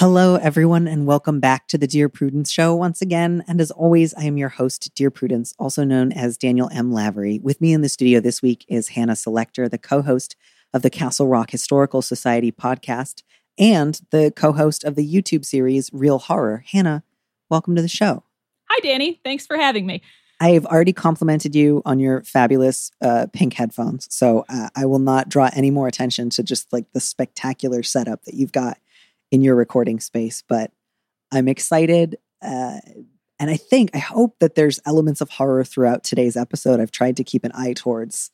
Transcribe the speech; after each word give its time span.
Hello, 0.00 0.36
everyone, 0.36 0.88
and 0.88 1.06
welcome 1.06 1.40
back 1.40 1.68
to 1.68 1.76
the 1.76 1.86
Dear 1.86 2.08
Prudence 2.08 2.50
Show 2.50 2.74
once 2.74 3.02
again. 3.02 3.44
And 3.46 3.60
as 3.60 3.70
always, 3.70 4.14
I 4.14 4.22
am 4.22 4.38
your 4.38 4.48
host, 4.48 4.90
Dear 4.94 5.10
Prudence, 5.10 5.54
also 5.58 5.84
known 5.84 6.10
as 6.10 6.38
Daniel 6.38 6.70
M. 6.72 6.90
Lavery. 6.90 7.38
With 7.42 7.60
me 7.60 7.74
in 7.74 7.82
the 7.82 7.88
studio 7.90 8.18
this 8.18 8.40
week 8.40 8.64
is 8.66 8.88
Hannah 8.88 9.14
Selector, 9.14 9.68
the 9.68 9.76
co 9.76 10.00
host 10.00 10.36
of 10.72 10.80
the 10.80 10.88
Castle 10.88 11.26
Rock 11.26 11.50
Historical 11.50 12.00
Society 12.00 12.50
podcast 12.50 13.24
and 13.58 14.00
the 14.10 14.32
co 14.34 14.52
host 14.52 14.84
of 14.84 14.94
the 14.94 15.06
YouTube 15.06 15.44
series 15.44 15.90
Reel 15.92 16.18
Horror. 16.18 16.64
Hannah, 16.72 17.04
welcome 17.50 17.76
to 17.76 17.82
the 17.82 17.86
show. 17.86 18.24
Hi, 18.70 18.80
Danny. 18.82 19.20
Thanks 19.22 19.46
for 19.46 19.58
having 19.58 19.84
me. 19.84 20.00
I 20.40 20.52
have 20.52 20.64
already 20.64 20.94
complimented 20.94 21.54
you 21.54 21.82
on 21.84 22.00
your 22.00 22.22
fabulous 22.22 22.90
uh, 23.02 23.26
pink 23.34 23.52
headphones, 23.52 24.08
so 24.10 24.46
uh, 24.48 24.70
I 24.74 24.86
will 24.86 24.98
not 24.98 25.28
draw 25.28 25.50
any 25.52 25.70
more 25.70 25.88
attention 25.88 26.30
to 26.30 26.42
just 26.42 26.72
like 26.72 26.90
the 26.94 27.00
spectacular 27.00 27.82
setup 27.82 28.24
that 28.24 28.32
you've 28.32 28.52
got 28.52 28.78
in 29.30 29.42
your 29.42 29.54
recording 29.54 30.00
space. 30.00 30.42
But 30.46 30.72
I'm 31.32 31.48
excited, 31.48 32.16
uh, 32.42 32.80
and 33.38 33.50
I 33.50 33.56
think 33.56 33.90
I 33.94 33.98
hope 33.98 34.38
that 34.40 34.54
there's 34.54 34.80
elements 34.86 35.20
of 35.20 35.30
horror 35.30 35.64
throughout 35.64 36.04
today's 36.04 36.36
episode. 36.36 36.80
I've 36.80 36.90
tried 36.90 37.16
to 37.18 37.24
keep 37.24 37.44
an 37.44 37.52
eye 37.54 37.72
towards 37.72 38.30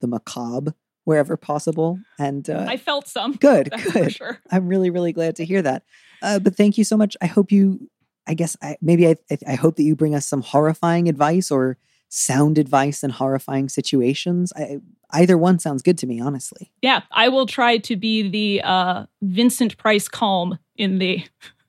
the 0.00 0.06
macabre 0.06 0.74
wherever 1.04 1.36
possible, 1.36 1.98
and 2.18 2.50
uh, 2.50 2.66
I 2.68 2.76
felt 2.76 3.08
some. 3.08 3.34
good, 3.34 3.72
good. 3.92 4.12
sure. 4.12 4.40
I'm 4.50 4.66
really, 4.66 4.90
really 4.90 5.12
glad 5.12 5.36
to 5.36 5.44
hear 5.44 5.62
that. 5.62 5.84
Uh, 6.22 6.38
but 6.38 6.56
thank 6.56 6.78
you 6.78 6.84
so 6.84 6.96
much. 6.96 7.16
I 7.20 7.26
hope 7.26 7.52
you, 7.52 7.88
I 8.26 8.34
guess, 8.34 8.56
I, 8.62 8.76
maybe 8.80 9.06
I, 9.08 9.16
I 9.46 9.54
hope 9.54 9.76
that 9.76 9.84
you 9.84 9.94
bring 9.94 10.14
us 10.14 10.26
some 10.26 10.42
horrifying 10.42 11.08
advice 11.08 11.50
or 11.50 11.78
sound 12.16 12.56
advice 12.56 13.04
in 13.04 13.10
horrifying 13.10 13.68
situations. 13.68 14.50
I, 14.56 14.78
either 15.10 15.36
one 15.36 15.58
sounds 15.58 15.82
good 15.82 15.98
to 15.98 16.06
me, 16.06 16.18
honestly. 16.18 16.72
Yeah, 16.80 17.02
I 17.12 17.28
will 17.28 17.44
try 17.46 17.76
to 17.78 17.94
be 17.94 18.28
the 18.28 18.62
uh, 18.62 19.06
Vincent 19.20 19.76
Price 19.76 20.08
calm 20.08 20.58
in 20.76 20.98
the 20.98 21.24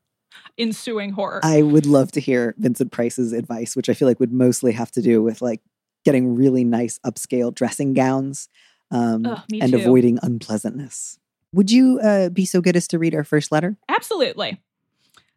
ensuing 0.58 1.12
horror. 1.12 1.42
I 1.44 1.62
would 1.64 1.86
love 1.86 2.14
to 2.14 2.22
hear 2.22 2.56
Vincent 2.58 2.94
Price's 2.94 3.34
advice, 3.34 3.76
which 3.76 3.90
I 3.90 3.94
feel 3.94 4.08
like 4.08 4.22
would 4.22 4.32
mostly 4.32 4.72
have 4.72 4.90
to 4.92 5.02
do 5.02 5.22
with 5.22 5.42
like 5.42 5.62
getting 6.06 6.36
really 6.36 6.64
nice 6.64 6.98
upscale 7.06 7.54
dressing 7.54 7.94
gowns 7.94 8.48
um, 8.90 9.26
and 9.52 9.72
too. 9.72 9.78
avoiding 9.78 10.18
unpleasantness. 10.24 11.20
Would 11.52 11.72
you 11.72 12.00
uh, 12.00 12.30
be 12.30 12.46
so 12.46 12.62
good 12.62 12.78
as 12.78 12.88
to 12.90 13.00
read 13.00 13.14
our 13.14 13.26
first 13.26 13.52
letter? 13.52 13.78
Absolutely. 13.90 14.62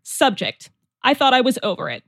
Subject 0.05 0.70
I 1.02 1.14
thought 1.14 1.33
I 1.33 1.41
was 1.41 1.58
over 1.62 1.89
it. 1.89 2.02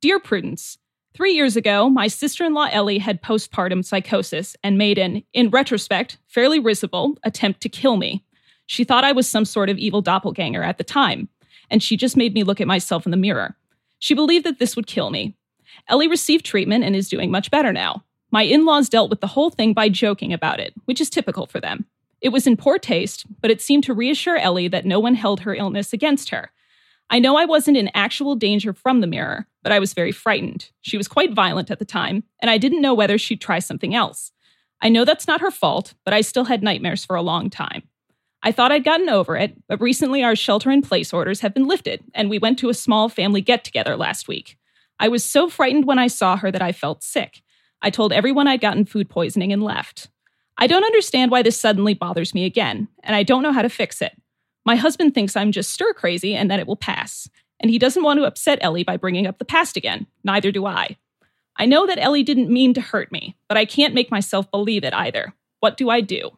Dear 0.00 0.18
Prudence, 0.18 0.78
three 1.16 1.32
years 1.32 1.56
ago, 1.56 1.88
my 1.88 2.08
sister 2.08 2.44
in 2.44 2.52
law 2.52 2.68
Ellie 2.70 2.98
had 2.98 3.22
postpartum 3.22 3.82
psychosis 3.82 4.54
and 4.62 4.76
made 4.76 4.98
an, 4.98 5.22
in 5.32 5.48
retrospect, 5.48 6.18
fairly 6.26 6.58
risible 6.58 7.16
attempt 7.24 7.62
to 7.62 7.70
kill 7.70 7.96
me. 7.96 8.22
She 8.66 8.84
thought 8.84 9.04
I 9.04 9.12
was 9.12 9.26
some 9.26 9.46
sort 9.46 9.70
of 9.70 9.78
evil 9.78 10.02
doppelganger 10.02 10.62
at 10.62 10.76
the 10.76 10.84
time, 10.84 11.30
and 11.70 11.82
she 11.82 11.96
just 11.96 12.18
made 12.18 12.34
me 12.34 12.44
look 12.44 12.60
at 12.60 12.66
myself 12.66 13.06
in 13.06 13.12
the 13.12 13.16
mirror. 13.16 13.56
She 13.98 14.12
believed 14.12 14.44
that 14.44 14.58
this 14.58 14.76
would 14.76 14.86
kill 14.86 15.08
me. 15.08 15.34
Ellie 15.88 16.08
received 16.08 16.44
treatment 16.44 16.84
and 16.84 16.94
is 16.94 17.08
doing 17.08 17.30
much 17.30 17.50
better 17.50 17.72
now. 17.72 18.04
My 18.30 18.42
in 18.42 18.66
laws 18.66 18.90
dealt 18.90 19.08
with 19.08 19.22
the 19.22 19.26
whole 19.28 19.48
thing 19.48 19.72
by 19.72 19.88
joking 19.88 20.34
about 20.34 20.60
it, 20.60 20.74
which 20.84 21.00
is 21.00 21.08
typical 21.08 21.46
for 21.46 21.60
them. 21.60 21.86
It 22.20 22.28
was 22.28 22.46
in 22.46 22.58
poor 22.58 22.78
taste, 22.78 23.24
but 23.40 23.50
it 23.50 23.62
seemed 23.62 23.84
to 23.84 23.94
reassure 23.94 24.36
Ellie 24.36 24.68
that 24.68 24.84
no 24.84 25.00
one 25.00 25.14
held 25.14 25.40
her 25.40 25.54
illness 25.54 25.94
against 25.94 26.28
her. 26.28 26.50
I 27.08 27.18
know 27.18 27.36
I 27.36 27.44
wasn't 27.44 27.76
in 27.76 27.90
actual 27.94 28.34
danger 28.34 28.72
from 28.72 29.00
the 29.00 29.06
mirror, 29.06 29.46
but 29.62 29.72
I 29.72 29.78
was 29.78 29.94
very 29.94 30.12
frightened. 30.12 30.70
She 30.80 30.96
was 30.96 31.06
quite 31.08 31.32
violent 31.32 31.70
at 31.70 31.78
the 31.78 31.84
time, 31.84 32.24
and 32.40 32.50
I 32.50 32.58
didn't 32.58 32.82
know 32.82 32.94
whether 32.94 33.16
she'd 33.16 33.40
try 33.40 33.60
something 33.60 33.94
else. 33.94 34.32
I 34.82 34.88
know 34.88 35.04
that's 35.04 35.28
not 35.28 35.40
her 35.40 35.50
fault, 35.50 35.94
but 36.04 36.12
I 36.12 36.20
still 36.20 36.44
had 36.44 36.62
nightmares 36.62 37.04
for 37.04 37.16
a 37.16 37.22
long 37.22 37.48
time. 37.48 37.84
I 38.42 38.52
thought 38.52 38.72
I'd 38.72 38.84
gotten 38.84 39.08
over 39.08 39.36
it, 39.36 39.56
but 39.68 39.80
recently 39.80 40.22
our 40.22 40.36
shelter 40.36 40.70
in 40.70 40.82
place 40.82 41.12
orders 41.12 41.40
have 41.40 41.54
been 41.54 41.66
lifted, 41.66 42.04
and 42.14 42.28
we 42.28 42.38
went 42.38 42.58
to 42.60 42.68
a 42.68 42.74
small 42.74 43.08
family 43.08 43.40
get 43.40 43.64
together 43.64 43.96
last 43.96 44.28
week. 44.28 44.56
I 44.98 45.08
was 45.08 45.24
so 45.24 45.48
frightened 45.48 45.86
when 45.86 45.98
I 45.98 46.06
saw 46.08 46.36
her 46.36 46.50
that 46.50 46.62
I 46.62 46.72
felt 46.72 47.02
sick. 47.02 47.42
I 47.82 47.90
told 47.90 48.12
everyone 48.12 48.48
I'd 48.48 48.60
gotten 48.60 48.84
food 48.84 49.08
poisoning 49.08 49.52
and 49.52 49.62
left. 49.62 50.08
I 50.58 50.66
don't 50.66 50.84
understand 50.84 51.30
why 51.30 51.42
this 51.42 51.60
suddenly 51.60 51.94
bothers 51.94 52.34
me 52.34 52.44
again, 52.44 52.88
and 53.02 53.14
I 53.14 53.22
don't 53.22 53.42
know 53.42 53.52
how 53.52 53.62
to 53.62 53.68
fix 53.68 54.00
it. 54.00 54.12
My 54.66 54.74
husband 54.74 55.14
thinks 55.14 55.36
I'm 55.36 55.52
just 55.52 55.72
stir 55.72 55.94
crazy 55.94 56.34
and 56.34 56.50
that 56.50 56.58
it 56.58 56.66
will 56.66 56.76
pass, 56.76 57.30
and 57.60 57.70
he 57.70 57.78
doesn't 57.78 58.02
want 58.02 58.18
to 58.18 58.26
upset 58.26 58.58
Ellie 58.60 58.82
by 58.82 58.96
bringing 58.96 59.26
up 59.26 59.38
the 59.38 59.44
past 59.44 59.76
again. 59.76 60.08
Neither 60.24 60.50
do 60.50 60.66
I. 60.66 60.96
I 61.56 61.66
know 61.66 61.86
that 61.86 62.02
Ellie 62.02 62.24
didn't 62.24 62.50
mean 62.50 62.74
to 62.74 62.80
hurt 62.80 63.12
me, 63.12 63.36
but 63.48 63.56
I 63.56 63.64
can't 63.64 63.94
make 63.94 64.10
myself 64.10 64.50
believe 64.50 64.82
it 64.82 64.92
either. 64.92 65.32
What 65.60 65.76
do 65.76 65.88
I 65.88 66.00
do? 66.00 66.36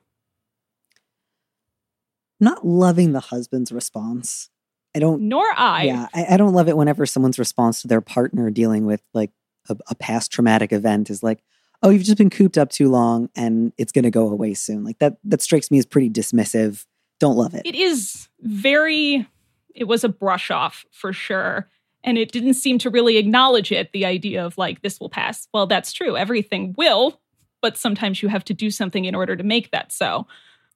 Not 2.38 2.66
loving 2.66 3.12
the 3.12 3.20
husband's 3.20 3.72
response. 3.72 4.50
I 4.94 5.00
don't 5.00 5.22
Nor 5.22 5.46
I. 5.56 5.84
yeah, 5.84 6.08
I, 6.14 6.34
I 6.34 6.36
don't 6.36 6.52
love 6.52 6.68
it 6.68 6.76
whenever 6.76 7.06
someone's 7.06 7.38
response 7.38 7.82
to 7.82 7.88
their 7.88 8.00
partner 8.00 8.50
dealing 8.50 8.84
with 8.84 9.02
like 9.14 9.32
a, 9.70 9.76
a 9.88 9.94
past 9.94 10.30
traumatic 10.30 10.72
event 10.72 11.08
is 11.08 11.22
like, 11.22 11.42
"Oh, 11.82 11.88
you've 11.88 12.04
just 12.04 12.18
been 12.18 12.30
cooped 12.30 12.58
up 12.58 12.70
too 12.70 12.90
long, 12.90 13.30
and 13.34 13.72
it's 13.78 13.92
going 13.92 14.04
to 14.04 14.10
go 14.10 14.28
away 14.28 14.54
soon." 14.54 14.84
Like 14.84 14.98
that. 14.98 15.16
That 15.24 15.42
strikes 15.42 15.70
me 15.70 15.78
as 15.78 15.86
pretty 15.86 16.10
dismissive. 16.10 16.84
Don't 17.18 17.36
love 17.36 17.54
it. 17.54 17.62
It 17.64 17.74
is 17.74 18.28
very, 18.40 19.26
it 19.74 19.84
was 19.84 20.04
a 20.04 20.08
brush 20.08 20.50
off 20.50 20.84
for 20.92 21.12
sure. 21.12 21.68
And 22.04 22.16
it 22.16 22.30
didn't 22.30 22.54
seem 22.54 22.78
to 22.78 22.90
really 22.90 23.16
acknowledge 23.16 23.72
it, 23.72 23.90
the 23.92 24.06
idea 24.06 24.44
of 24.44 24.56
like, 24.56 24.82
this 24.82 25.00
will 25.00 25.10
pass. 25.10 25.48
Well, 25.52 25.66
that's 25.66 25.92
true. 25.92 26.16
Everything 26.16 26.74
will, 26.78 27.20
but 27.60 27.76
sometimes 27.76 28.22
you 28.22 28.28
have 28.28 28.44
to 28.44 28.54
do 28.54 28.70
something 28.70 29.04
in 29.04 29.14
order 29.14 29.36
to 29.36 29.42
make 29.42 29.70
that 29.72 29.92
so. 29.92 30.26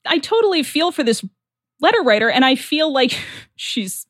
I 0.04 0.19
totally 0.19 0.62
feel 0.62 0.91
for 0.91 1.04
this 1.04 1.25
letter 1.80 2.03
writer, 2.03 2.28
and 2.28 2.44
I 2.44 2.56
feel 2.56 2.92
like 2.92 3.16
she's 3.56 4.06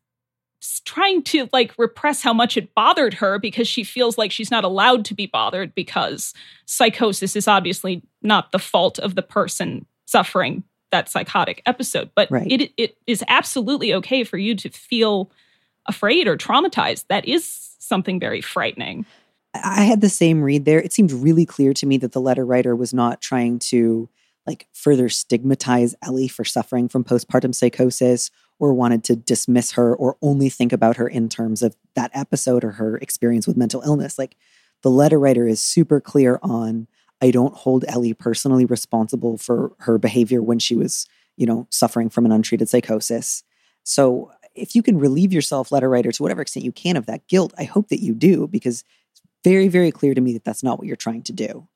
trying 0.84 1.22
to 1.24 1.48
like 1.52 1.74
repress 1.76 2.22
how 2.22 2.32
much 2.32 2.56
it 2.56 2.74
bothered 2.74 3.14
her 3.14 3.38
because 3.38 3.66
she 3.66 3.82
feels 3.82 4.16
like 4.16 4.30
she's 4.30 4.50
not 4.50 4.64
allowed 4.64 5.04
to 5.04 5.14
be 5.14 5.26
bothered 5.26 5.74
because 5.74 6.32
psychosis 6.66 7.34
is 7.34 7.48
obviously 7.48 8.02
not 8.22 8.52
the 8.52 8.58
fault 8.58 8.98
of 9.00 9.16
the 9.16 9.22
person 9.22 9.86
suffering 10.06 10.62
that 10.92 11.08
psychotic 11.08 11.62
episode 11.66 12.10
but 12.14 12.30
Right. 12.30 12.46
it 12.50 12.72
it 12.76 12.96
is 13.06 13.24
absolutely 13.28 13.92
okay 13.94 14.22
for 14.22 14.38
you 14.38 14.54
to 14.54 14.68
feel 14.70 15.30
afraid 15.86 16.28
or 16.28 16.36
traumatized 16.36 17.06
that 17.08 17.26
is 17.26 17.74
something 17.78 18.20
very 18.20 18.40
frightening 18.40 19.04
I 19.54 19.82
I 19.82 19.82
had 19.82 20.00
the 20.00 20.08
same 20.08 20.42
read 20.42 20.64
there. 20.64 20.80
It 20.80 20.92
seemed 20.94 21.12
really 21.12 21.44
clear 21.44 21.74
to 21.74 21.86
me 21.86 21.98
that 21.98 22.12
the 22.12 22.20
letter 22.20 22.44
writer 22.46 22.74
was 22.74 22.94
not 22.94 23.20
trying 23.20 23.58
to 23.70 24.08
like 24.46 24.66
further 24.72 25.08
stigmatize 25.08 25.94
Ellie 26.02 26.28
for 26.28 26.44
suffering 26.44 26.88
from 26.88 27.04
postpartum 27.04 27.54
psychosis 27.54 28.30
or 28.58 28.72
wanted 28.74 29.04
to 29.04 29.16
dismiss 29.16 29.72
her 29.72 29.94
or 29.94 30.16
only 30.22 30.48
think 30.48 30.72
about 30.72 30.96
her 30.96 31.06
in 31.06 31.28
terms 31.28 31.62
of 31.62 31.76
that 31.94 32.10
episode 32.14 32.64
or 32.64 32.72
her 32.72 32.96
experience 32.98 33.46
with 33.46 33.56
mental 33.56 33.82
illness. 33.82 34.18
Like 34.18 34.36
the 34.82 34.90
letter 34.90 35.18
writer 35.18 35.46
is 35.46 35.60
super 35.60 36.00
clear 36.00 36.38
on 36.42 36.88
I 37.22 37.30
don't 37.30 37.54
hold 37.54 37.84
Ellie 37.86 38.14
personally 38.14 38.64
responsible 38.64 39.38
for 39.38 39.72
her 39.78 39.96
behavior 39.96 40.42
when 40.42 40.58
she 40.58 40.74
was, 40.74 41.06
you 41.36 41.46
know, 41.46 41.68
suffering 41.70 42.10
from 42.10 42.26
an 42.26 42.32
untreated 42.32 42.68
psychosis. 42.68 43.44
So 43.84 44.32
if 44.54 44.74
you 44.74 44.82
can 44.82 44.98
relieve 44.98 45.32
yourself, 45.32 45.70
letter 45.70 45.88
writer, 45.88 46.10
to 46.10 46.22
whatever 46.22 46.42
extent 46.42 46.64
you 46.64 46.72
can 46.72 46.96
of 46.96 47.06
that 47.06 47.26
guilt, 47.28 47.54
I 47.56 47.64
hope 47.64 47.88
that 47.88 48.02
you 48.02 48.12
do 48.14 48.48
because 48.48 48.84
it's 49.12 49.22
very, 49.44 49.68
very 49.68 49.92
clear 49.92 50.14
to 50.14 50.20
me 50.20 50.32
that 50.32 50.44
that's 50.44 50.64
not 50.64 50.78
what 50.78 50.88
you're 50.88 50.96
trying 50.96 51.22
to 51.22 51.32
do. 51.32 51.68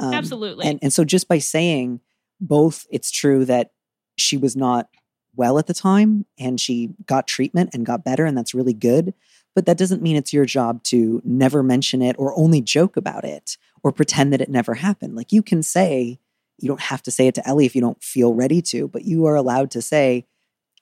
Um, 0.00 0.14
absolutely 0.14 0.66
And 0.66 0.78
and 0.82 0.92
so 0.92 1.04
just 1.04 1.28
by 1.28 1.38
saying 1.38 2.00
both, 2.40 2.86
it's 2.90 3.10
true 3.10 3.44
that 3.44 3.70
she 4.16 4.36
was 4.36 4.56
not 4.56 4.88
well 5.36 5.58
at 5.58 5.66
the 5.66 5.74
time 5.74 6.26
and 6.38 6.60
she 6.60 6.90
got 7.06 7.26
treatment 7.26 7.70
and 7.72 7.86
got 7.86 8.04
better, 8.04 8.24
and 8.24 8.36
that's 8.36 8.54
really 8.54 8.74
good. 8.74 9.14
But 9.54 9.66
that 9.66 9.78
doesn't 9.78 10.02
mean 10.02 10.16
it's 10.16 10.32
your 10.32 10.44
job 10.44 10.82
to 10.84 11.20
never 11.24 11.62
mention 11.62 12.02
it 12.02 12.16
or 12.18 12.38
only 12.38 12.60
joke 12.60 12.96
about 12.96 13.24
it 13.24 13.56
or 13.82 13.92
pretend 13.92 14.32
that 14.32 14.40
it 14.40 14.48
never 14.48 14.74
happened. 14.74 15.16
Like 15.16 15.32
you 15.32 15.42
can 15.42 15.62
say, 15.62 16.18
you 16.58 16.68
don't 16.68 16.80
have 16.80 17.02
to 17.04 17.10
say 17.10 17.26
it 17.26 17.34
to 17.36 17.48
Ellie 17.48 17.66
if 17.66 17.74
you 17.74 17.80
don't 17.80 18.02
feel 18.02 18.34
ready 18.34 18.60
to, 18.62 18.88
but 18.88 19.04
you 19.04 19.26
are 19.26 19.34
allowed 19.34 19.70
to 19.72 19.82
say, 19.82 20.26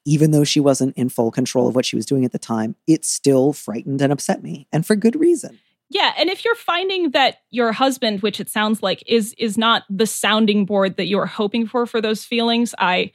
even 0.04 0.30
though 0.30 0.44
she 0.44 0.60
wasn't 0.60 0.96
in 0.96 1.08
full 1.08 1.30
control 1.30 1.68
of 1.68 1.74
what 1.74 1.84
she 1.84 1.96
was 1.96 2.06
doing 2.06 2.24
at 2.24 2.32
the 2.32 2.38
time, 2.38 2.76
it 2.86 3.04
still 3.04 3.52
frightened 3.52 4.00
and 4.00 4.12
upset 4.12 4.42
me, 4.42 4.66
and 4.72 4.86
for 4.86 4.94
good 4.94 5.18
reason. 5.18 5.58
Yeah, 5.88 6.12
and 6.18 6.28
if 6.28 6.44
you're 6.44 6.54
finding 6.54 7.10
that 7.10 7.38
your 7.50 7.72
husband, 7.72 8.22
which 8.22 8.40
it 8.40 8.48
sounds 8.48 8.82
like 8.82 9.02
is 9.06 9.34
is 9.38 9.56
not 9.56 9.84
the 9.90 10.06
sounding 10.06 10.64
board 10.64 10.96
that 10.96 11.06
you're 11.06 11.26
hoping 11.26 11.66
for 11.66 11.86
for 11.86 12.00
those 12.00 12.24
feelings, 12.24 12.74
I 12.78 13.12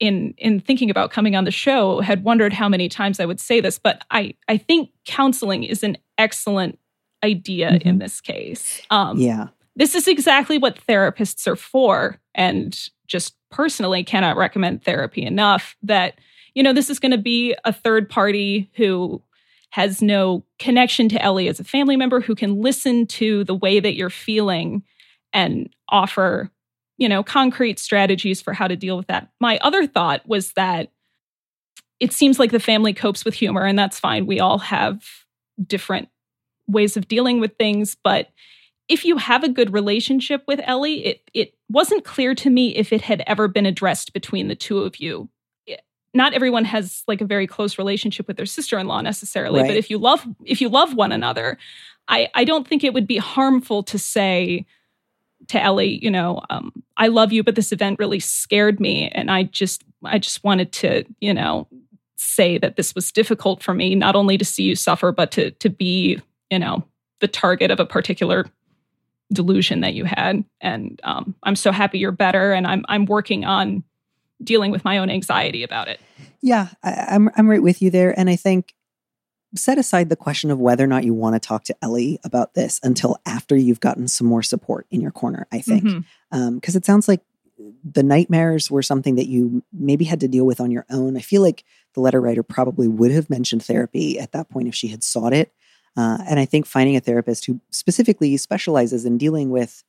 in 0.00 0.34
in 0.38 0.58
thinking 0.60 0.90
about 0.90 1.10
coming 1.10 1.36
on 1.36 1.44
the 1.44 1.50
show 1.50 2.00
had 2.00 2.24
wondered 2.24 2.52
how 2.52 2.68
many 2.68 2.88
times 2.88 3.20
I 3.20 3.26
would 3.26 3.38
say 3.38 3.60
this, 3.60 3.78
but 3.78 4.04
I 4.10 4.34
I 4.48 4.56
think 4.56 4.90
counseling 5.04 5.62
is 5.62 5.84
an 5.84 5.98
excellent 6.18 6.78
idea 7.22 7.72
mm-hmm. 7.72 7.88
in 7.88 7.98
this 7.98 8.20
case. 8.20 8.80
Um, 8.90 9.18
yeah, 9.18 9.48
this 9.76 9.94
is 9.94 10.08
exactly 10.08 10.58
what 10.58 10.84
therapists 10.88 11.46
are 11.46 11.56
for, 11.56 12.18
and 12.34 12.76
just 13.06 13.36
personally 13.50 14.02
cannot 14.02 14.36
recommend 14.36 14.82
therapy 14.82 15.22
enough. 15.22 15.76
That 15.82 16.14
you 16.54 16.62
know 16.62 16.72
this 16.72 16.90
is 16.90 16.98
going 16.98 17.12
to 17.12 17.18
be 17.18 17.54
a 17.64 17.72
third 17.72 18.08
party 18.08 18.70
who 18.74 19.22
has 19.70 20.02
no 20.02 20.44
connection 20.58 21.08
to 21.10 21.22
Ellie 21.22 21.46
as 21.46 21.60
a 21.60 21.64
family 21.64 21.96
member 21.96 22.20
who 22.20 22.34
can 22.34 22.60
listen 22.60 23.06
to 23.06 23.44
the 23.44 23.54
way 23.54 23.78
that 23.78 23.94
you're 23.94 24.10
feeling 24.10 24.82
and 25.32 25.72
offer 25.88 26.50
you 27.00 27.08
know, 27.08 27.24
concrete 27.24 27.80
strategies 27.80 28.40
for 28.40 28.52
how 28.52 28.68
to 28.68 28.76
deal 28.76 28.96
with 28.96 29.08
that. 29.08 29.30
My 29.40 29.58
other 29.62 29.86
thought 29.86 30.28
was 30.28 30.52
that 30.52 30.92
it 31.98 32.12
seems 32.12 32.38
like 32.38 32.52
the 32.52 32.60
family 32.60 32.92
copes 32.92 33.24
with 33.24 33.34
humor, 33.34 33.64
and 33.64 33.78
that's 33.78 33.98
fine. 33.98 34.26
We 34.26 34.38
all 34.38 34.58
have 34.58 35.02
different 35.66 36.08
ways 36.68 36.96
of 36.96 37.08
dealing 37.08 37.40
with 37.40 37.56
things, 37.56 37.96
but 38.04 38.28
if 38.86 39.04
you 39.04 39.16
have 39.16 39.42
a 39.42 39.48
good 39.48 39.72
relationship 39.72 40.42
with 40.46 40.60
Ellie, 40.64 41.06
it 41.06 41.30
it 41.32 41.54
wasn't 41.70 42.04
clear 42.04 42.34
to 42.34 42.50
me 42.50 42.76
if 42.76 42.92
it 42.92 43.00
had 43.00 43.22
ever 43.26 43.48
been 43.48 43.66
addressed 43.66 44.12
between 44.12 44.48
the 44.48 44.56
two 44.56 44.80
of 44.80 45.00
you. 45.00 45.30
Eh, 45.68 45.76
not 46.12 46.34
everyone 46.34 46.66
has 46.66 47.02
like 47.08 47.22
a 47.22 47.26
very 47.26 47.46
close 47.46 47.78
relationship 47.78 48.28
with 48.28 48.36
their 48.36 48.46
sister-in-law 48.46 49.00
necessarily, 49.00 49.62
right. 49.62 49.68
but 49.68 49.76
if 49.76 49.88
you 49.88 49.96
love 49.96 50.26
if 50.44 50.60
you 50.60 50.68
love 50.68 50.94
one 50.94 51.12
another, 51.12 51.56
I 52.08 52.28
I 52.34 52.44
don't 52.44 52.68
think 52.68 52.84
it 52.84 52.92
would 52.92 53.06
be 53.06 53.16
harmful 53.16 53.82
to 53.84 53.98
say, 53.98 54.66
to 55.50 55.62
Ellie, 55.62 55.98
you 56.02 56.10
know, 56.10 56.40
um, 56.48 56.72
I 56.96 57.08
love 57.08 57.32
you, 57.32 57.42
but 57.42 57.56
this 57.56 57.72
event 57.72 57.98
really 57.98 58.20
scared 58.20 58.78
me, 58.80 59.08
and 59.08 59.30
I 59.30 59.44
just, 59.44 59.84
I 60.04 60.18
just 60.18 60.44
wanted 60.44 60.72
to, 60.72 61.04
you 61.20 61.34
know, 61.34 61.66
say 62.16 62.58
that 62.58 62.76
this 62.76 62.94
was 62.94 63.10
difficult 63.10 63.62
for 63.62 63.74
me, 63.74 63.94
not 63.94 64.14
only 64.14 64.38
to 64.38 64.44
see 64.44 64.62
you 64.62 64.76
suffer, 64.76 65.10
but 65.10 65.32
to 65.32 65.50
to 65.52 65.68
be, 65.68 66.20
you 66.50 66.58
know, 66.58 66.84
the 67.20 67.28
target 67.28 67.70
of 67.70 67.80
a 67.80 67.86
particular 67.86 68.46
delusion 69.32 69.80
that 69.80 69.94
you 69.94 70.04
had. 70.04 70.44
And 70.60 71.00
um, 71.04 71.34
I'm 71.42 71.56
so 71.56 71.72
happy 71.72 71.98
you're 71.98 72.12
better, 72.12 72.52
and 72.52 72.66
I'm 72.66 72.84
I'm 72.88 73.06
working 73.06 73.44
on 73.44 73.82
dealing 74.42 74.70
with 74.70 74.84
my 74.84 74.98
own 74.98 75.10
anxiety 75.10 75.62
about 75.62 75.88
it. 75.88 76.00
Yeah, 76.42 76.68
I, 76.84 77.06
I'm 77.08 77.30
I'm 77.36 77.50
right 77.50 77.62
with 77.62 77.82
you 77.82 77.90
there, 77.90 78.18
and 78.18 78.30
I 78.30 78.36
think 78.36 78.74
set 79.54 79.78
aside 79.78 80.08
the 80.08 80.16
question 80.16 80.50
of 80.50 80.58
whether 80.58 80.84
or 80.84 80.86
not 80.86 81.04
you 81.04 81.14
want 81.14 81.34
to 81.34 81.40
talk 81.40 81.64
to 81.64 81.76
Ellie 81.82 82.18
about 82.24 82.54
this 82.54 82.78
until 82.82 83.18
after 83.26 83.56
you've 83.56 83.80
gotten 83.80 84.08
some 84.08 84.26
more 84.26 84.42
support 84.42 84.86
in 84.90 85.00
your 85.00 85.10
corner, 85.10 85.46
I 85.50 85.60
think. 85.60 85.82
Because 85.82 86.02
mm-hmm. 86.32 86.38
um, 86.38 86.60
it 86.62 86.84
sounds 86.84 87.08
like 87.08 87.20
the 87.84 88.02
nightmares 88.02 88.70
were 88.70 88.82
something 88.82 89.16
that 89.16 89.26
you 89.26 89.62
maybe 89.72 90.04
had 90.04 90.20
to 90.20 90.28
deal 90.28 90.46
with 90.46 90.60
on 90.60 90.70
your 90.70 90.86
own. 90.90 91.16
I 91.16 91.20
feel 91.20 91.42
like 91.42 91.64
the 91.94 92.00
letter 92.00 92.20
writer 92.20 92.42
probably 92.42 92.88
would 92.88 93.10
have 93.10 93.28
mentioned 93.28 93.64
therapy 93.64 94.18
at 94.18 94.32
that 94.32 94.48
point 94.48 94.68
if 94.68 94.74
she 94.74 94.88
had 94.88 95.02
sought 95.02 95.32
it. 95.32 95.52
Uh, 95.96 96.18
and 96.28 96.38
I 96.38 96.44
think 96.44 96.66
finding 96.66 96.96
a 96.96 97.00
therapist 97.00 97.46
who 97.46 97.60
specifically 97.70 98.36
specializes 98.36 99.04
in 99.04 99.18
dealing 99.18 99.50
with, 99.50 99.82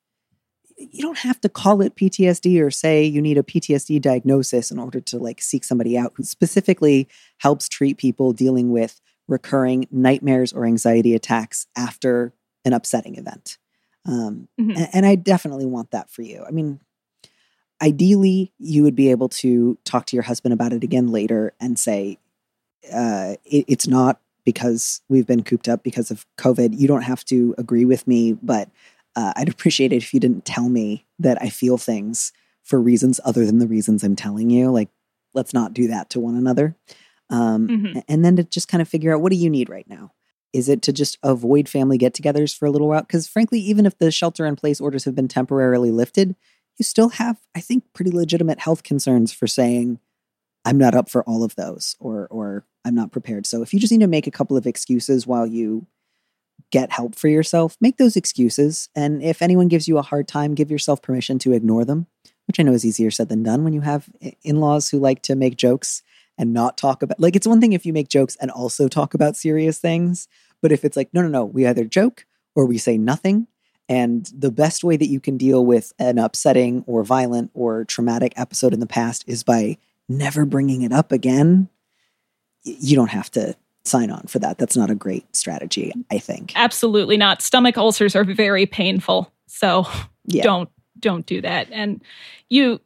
you 0.77 1.03
don't 1.03 1.19
have 1.19 1.39
to 1.41 1.49
call 1.49 1.81
it 1.81 1.95
PTSD 1.95 2.59
or 2.61 2.71
say 2.71 3.03
you 3.03 3.21
need 3.21 3.37
a 3.37 3.43
PTSD 3.43 4.01
diagnosis 4.01 4.71
in 4.71 4.79
order 4.79 4.99
to 4.99 5.17
like 5.19 5.41
seek 5.41 5.63
somebody 5.63 5.97
out 5.97 6.13
who 6.15 6.23
specifically 6.23 7.07
helps 7.37 7.69
treat 7.69 7.97
people 7.97 8.33
dealing 8.33 8.71
with 8.71 8.99
recurring 9.31 9.87
nightmares 9.89 10.51
or 10.51 10.65
anxiety 10.65 11.15
attacks 11.15 11.65
after 11.75 12.33
an 12.65 12.73
upsetting 12.73 13.15
event. 13.15 13.57
Um, 14.05 14.49
mm-hmm. 14.59 14.71
and, 14.71 14.89
and 14.93 15.05
I 15.05 15.15
definitely 15.15 15.65
want 15.65 15.91
that 15.91 16.09
for 16.09 16.21
you. 16.21 16.43
I 16.45 16.51
mean, 16.51 16.81
ideally, 17.81 18.51
you 18.59 18.83
would 18.83 18.95
be 18.95 19.09
able 19.09 19.29
to 19.29 19.77
talk 19.85 20.05
to 20.07 20.15
your 20.15 20.23
husband 20.23 20.53
about 20.53 20.73
it 20.73 20.83
again 20.83 21.07
later 21.07 21.53
and 21.59 21.79
say, 21.79 22.19
uh, 22.93 23.35
it, 23.45 23.65
it's 23.67 23.87
not 23.87 24.19
because 24.43 25.01
we've 25.07 25.27
been 25.27 25.43
cooped 25.43 25.69
up 25.69 25.81
because 25.81 26.11
of 26.11 26.25
COVID. 26.37 26.77
You 26.77 26.87
don't 26.87 27.03
have 27.03 27.23
to 27.25 27.55
agree 27.57 27.85
with 27.85 28.05
me, 28.07 28.33
but 28.33 28.69
uh, 29.15 29.33
I'd 29.35 29.49
appreciate 29.49 29.93
it 29.93 29.97
if 29.97 30.13
you 30.13 30.19
didn't 30.19 30.45
tell 30.45 30.67
me 30.67 31.05
that 31.19 31.41
I 31.41 31.49
feel 31.49 31.77
things 31.77 32.33
for 32.63 32.81
reasons 32.81 33.19
other 33.23 33.45
than 33.45 33.59
the 33.59 33.67
reasons 33.67 34.03
I'm 34.03 34.15
telling 34.15 34.49
you. 34.49 34.71
Like, 34.71 34.89
let's 35.33 35.53
not 35.53 35.73
do 35.73 35.87
that 35.87 36.09
to 36.11 36.19
one 36.19 36.35
another. 36.35 36.75
Um, 37.31 37.67
mm-hmm. 37.67 37.99
And 38.07 38.23
then 38.23 38.35
to 38.35 38.43
just 38.43 38.67
kind 38.67 38.81
of 38.81 38.89
figure 38.89 39.13
out 39.13 39.21
what 39.21 39.31
do 39.31 39.37
you 39.37 39.49
need 39.49 39.69
right 39.69 39.87
now? 39.87 40.11
Is 40.53 40.67
it 40.67 40.81
to 40.83 40.93
just 40.93 41.17
avoid 41.23 41.69
family 41.69 41.97
get 41.97 42.13
togethers 42.13 42.55
for 42.55 42.65
a 42.65 42.71
little 42.71 42.89
while? 42.89 43.01
Because 43.01 43.27
frankly, 43.27 43.59
even 43.59 43.85
if 43.85 43.97
the 43.97 44.11
shelter 44.11 44.45
in 44.45 44.55
place 44.55 44.81
orders 44.81 45.05
have 45.05 45.15
been 45.15 45.29
temporarily 45.29 45.91
lifted, 45.91 46.35
you 46.77 46.83
still 46.83 47.09
have, 47.09 47.39
I 47.55 47.61
think, 47.61 47.85
pretty 47.93 48.11
legitimate 48.11 48.59
health 48.59 48.83
concerns 48.83 49.31
for 49.31 49.47
saying, 49.47 49.99
I'm 50.65 50.77
not 50.77 50.93
up 50.93 51.09
for 51.09 51.23
all 51.23 51.43
of 51.43 51.55
those 51.55 51.95
or 51.99 52.27
or 52.29 52.65
I'm 52.85 52.95
not 52.95 53.11
prepared. 53.11 53.45
So 53.45 53.61
if 53.61 53.73
you 53.73 53.79
just 53.79 53.91
need 53.91 54.01
to 54.01 54.07
make 54.07 54.27
a 54.27 54.31
couple 54.31 54.57
of 54.57 54.67
excuses 54.67 55.25
while 55.25 55.47
you 55.47 55.87
get 56.71 56.91
help 56.91 57.15
for 57.15 57.27
yourself, 57.27 57.77
make 57.81 57.97
those 57.97 58.15
excuses. 58.15 58.89
And 58.95 59.23
if 59.23 59.41
anyone 59.41 59.67
gives 59.67 59.87
you 59.87 59.97
a 59.97 60.03
hard 60.03 60.27
time, 60.27 60.55
give 60.55 60.71
yourself 60.71 61.01
permission 61.01 61.39
to 61.39 61.53
ignore 61.53 61.85
them, 61.85 62.07
which 62.47 62.59
I 62.59 62.63
know 62.63 62.73
is 62.73 62.85
easier 62.85 63.11
said 63.11 63.29
than 63.29 63.43
done 63.43 63.63
when 63.63 63.73
you 63.73 63.81
have 63.81 64.09
in-laws 64.43 64.89
who 64.89 64.99
like 64.99 65.21
to 65.23 65.35
make 65.35 65.57
jokes 65.57 66.03
and 66.41 66.53
not 66.53 66.77
talk 66.77 67.01
about 67.01 67.19
like 67.19 67.38
it's 67.38 67.47
one 67.47 67.61
thing 67.61 67.71
if 67.71 67.85
you 67.85 67.93
make 67.93 68.09
jokes 68.09 68.35
and 68.41 68.51
also 68.51 68.89
talk 68.89 69.13
about 69.13 69.38
serious 69.38 69.79
things 69.79 70.27
but 70.61 70.73
if 70.73 70.83
it's 70.83 70.97
like 70.97 71.09
no 71.13 71.21
no 71.21 71.29
no 71.29 71.45
we 71.45 71.65
either 71.65 71.85
joke 71.85 72.25
or 72.55 72.65
we 72.65 72.77
say 72.77 72.97
nothing. 72.97 73.47
And 73.89 74.29
the 74.33 74.51
best 74.51 74.83
way 74.83 74.95
that 74.95 75.07
you 75.07 75.19
can 75.19 75.38
deal 75.38 75.65
with 75.65 75.91
an 75.99 76.17
upsetting 76.17 76.83
or 76.88 77.03
violent 77.03 77.51
or 77.53 77.83
traumatic 77.85 78.33
episode 78.38 78.73
in 78.73 78.79
the 78.79 78.88
past 78.88 79.23
is 79.27 79.43
by 79.43 79.77
never 80.07 80.45
bringing 80.45 80.81
it 80.81 80.93
up 80.93 81.11
again. 81.11 81.69
You 82.63 82.95
don't 82.95 83.09
have 83.09 83.29
to 83.31 83.55
sign 83.83 84.11
on 84.11 84.27
for 84.27 84.39
that. 84.39 84.57
That's 84.57 84.77
not 84.77 84.91
a 84.91 84.95
great 84.95 85.35
strategy 85.35 85.91
i 86.11 86.19
think. 86.19 86.53
Absolutely 86.55 87.17
not. 87.17 87.41
Stomach 87.41 87.77
ulcers 87.77 88.15
are 88.15 88.23
very 88.23 88.65
painful 88.65 89.31
so 89.47 89.88
yeah. 90.25 90.43
don't 90.43 90.69
don't 90.99 91.25
do 91.25 91.41
that. 91.41 91.67
And 91.71 92.03
you 92.49 92.79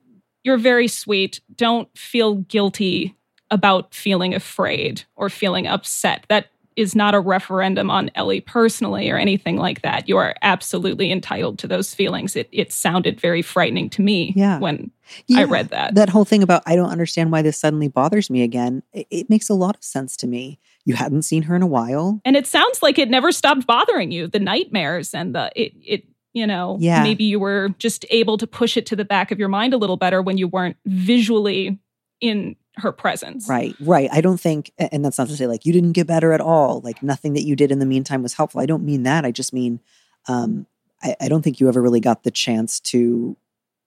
you're 0.44 0.58
very 0.58 0.88
sweet. 0.88 1.42
Don't 1.56 1.90
feel 1.98 2.36
guilty 2.36 3.15
about 3.52 3.94
feeling 3.94 4.34
afraid 4.34 5.04
or 5.16 5.30
feeling 5.30 5.68
upset. 5.68 6.26
That 6.30 6.48
is 6.76 6.96
not 6.96 7.16
a 7.16 7.20
referendum 7.20 7.90
on 7.90 8.12
Ellie 8.16 8.42
personally 8.42 9.10
or 9.10 9.18
anything 9.18 9.58
like 9.58 9.82
that. 9.82 10.10
You 10.10 10.18
are 10.18 10.36
absolutely 10.42 11.12
entitled 11.12 11.58
to 11.60 11.68
those 11.68 11.94
feelings. 11.94 12.36
It 12.36 12.50
it 12.52 12.72
sounded 12.72 13.20
very 13.20 13.42
frightening 13.42 13.90
to 13.92 14.02
me 14.02 14.34
yeah. 14.36 14.60
when 14.60 14.92
yeah. 15.28 15.40
I 15.40 15.44
read 15.46 15.70
that. 15.70 15.96
That 15.96 16.10
whole 16.10 16.26
thing 16.26 16.44
about 16.44 16.64
I 16.66 16.76
don't 16.76 16.90
understand 16.90 17.32
why 17.32 17.42
this 17.42 17.60
suddenly 17.60 17.88
bothers 17.88 18.30
me 18.30 18.44
again. 18.44 18.84
It, 18.94 19.08
it, 19.10 19.30
makes 19.30 19.50
a 19.50 19.54
lot 19.54 19.76
of 19.76 19.84
sense 19.84 20.18
to 20.18 20.28
me. 20.28 20.60
You 20.84 20.96
hadn't 20.96 21.24
seen 21.24 21.44
her 21.44 21.56
in 21.56 21.62
a 21.62 21.68
while. 21.68 22.22
And 22.26 22.36
it 22.36 22.46
sounds 22.46 22.84
like 22.84 23.00
it 23.00 23.10
never 23.10 23.32
stopped 23.32 23.66
bothering 23.66 24.12
you. 24.12 24.28
The 24.28 24.40
nightmares 24.40 25.14
and 25.14 25.34
the 25.34 25.52
it 25.56 25.74
it 25.82 26.04
you 26.34 26.46
know, 26.46 26.76
yeah. 26.82 27.02
maybe 27.02 27.24
you 27.24 27.40
were 27.40 27.70
just 27.80 28.06
able 28.10 28.38
to 28.38 28.46
push 28.46 28.76
it 28.76 28.86
to 28.88 28.96
the 28.98 29.06
back 29.06 29.32
of 29.32 29.40
your 29.40 29.48
mind 29.48 29.74
a 29.74 29.78
little 29.78 29.96
better 29.96 30.22
when 30.22 30.38
you 30.38 30.50
weren't 30.50 30.76
visually 30.86 31.80
in 32.20 32.58
her 32.78 32.92
presence. 32.92 33.48
Right, 33.50 33.76
right. 33.80 34.10
I 34.12 34.22
don't 34.22 34.40
think, 34.40 34.72
and 34.78 35.04
that's 35.04 35.18
not 35.18 35.28
to 35.28 35.36
say 35.38 35.48
like 35.48 35.66
you 35.66 35.74
didn't 35.74 35.94
get 35.94 36.08
better 36.08 36.34
at 36.34 36.42
all, 36.42 36.82
like 36.82 37.02
nothing 37.02 37.34
that 37.34 37.44
you 37.44 37.56
did 37.56 37.72
in 37.72 37.80
the 37.80 37.86
meantime 37.86 38.24
was 38.24 38.34
helpful. 38.34 38.62
I 38.62 38.66
don't 38.66 38.84
mean 38.84 39.04
that. 39.04 39.26
I 39.26 39.32
just 39.32 39.54
mean, 39.54 39.80
um, 40.28 40.68
I, 41.02 41.16
I 41.22 41.28
don't 41.30 41.42
think 41.42 41.60
you 41.60 41.68
ever 41.68 41.82
really 41.82 42.00
got 42.00 42.24
the 42.24 42.32
chance 42.32 42.80
to 42.82 43.38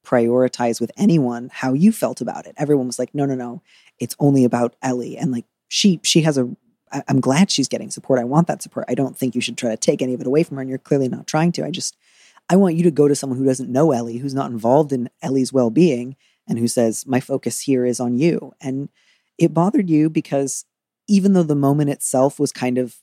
prioritize 0.04 0.80
with 0.80 0.90
anyone 0.97 1.50
how 1.52 1.75
you 1.75 1.92
felt 1.92 2.21
about 2.21 2.47
it. 2.47 2.54
Everyone 2.57 2.87
was 2.87 2.99
like, 2.99 3.14
no, 3.14 3.26
no, 3.26 3.35
no, 3.35 3.62
it's 3.99 4.16
only 4.18 4.45
about 4.45 4.75
Ellie. 4.80 5.16
And 5.16 5.33
like 5.33 5.45
she, 5.68 6.00
she 6.02 6.23
has 6.23 6.38
a, 6.38 6.49
I, 6.90 7.02
I'm 7.09 7.21
glad 7.21 7.50
she's 7.50 7.68
getting 7.68 7.90
support. 7.90 8.18
I 8.18 8.25
want 8.25 8.47
that 8.47 8.62
support. 8.62 8.87
I 8.88 8.95
don't 8.95 9.16
think 9.16 9.35
you 9.35 9.40
should 9.42 9.59
try 9.59 9.71
to 9.71 9.76
take 9.76 10.00
any 10.00 10.14
of 10.14 10.21
it 10.21 10.26
away 10.26 10.42
from 10.42 10.57
her. 10.57 10.62
And 10.62 10.71
you're 10.71 10.78
clearly 10.78 11.09
not 11.09 11.26
trying 11.26 11.52
to. 11.52 11.64
I 11.64 11.71
just, 11.71 11.97
I 12.49 12.57
want 12.57 12.76
you 12.76 12.85
to 12.85 12.90
go 12.90 13.09
to 13.09 13.14
someone 13.14 13.38
who 13.38 13.45
doesn't 13.45 13.71
know 13.71 13.92
Ellie, 13.92 14.16
who's 14.16 14.35
not 14.35 14.50
involved 14.50 14.92
in 14.92 15.11
Ellie's 15.21 15.52
well 15.52 15.68
being, 15.68 16.16
and 16.48 16.58
who 16.58 16.68
says, 16.68 17.06
My 17.06 17.20
focus 17.20 17.60
here 17.60 17.84
is 17.84 18.00
on 18.00 18.18
you. 18.18 18.54
And 18.60 18.88
it 19.36 19.54
bothered 19.54 19.88
you 19.88 20.10
because 20.10 20.64
even 21.06 21.32
though 21.32 21.42
the 21.42 21.54
moment 21.54 21.90
itself 21.90 22.38
was 22.38 22.52
kind 22.52 22.78
of 22.78 22.96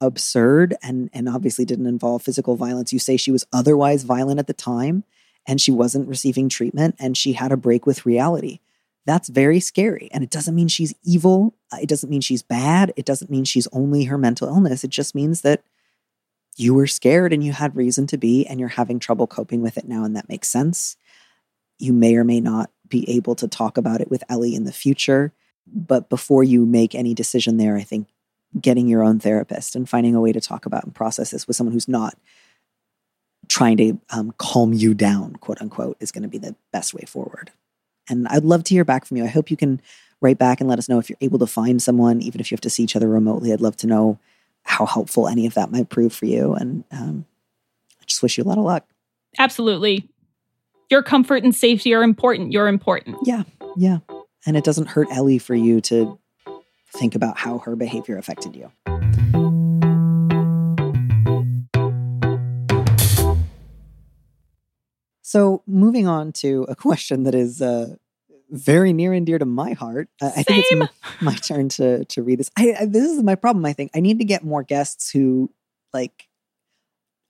absurd 0.00 0.74
and, 0.82 1.10
and 1.12 1.28
obviously 1.28 1.64
didn't 1.64 1.86
involve 1.86 2.22
physical 2.22 2.56
violence, 2.56 2.92
you 2.92 2.98
say 2.98 3.16
she 3.16 3.32
was 3.32 3.46
otherwise 3.52 4.04
violent 4.04 4.38
at 4.38 4.46
the 4.46 4.54
time 4.54 5.04
and 5.46 5.60
she 5.60 5.70
wasn't 5.70 6.08
receiving 6.08 6.48
treatment 6.48 6.94
and 6.98 7.16
she 7.16 7.32
had 7.32 7.52
a 7.52 7.56
break 7.56 7.86
with 7.86 8.06
reality. 8.06 8.60
That's 9.06 9.28
very 9.28 9.60
scary. 9.60 10.08
And 10.12 10.22
it 10.22 10.30
doesn't 10.30 10.54
mean 10.54 10.68
she's 10.68 10.94
evil. 11.02 11.54
It 11.80 11.88
doesn't 11.88 12.10
mean 12.10 12.20
she's 12.20 12.42
bad. 12.42 12.92
It 12.96 13.06
doesn't 13.06 13.30
mean 13.30 13.44
she's 13.44 13.68
only 13.72 14.04
her 14.04 14.18
mental 14.18 14.48
illness. 14.48 14.84
It 14.84 14.90
just 14.90 15.14
means 15.14 15.40
that 15.40 15.62
you 16.56 16.74
were 16.74 16.86
scared 16.86 17.32
and 17.32 17.42
you 17.42 17.52
had 17.52 17.76
reason 17.76 18.06
to 18.08 18.18
be, 18.18 18.46
and 18.46 18.60
you're 18.60 18.68
having 18.68 18.98
trouble 18.98 19.26
coping 19.26 19.62
with 19.62 19.78
it 19.78 19.88
now. 19.88 20.04
And 20.04 20.14
that 20.16 20.28
makes 20.28 20.48
sense. 20.48 20.96
You 21.78 21.92
may 21.92 22.16
or 22.16 22.24
may 22.24 22.40
not 22.40 22.70
be 22.90 23.08
able 23.08 23.34
to 23.36 23.48
talk 23.48 23.78
about 23.78 24.00
it 24.00 24.10
with 24.10 24.22
Ellie 24.28 24.54
in 24.54 24.64
the 24.64 24.72
future. 24.72 25.32
But 25.66 26.10
before 26.10 26.44
you 26.44 26.66
make 26.66 26.94
any 26.94 27.14
decision 27.14 27.56
there, 27.56 27.76
I 27.76 27.82
think 27.82 28.08
getting 28.60 28.88
your 28.88 29.02
own 29.02 29.20
therapist 29.20 29.74
and 29.74 29.88
finding 29.88 30.14
a 30.14 30.20
way 30.20 30.32
to 30.32 30.40
talk 30.40 30.66
about 30.66 30.84
and 30.84 30.94
process 30.94 31.30
this 31.30 31.46
with 31.46 31.56
someone 31.56 31.72
who's 31.72 31.88
not 31.88 32.18
trying 33.48 33.76
to 33.76 34.00
um, 34.10 34.34
calm 34.38 34.72
you 34.72 34.94
down, 34.94 35.34
quote 35.36 35.60
unquote, 35.60 35.96
is 36.00 36.12
going 36.12 36.22
to 36.22 36.28
be 36.28 36.38
the 36.38 36.54
best 36.72 36.92
way 36.92 37.04
forward. 37.06 37.50
And 38.08 38.26
I'd 38.28 38.44
love 38.44 38.64
to 38.64 38.74
hear 38.74 38.84
back 38.84 39.04
from 39.04 39.16
you. 39.16 39.24
I 39.24 39.28
hope 39.28 39.50
you 39.50 39.56
can 39.56 39.80
write 40.20 40.38
back 40.38 40.60
and 40.60 40.68
let 40.68 40.78
us 40.78 40.88
know 40.88 40.98
if 40.98 41.08
you're 41.08 41.16
able 41.20 41.38
to 41.38 41.46
find 41.46 41.80
someone, 41.80 42.20
even 42.20 42.40
if 42.40 42.50
you 42.50 42.54
have 42.54 42.60
to 42.62 42.70
see 42.70 42.82
each 42.82 42.96
other 42.96 43.08
remotely. 43.08 43.52
I'd 43.52 43.60
love 43.60 43.76
to 43.78 43.86
know 43.86 44.18
how 44.62 44.86
helpful 44.86 45.28
any 45.28 45.46
of 45.46 45.54
that 45.54 45.70
might 45.70 45.88
prove 45.88 46.12
for 46.12 46.26
you. 46.26 46.54
And 46.54 46.84
um, 46.90 47.24
I 48.00 48.04
just 48.06 48.22
wish 48.22 48.36
you 48.36 48.44
a 48.44 48.46
lot 48.46 48.58
of 48.58 48.64
luck. 48.64 48.84
Absolutely. 49.38 50.08
Your 50.90 51.04
comfort 51.04 51.44
and 51.44 51.54
safety 51.54 51.94
are 51.94 52.02
important. 52.02 52.50
You're 52.52 52.66
important. 52.66 53.16
Yeah. 53.22 53.44
Yeah. 53.76 53.98
And 54.44 54.56
it 54.56 54.64
doesn't 54.64 54.88
hurt 54.88 55.06
Ellie 55.12 55.38
for 55.38 55.54
you 55.54 55.80
to 55.82 56.18
think 56.92 57.14
about 57.14 57.38
how 57.38 57.58
her 57.58 57.76
behavior 57.76 58.18
affected 58.18 58.56
you. 58.56 58.72
So, 65.22 65.62
moving 65.64 66.08
on 66.08 66.32
to 66.32 66.66
a 66.68 66.74
question 66.74 67.22
that 67.22 67.36
is 67.36 67.62
uh, 67.62 67.94
very 68.50 68.92
near 68.92 69.12
and 69.12 69.24
dear 69.24 69.38
to 69.38 69.44
my 69.44 69.74
heart. 69.74 70.08
Uh, 70.20 70.32
I 70.36 70.42
think 70.42 70.64
it's 70.68 70.92
my 71.20 71.36
turn 71.36 71.68
to 71.68 72.04
to 72.06 72.22
read 72.24 72.40
this. 72.40 72.50
I, 72.58 72.74
I, 72.80 72.86
this 72.86 73.08
is 73.08 73.22
my 73.22 73.36
problem. 73.36 73.64
I 73.64 73.72
think 73.72 73.92
I 73.94 74.00
need 74.00 74.18
to 74.18 74.24
get 74.24 74.42
more 74.42 74.64
guests 74.64 75.12
who 75.12 75.52
like 75.94 76.26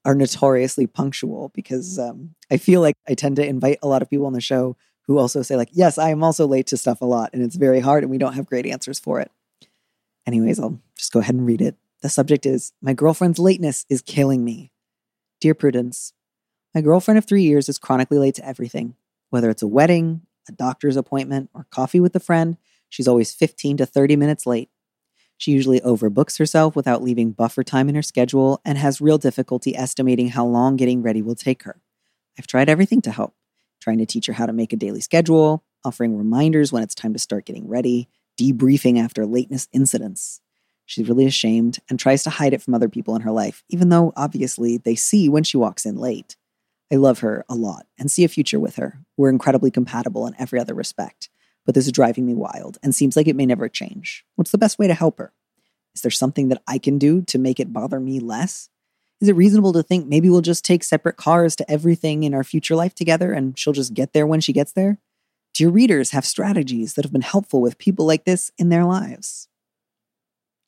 are 0.05 0.15
notoriously 0.15 0.87
punctual 0.87 1.51
because 1.55 1.99
um, 1.99 2.35
I 2.51 2.57
feel 2.57 2.81
like 2.81 2.97
I 3.09 3.15
tend 3.15 3.37
to 3.37 3.47
invite 3.47 3.79
a 3.83 3.89
lot 3.89 4.03
of 4.03 4.11
people 4.11 4.27
on 4.27 4.33
the 4.33 4.41
show 4.41 4.77
who 5.07 5.19
also 5.19 5.43
say 5.43 5.57
like, 5.57 5.71
"Yes, 5.73 5.99
I 5.99 6.11
am 6.11 6.23
also 6.23 6.47
late 6.47 6.67
to 6.69 6.77
stuff 6.77 7.01
a 7.01 7.07
lot, 7.07 7.31
and 7.33 7.43
it's 7.43 7.57
very 7.57 7.81
hard, 7.81 8.03
and 8.03 8.11
we 8.11 8.19
don't 8.19 8.35
have 8.35 8.47
great 8.47 8.67
answers 8.67 8.99
for 8.99 9.21
it." 9.21 9.31
Anyways, 10.27 10.61
I'll 10.61 10.81
just 10.97 11.13
go 11.13 11.21
ahead 11.21 11.35
and 11.35 11.47
read 11.47 11.61
it. 11.61 11.77
The 12.03 12.09
subject 12.09 12.47
is 12.47 12.73
My 12.81 12.95
girlfriend's 12.95 13.39
lateness 13.39 13.85
is 13.89 14.03
killing 14.03 14.45
me. 14.45 14.73
Dear 15.41 15.55
Prudence, 15.55 16.13
my 16.75 16.81
girlfriend 16.81 17.19
of 17.19 17.25
three 17.25 17.43
years 17.43 17.69
is 17.69 17.79
chronically 17.79 18.19
late 18.19 18.37
to 18.37 18.47
everything. 18.47 18.95
Whether 19.31 19.51
it's 19.51 19.63
a 19.63 19.69
wedding, 19.69 20.23
a 20.49 20.53
doctor's 20.53 20.97
appointment, 20.97 21.51
or 21.55 21.67
coffee 21.71 22.01
with 22.01 22.15
a 22.17 22.21
friend, 22.21 22.57
she's 22.89 23.09
always 23.09 23.33
15 23.33 23.79
to 23.79 23.87
30 23.87 24.17
minutes 24.17 24.47
late. 24.47 24.71
She 25.41 25.53
usually 25.53 25.81
overbooks 25.81 26.39
herself 26.39 26.77
without 26.77 27.03
leaving 27.03 27.33
buffer 27.33 27.65
time 27.65 27.89
in 27.89 27.95
her 27.95 28.03
schedule 28.03 28.61
and 28.63 28.77
has 28.77 29.01
real 29.01 29.17
difficulty 29.17 29.75
estimating 29.75 30.29
how 30.29 30.45
long 30.45 30.77
getting 30.77 31.01
ready 31.01 31.23
will 31.23 31.35
take 31.35 31.63
her. 31.63 31.81
I've 32.39 32.47
tried 32.47 32.69
everything 32.69 33.01
to 33.01 33.11
help 33.11 33.33
trying 33.81 33.97
to 33.97 34.05
teach 34.05 34.27
her 34.27 34.35
how 34.35 34.45
to 34.45 34.53
make 34.53 34.75
a 34.75 34.77
daily 34.77 35.01
schedule, 35.01 35.65
offering 35.83 36.15
reminders 36.15 36.73
when 36.73 36.83
it's 36.83 36.95
time 36.95 37.15
to 37.15 37.19
start 37.19 37.47
getting 37.47 37.67
ready, 37.67 38.07
debriefing 38.39 39.03
after 39.03 39.25
lateness 39.25 39.67
incidents. 39.73 40.43
She's 40.85 41.09
really 41.09 41.25
ashamed 41.25 41.79
and 41.89 41.99
tries 41.99 42.23
to 42.25 42.31
hide 42.31 42.53
it 42.53 42.61
from 42.61 42.75
other 42.75 42.91
people 42.91 43.17
in 43.17 43.23
her 43.23 43.31
life, 43.31 43.65
even 43.71 43.89
though 43.89 44.13
obviously 44.17 44.77
they 44.77 44.95
see 44.95 45.27
when 45.31 45.43
she 45.43 45.57
walks 45.57 45.87
in 45.87 45.97
late. 45.97 46.37
I 46.93 46.97
love 46.97 47.21
her 47.21 47.47
a 47.49 47.55
lot 47.55 47.87
and 47.99 48.11
see 48.11 48.25
a 48.25 48.29
future 48.29 48.61
with 48.61 48.77
her. 48.77 48.99
We're 49.17 49.31
incredibly 49.31 49.71
compatible 49.71 50.27
in 50.27 50.35
every 50.39 50.61
other 50.61 50.75
respect, 50.75 51.31
but 51.67 51.75
this 51.75 51.87
is 51.87 51.93
driving 51.93 52.27
me 52.27 52.35
wild 52.35 52.79
and 52.83 52.95
seems 52.95 53.17
like 53.17 53.29
it 53.29 53.37
may 53.37 53.47
never 53.47 53.69
change. 53.69 54.25
What's 54.37 54.51
the 54.51 54.59
best 54.59 54.79
way 54.79 54.87
to 54.87 54.95
help 54.95 55.19
her? 55.19 55.33
Is 55.95 56.03
there 56.03 56.11
something 56.11 56.49
that 56.49 56.63
I 56.67 56.79
can 56.79 56.99
do 56.99 57.23
to 57.23 57.39
make 57.39 57.61
it 57.61 57.73
bother 57.73 58.01
me 58.01 58.21
less? 58.21 58.69
Is 59.21 59.29
it 59.29 59.37
reasonable 59.37 59.73
to 59.75 59.83
think 59.83 60.07
maybe 60.07 60.31
we'll 60.31 60.41
just 60.41 60.65
take 60.65 60.83
separate 60.83 61.17
cars 61.17 61.55
to 61.57 61.71
everything 61.71 62.23
in 62.23 62.33
our 62.33 62.45
future 62.45 62.75
life 62.75 62.95
together 62.95 63.33
and 63.33 63.59
she'll 63.59 63.73
just 63.73 63.93
get 63.93 64.13
there 64.13 64.27
when 64.27 64.41
she 64.41 64.53
gets 64.53 64.73
there? 64.73 64.99
Do 65.53 65.65
your 65.65 65.73
readers 65.73 66.13
have 66.13 66.25
strategies 66.25 66.95
that 66.95 67.05
have 67.05 67.13
been 67.13 67.21
helpful 67.21 67.61
with 67.61 67.77
people 67.77 68.07
like 68.07 68.25
this 68.25 68.51
in 68.57 68.69
their 68.69 68.85
lives? 68.85 69.49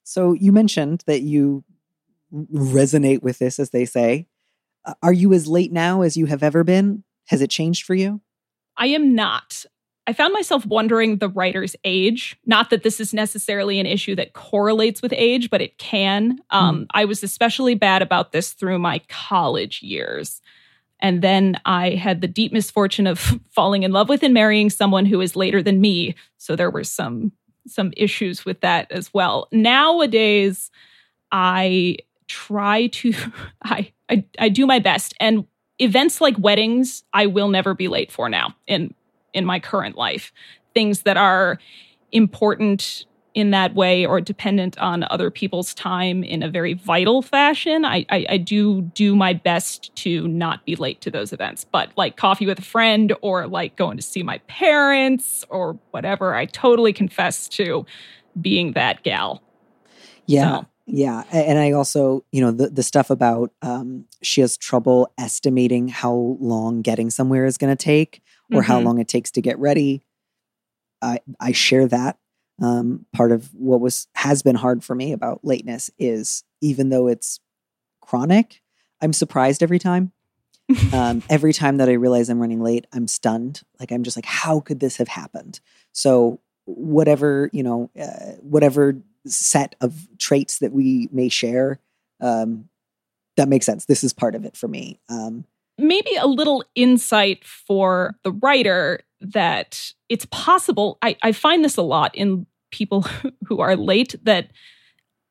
So, 0.05 0.33
you 0.33 0.53
mentioned 0.53 1.05
that 1.07 1.23
you 1.23 1.65
resonate 2.33 3.23
with 3.23 3.39
this, 3.39 3.59
as 3.59 3.71
they 3.71 3.85
say. 3.85 4.27
Uh, 4.85 4.95
Are 5.03 5.13
you 5.13 5.33
as 5.33 5.47
late 5.47 5.73
now 5.73 6.03
as 6.03 6.17
you 6.17 6.27
have 6.27 6.43
ever 6.43 6.65
been? 6.65 7.05
Has 7.29 7.41
it 7.41 7.51
changed 7.51 7.85
for 7.85 7.95
you? 7.95 8.21
I 8.77 8.87
am 8.89 9.15
not. 9.15 9.65
I 10.06 10.12
found 10.12 10.32
myself 10.32 10.66
wondering 10.66 11.18
the 11.18 11.28
writer's 11.28 11.76
age. 11.85 12.37
Not 12.44 12.71
that 12.71 12.82
this 12.82 12.99
is 12.99 13.14
necessarily 13.14 13.78
an 13.78 13.87
issue 13.87 14.16
that 14.16 14.32
correlates 14.32 15.00
with 15.00 15.12
age, 15.12 15.49
but 15.49 15.62
it 15.62 15.78
can. 15.78 16.40
Um, 16.50 16.87
I 16.92 17.04
was 17.04 17.23
especially 17.23 17.76
bad 17.76 18.02
about 18.02 18.32
this 18.32 18.52
through 18.52 18.80
my 18.80 19.00
college 19.09 19.80
years. 19.82 20.42
And 20.99 21.23
then 21.23 21.61
I 21.64 21.90
had 21.90 22.21
the 22.21 22.28
deep 22.28 22.52
misfortune 22.52 23.06
of 23.06 23.18
falling 23.50 23.85
in 23.85 23.92
love 23.92 24.09
with 24.09 24.23
and 24.23 24.35
marrying 24.35 24.71
someone 24.71 25.06
who 25.06 25.21
is 25.21 25.37
later 25.37 25.62
than 25.62 25.80
me. 25.80 26.14
So 26.38 26.56
there 26.56 26.71
were 26.71 26.85
some 26.85 27.32
some 27.68 27.92
issues 27.97 28.44
with 28.44 28.61
that 28.62 28.90
as 28.90 29.14
well. 29.14 29.47
Nowadays, 29.52 30.73
I 31.30 31.99
try 32.26 32.88
to 32.88 33.14
I, 33.62 33.92
I 34.09 34.25
I 34.38 34.49
do 34.49 34.66
my 34.66 34.80
best. 34.80 35.14
And 35.21 35.47
events 35.78 36.21
like 36.21 36.37
weddings, 36.38 37.04
I 37.12 37.26
will 37.26 37.49
never 37.49 37.75
be 37.75 37.88
late 37.88 38.11
for 38.11 38.28
now 38.28 38.54
in 38.66 38.94
in 39.35 39.45
my 39.45 39.59
current 39.61 39.97
life. 39.97 40.33
Things 40.75 41.03
that 41.03 41.17
are 41.17 41.59
important 42.12 43.07
in 43.35 43.51
that 43.51 43.75
way 43.75 44.05
or 44.05 44.21
dependent 44.21 44.77
on 44.79 45.05
other 45.11 45.31
people's 45.31 45.73
time 45.73 46.23
in 46.23 46.43
a 46.43 46.51
very 46.51 46.75
vital 46.75 47.23
fashion, 47.23 47.83
I, 47.85 48.05
I, 48.11 48.27
I 48.29 48.37
do 48.37 48.83
do 48.83 49.17
my 49.17 49.33
best 49.33 49.95
to 49.97 50.29
not 50.29 50.67
be 50.67 50.77
late 50.77 51.01
to 51.01 51.11
those 51.11 51.33
events. 51.33 51.65
But 51.65 51.91
like 51.97 52.19
coffee 52.19 52.45
with 52.45 52.59
a 52.59 52.62
friend 52.62 53.15
or 53.23 53.47
like 53.47 53.77
going 53.77 53.97
to 53.97 54.03
see 54.03 54.23
my 54.23 54.37
parents 54.49 55.47
or 55.49 55.79
whatever, 55.93 56.35
I 56.35 56.45
totally 56.45 56.93
confess 56.93 57.49
to 57.51 57.87
being 58.39 58.73
that 58.73 59.03
gal. 59.03 59.43
Yeah. 60.27 60.61
So- 60.61 60.67
Yeah. 60.87 61.23
And 61.33 61.59
I 61.59 61.73
also, 61.73 62.25
you 62.33 62.43
know, 62.43 62.51
the, 62.51 62.69
the 62.69 62.83
stuff 62.83 63.09
about 63.09 63.51
um, 63.62 64.05
she 64.21 64.43
has 64.43 64.59
trouble 64.59 65.11
estimating 65.17 65.89
how 65.89 66.37
long 66.39 66.83
getting 66.83 67.09
somewhere 67.09 67.47
is 67.47 67.57
going 67.57 67.75
to 67.75 67.83
take 67.83 68.21
or 68.52 68.62
how 68.62 68.80
Mhm. 68.80 68.85
long 68.85 68.99
it 68.99 69.09
takes 69.09 69.30
to 69.32 69.40
get 69.42 69.59
ready. 69.59 70.02
I, 71.00 71.21
I 71.40 71.52
share 71.52 71.87
that. 71.88 72.18
Um, 72.61 73.06
part 73.12 73.32
of 73.32 73.52
what 73.54 73.80
was 73.80 74.06
has 74.14 74.42
been 74.42 74.54
hard 74.56 74.85
for 74.85 74.94
me 74.94 75.12
about 75.12 75.40
lateness 75.42 75.90
is 75.99 76.44
even 76.61 76.90
though 76.90 77.09
it's 77.09 77.40
chronic, 78.00 78.62
I'm 79.00 79.12
surprised 79.12 79.62
every 79.62 79.78
time. 79.78 80.12
um, 80.92 81.23
every 81.28 81.52
time 81.52 81.78
that 81.78 81.88
I 81.88 81.92
realize 81.94 82.28
I'm 82.28 82.40
running 82.40 82.62
late, 82.62 82.87
I'm 82.92 83.09
stunned. 83.09 83.62
Like 83.80 83.90
I'm 83.90 84.04
just 84.04 84.16
like, 84.16 84.26
how 84.26 84.61
could 84.61 84.80
this 84.80 84.97
have 84.99 85.09
happened? 85.09 85.61
So 85.92 86.40
whatever 86.66 87.50
you 87.52 87.62
know, 87.62 87.90
uh, 88.00 88.37
whatever 88.40 88.97
set 89.26 89.75
of 89.80 90.06
traits 90.18 90.59
that 90.59 90.73
we 90.73 91.09
may 91.11 91.28
share, 91.28 91.80
um, 92.21 92.68
that 93.37 93.49
makes 93.49 93.66
sense. 93.66 93.87
This 93.87 94.04
is 94.04 94.12
part 94.12 94.35
of 94.35 94.44
it 94.44 94.56
for 94.56 94.68
me. 94.68 95.00
Um, 95.09 95.44
maybe 95.83 96.15
a 96.17 96.27
little 96.27 96.65
insight 96.75 97.45
for 97.45 98.15
the 98.25 98.33
writer 98.33 99.01
that 99.21 99.93
it's 100.09 100.27
possible. 100.31 100.99
I, 101.03 101.17
I 101.23 101.33
find 101.33 101.65
this 101.65 101.77
a 101.77 101.83
lot 101.83 102.15
in 102.15 102.47
people 102.71 103.03
who 103.47 103.61
are 103.61 103.77
late 103.77 104.15
that 104.25 104.51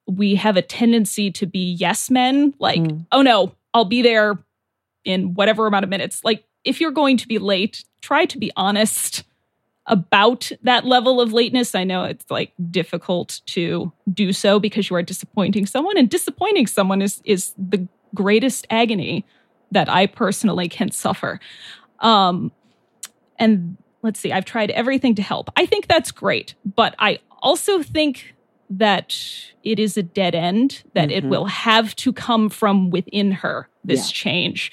we 0.08 0.36
have 0.36 0.58
a 0.58 0.62
tendency 0.62 1.32
to 1.32 1.46
be 1.46 1.74
yes 1.74 2.10
men, 2.10 2.54
like, 2.60 2.82
Mm. 2.82 3.06
oh 3.12 3.22
no, 3.22 3.54
I'll 3.74 3.86
be 3.86 4.02
there 4.02 4.38
in 5.06 5.34
whatever 5.34 5.68
amount 5.68 5.84
of 5.84 5.90
minutes. 5.90 6.24
Like, 6.24 6.44
if 6.64 6.80
you're 6.82 6.92
going 6.92 7.18
to 7.18 7.28
be 7.28 7.38
late, 7.40 7.84
try 8.02 8.26
to 8.26 8.38
be 8.38 8.52
honest 8.56 9.24
about 9.88 10.52
that 10.62 10.86
level 10.86 11.20
of 11.20 11.34
lateness. 11.34 11.74
I 11.74 11.84
know 11.84 12.04
it's 12.04 12.30
like 12.30 12.54
difficult 12.70 13.42
to 13.48 13.92
do 14.14 14.32
so 14.32 14.60
because 14.60 14.90
you 14.90 14.96
are 14.96 15.02
disappointing 15.02 15.66
someone, 15.66 15.98
and 15.98 16.10
disappointing 16.10 16.68
someone 16.68 17.02
is 17.02 17.22
is 17.26 17.54
the 17.58 17.88
greatest 18.14 18.68
agony 18.70 19.26
that 19.72 19.90
I 19.90 20.06
personally 20.06 20.68
can 20.70 20.92
suffer. 20.92 21.40
Um, 22.00 22.52
and 23.40 23.78
let's 24.02 24.20
see, 24.20 24.32
I've 24.32 24.46
tried 24.46 24.72
everything 24.72 25.16
to 25.16 25.22
help. 25.22 25.50
I 25.56 25.66
think 25.66 25.88
that's 25.88 26.12
great, 26.12 26.56
but 26.76 26.96
I 27.00 27.20
also 27.42 27.82
think 27.82 28.36
that 28.70 29.16
it 29.64 29.80
is 29.80 29.98
a 29.98 30.04
dead 30.04 30.34
end, 30.36 30.84
that 30.94 31.12
it 31.12 31.24
Mhm. 31.26 31.30
will 31.30 31.46
have 31.46 31.96
to 31.98 32.14
come 32.14 32.50
from 32.50 32.90
within 32.90 33.32
her, 33.32 33.68
this 33.84 34.08
Yeah. 34.10 34.14
change. 34.14 34.72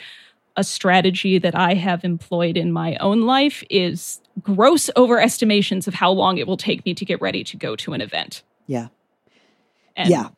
A 0.56 0.62
strategy 0.64 1.38
that 1.38 1.54
I 1.54 1.74
have 1.74 2.04
employed 2.04 2.56
in 2.56 2.72
my 2.72 2.96
own 2.96 3.22
life 3.22 3.64
is 3.70 4.20
gross 4.42 4.90
overestimations 4.96 5.86
of 5.88 5.94
how 5.94 6.10
long 6.12 6.38
it 6.38 6.46
will 6.46 6.56
take 6.56 6.84
me 6.84 6.94
to 6.94 7.04
get 7.04 7.20
ready 7.20 7.42
to 7.44 7.56
go 7.56 7.74
to 7.76 7.92
an 7.92 8.00
event. 8.00 8.42
Yeah. 8.66 8.88
And 9.96 10.10
Yeah. 10.10 10.28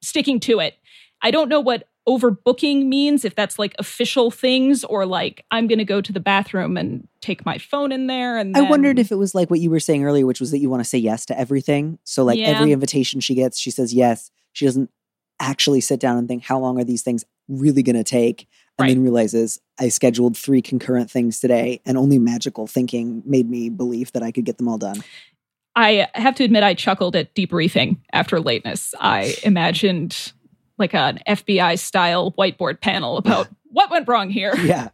sticking 0.00 0.38
to 0.40 0.60
it. 0.60 0.76
I 1.22 1.30
don't 1.32 1.48
know 1.48 1.60
what 1.60 1.88
overbooking 2.08 2.86
means, 2.86 3.24
if 3.24 3.34
that's 3.34 3.58
like 3.58 3.74
official 3.78 4.30
things 4.30 4.82
or 4.84 5.04
like 5.04 5.44
I'm 5.50 5.66
going 5.66 5.78
to 5.78 5.84
go 5.84 6.00
to 6.00 6.12
the 6.12 6.20
bathroom 6.20 6.76
and 6.78 7.06
take 7.20 7.44
my 7.44 7.58
phone 7.58 7.92
in 7.92 8.06
there. 8.06 8.38
And 8.38 8.56
I 8.56 8.62
wondered 8.62 8.98
if 8.98 9.12
it 9.12 9.16
was 9.16 9.34
like 9.34 9.50
what 9.50 9.60
you 9.60 9.70
were 9.70 9.80
saying 9.80 10.04
earlier, 10.04 10.24
which 10.24 10.40
was 10.40 10.50
that 10.52 10.58
you 10.58 10.70
want 10.70 10.82
to 10.82 10.88
say 10.88 10.98
yes 10.98 11.26
to 11.26 11.38
everything. 11.38 11.98
So, 12.04 12.24
like 12.24 12.38
Yeah. 12.38 12.46
every 12.46 12.72
invitation 12.72 13.20
she 13.20 13.34
gets, 13.34 13.58
she 13.58 13.70
says 13.70 13.92
yes. 13.92 14.30
She 14.54 14.64
doesn't 14.64 14.90
actually 15.38 15.82
sit 15.82 16.00
down 16.00 16.16
and 16.16 16.26
think, 16.26 16.44
how 16.44 16.58
long 16.58 16.80
are 16.80 16.84
these 16.84 17.02
things 17.02 17.24
really 17.48 17.82
going 17.82 17.96
to 17.96 18.04
take? 18.04 18.48
And 18.80 18.88
then 18.88 19.02
realizes 19.02 19.60
I 19.80 19.88
scheduled 19.88 20.36
three 20.36 20.62
concurrent 20.62 21.10
things 21.10 21.40
today, 21.40 21.80
and 21.84 21.98
only 21.98 22.18
magical 22.20 22.68
thinking 22.68 23.24
made 23.26 23.50
me 23.50 23.70
believe 23.70 24.12
that 24.12 24.22
I 24.22 24.30
could 24.30 24.44
get 24.44 24.56
them 24.58 24.68
all 24.68 24.78
done. 24.78 25.02
I 25.74 26.08
have 26.14 26.36
to 26.36 26.44
admit, 26.44 26.62
I 26.62 26.74
chuckled 26.74 27.16
at 27.16 27.34
debriefing 27.34 27.98
after 28.12 28.40
lateness. 28.40 28.94
I 29.00 29.34
imagined 29.42 30.32
like 30.78 30.94
an 30.94 31.20
FBI 31.28 31.78
style 31.78 32.32
whiteboard 32.32 32.80
panel 32.80 33.16
about 33.16 33.48
what 33.70 33.90
went 33.90 34.08
wrong 34.08 34.30
here. 34.30 34.54
Yeah. 34.64 34.88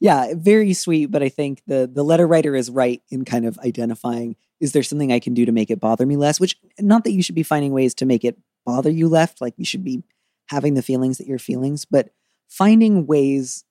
Yeah, 0.00 0.34
very 0.34 0.74
sweet, 0.74 1.06
but 1.06 1.22
I 1.22 1.28
think 1.28 1.62
the 1.66 1.88
the 1.92 2.02
letter 2.02 2.26
writer 2.26 2.56
is 2.56 2.68
right 2.70 3.00
in 3.10 3.24
kind 3.24 3.46
of 3.46 3.58
identifying 3.58 4.36
is 4.60 4.72
there 4.72 4.82
something 4.82 5.12
I 5.12 5.20
can 5.20 5.34
do 5.34 5.44
to 5.46 5.52
make 5.52 5.70
it 5.70 5.80
bother 5.80 6.04
me 6.04 6.16
less, 6.16 6.40
which 6.40 6.56
not 6.80 7.04
that 7.04 7.12
you 7.12 7.22
should 7.22 7.34
be 7.34 7.42
finding 7.42 7.72
ways 7.72 7.94
to 7.94 8.06
make 8.06 8.24
it 8.24 8.38
bother 8.66 8.90
you 8.90 9.08
left, 9.08 9.40
like 9.40 9.54
you 9.56 9.64
should 9.64 9.84
be 9.84 10.02
having 10.48 10.74
the 10.74 10.82
feelings 10.82 11.18
that 11.18 11.26
you're 11.26 11.38
feelings, 11.38 11.84
but 11.84 12.10
finding 12.48 13.06
ways 13.06 13.64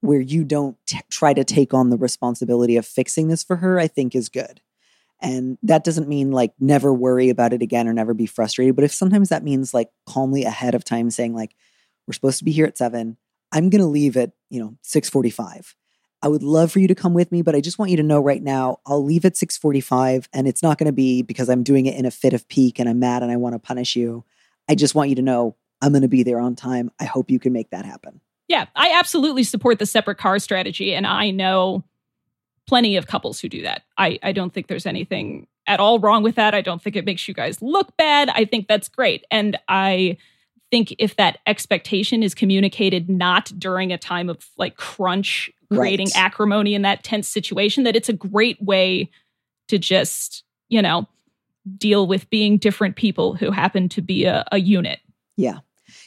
where 0.00 0.20
you 0.20 0.44
don't 0.44 0.76
t- 0.86 1.00
try 1.10 1.32
to 1.32 1.44
take 1.44 1.72
on 1.72 1.88
the 1.88 1.96
responsibility 1.96 2.76
of 2.76 2.84
fixing 2.84 3.28
this 3.28 3.42
for 3.42 3.56
her, 3.56 3.78
I 3.78 3.86
think 3.86 4.14
is 4.14 4.28
good. 4.28 4.60
And 5.24 5.56
that 5.62 5.84
doesn't 5.84 6.06
mean 6.06 6.32
like 6.32 6.52
never 6.60 6.92
worry 6.92 7.30
about 7.30 7.54
it 7.54 7.62
again 7.62 7.88
or 7.88 7.94
never 7.94 8.12
be 8.12 8.26
frustrated. 8.26 8.76
But 8.76 8.84
if 8.84 8.92
sometimes 8.92 9.30
that 9.30 9.42
means 9.42 9.72
like 9.72 9.88
calmly 10.06 10.44
ahead 10.44 10.74
of 10.74 10.84
time 10.84 11.10
saying, 11.10 11.34
like, 11.34 11.56
we're 12.06 12.12
supposed 12.12 12.38
to 12.38 12.44
be 12.44 12.52
here 12.52 12.66
at 12.66 12.76
seven, 12.76 13.16
I'm 13.50 13.70
gonna 13.70 13.88
leave 13.88 14.18
at, 14.18 14.32
you 14.50 14.60
know, 14.60 14.76
645. 14.82 15.74
I 16.20 16.28
would 16.28 16.42
love 16.42 16.70
for 16.70 16.78
you 16.78 16.88
to 16.88 16.94
come 16.94 17.14
with 17.14 17.32
me, 17.32 17.40
but 17.40 17.54
I 17.54 17.62
just 17.62 17.78
want 17.78 17.90
you 17.90 17.96
to 17.96 18.02
know 18.02 18.20
right 18.20 18.42
now, 18.42 18.80
I'll 18.86 19.02
leave 19.02 19.24
at 19.24 19.36
645 19.36 20.28
and 20.34 20.46
it's 20.46 20.62
not 20.62 20.76
gonna 20.76 20.92
be 20.92 21.22
because 21.22 21.48
I'm 21.48 21.62
doing 21.62 21.86
it 21.86 21.96
in 21.96 22.04
a 22.04 22.10
fit 22.10 22.34
of 22.34 22.46
pique 22.48 22.78
and 22.78 22.86
I'm 22.86 22.98
mad 22.98 23.22
and 23.22 23.32
I 23.32 23.36
want 23.36 23.54
to 23.54 23.58
punish 23.58 23.96
you. 23.96 24.24
I 24.68 24.74
just 24.74 24.94
want 24.94 25.08
you 25.08 25.16
to 25.16 25.22
know 25.22 25.56
I'm 25.80 25.94
gonna 25.94 26.06
be 26.06 26.22
there 26.22 26.38
on 26.38 26.54
time. 26.54 26.90
I 27.00 27.04
hope 27.04 27.30
you 27.30 27.38
can 27.38 27.54
make 27.54 27.70
that 27.70 27.86
happen. 27.86 28.20
Yeah, 28.46 28.66
I 28.76 28.92
absolutely 28.98 29.44
support 29.44 29.78
the 29.78 29.86
separate 29.86 30.18
car 30.18 30.38
strategy. 30.38 30.94
And 30.94 31.06
I 31.06 31.30
know 31.30 31.82
plenty 32.66 32.96
of 32.96 33.06
couples 33.06 33.40
who 33.40 33.48
do 33.48 33.62
that. 33.62 33.82
I, 33.98 34.18
I 34.22 34.32
don't 34.32 34.52
think 34.52 34.68
there's 34.68 34.86
anything 34.86 35.46
at 35.66 35.80
all 35.80 35.98
wrong 35.98 36.22
with 36.22 36.34
that. 36.36 36.54
I 36.54 36.60
don't 36.60 36.82
think 36.82 36.96
it 36.96 37.04
makes 37.04 37.26
you 37.28 37.34
guys 37.34 37.60
look 37.62 37.96
bad. 37.96 38.28
I 38.30 38.44
think 38.44 38.68
that's 38.68 38.88
great. 38.88 39.24
And 39.30 39.58
I 39.68 40.16
think 40.70 40.94
if 40.98 41.16
that 41.16 41.38
expectation 41.46 42.22
is 42.22 42.34
communicated 42.34 43.08
not 43.08 43.52
during 43.58 43.92
a 43.92 43.98
time 43.98 44.28
of 44.28 44.46
like 44.56 44.76
crunch, 44.76 45.50
creating 45.72 46.06
Right. 46.14 46.24
acrimony 46.24 46.74
in 46.74 46.82
that 46.82 47.04
tense 47.04 47.28
situation, 47.28 47.84
that 47.84 47.96
it's 47.96 48.08
a 48.08 48.14
great 48.14 48.60
way 48.62 49.10
to 49.68 49.78
just, 49.78 50.44
you 50.68 50.82
know, 50.82 51.06
deal 51.78 52.06
with 52.06 52.28
being 52.30 52.58
different 52.58 52.96
people 52.96 53.34
who 53.34 53.50
happen 53.50 53.88
to 53.90 54.02
be 54.02 54.24
a, 54.24 54.44
a 54.52 54.58
unit. 54.58 55.00
Yeah. 55.36 55.60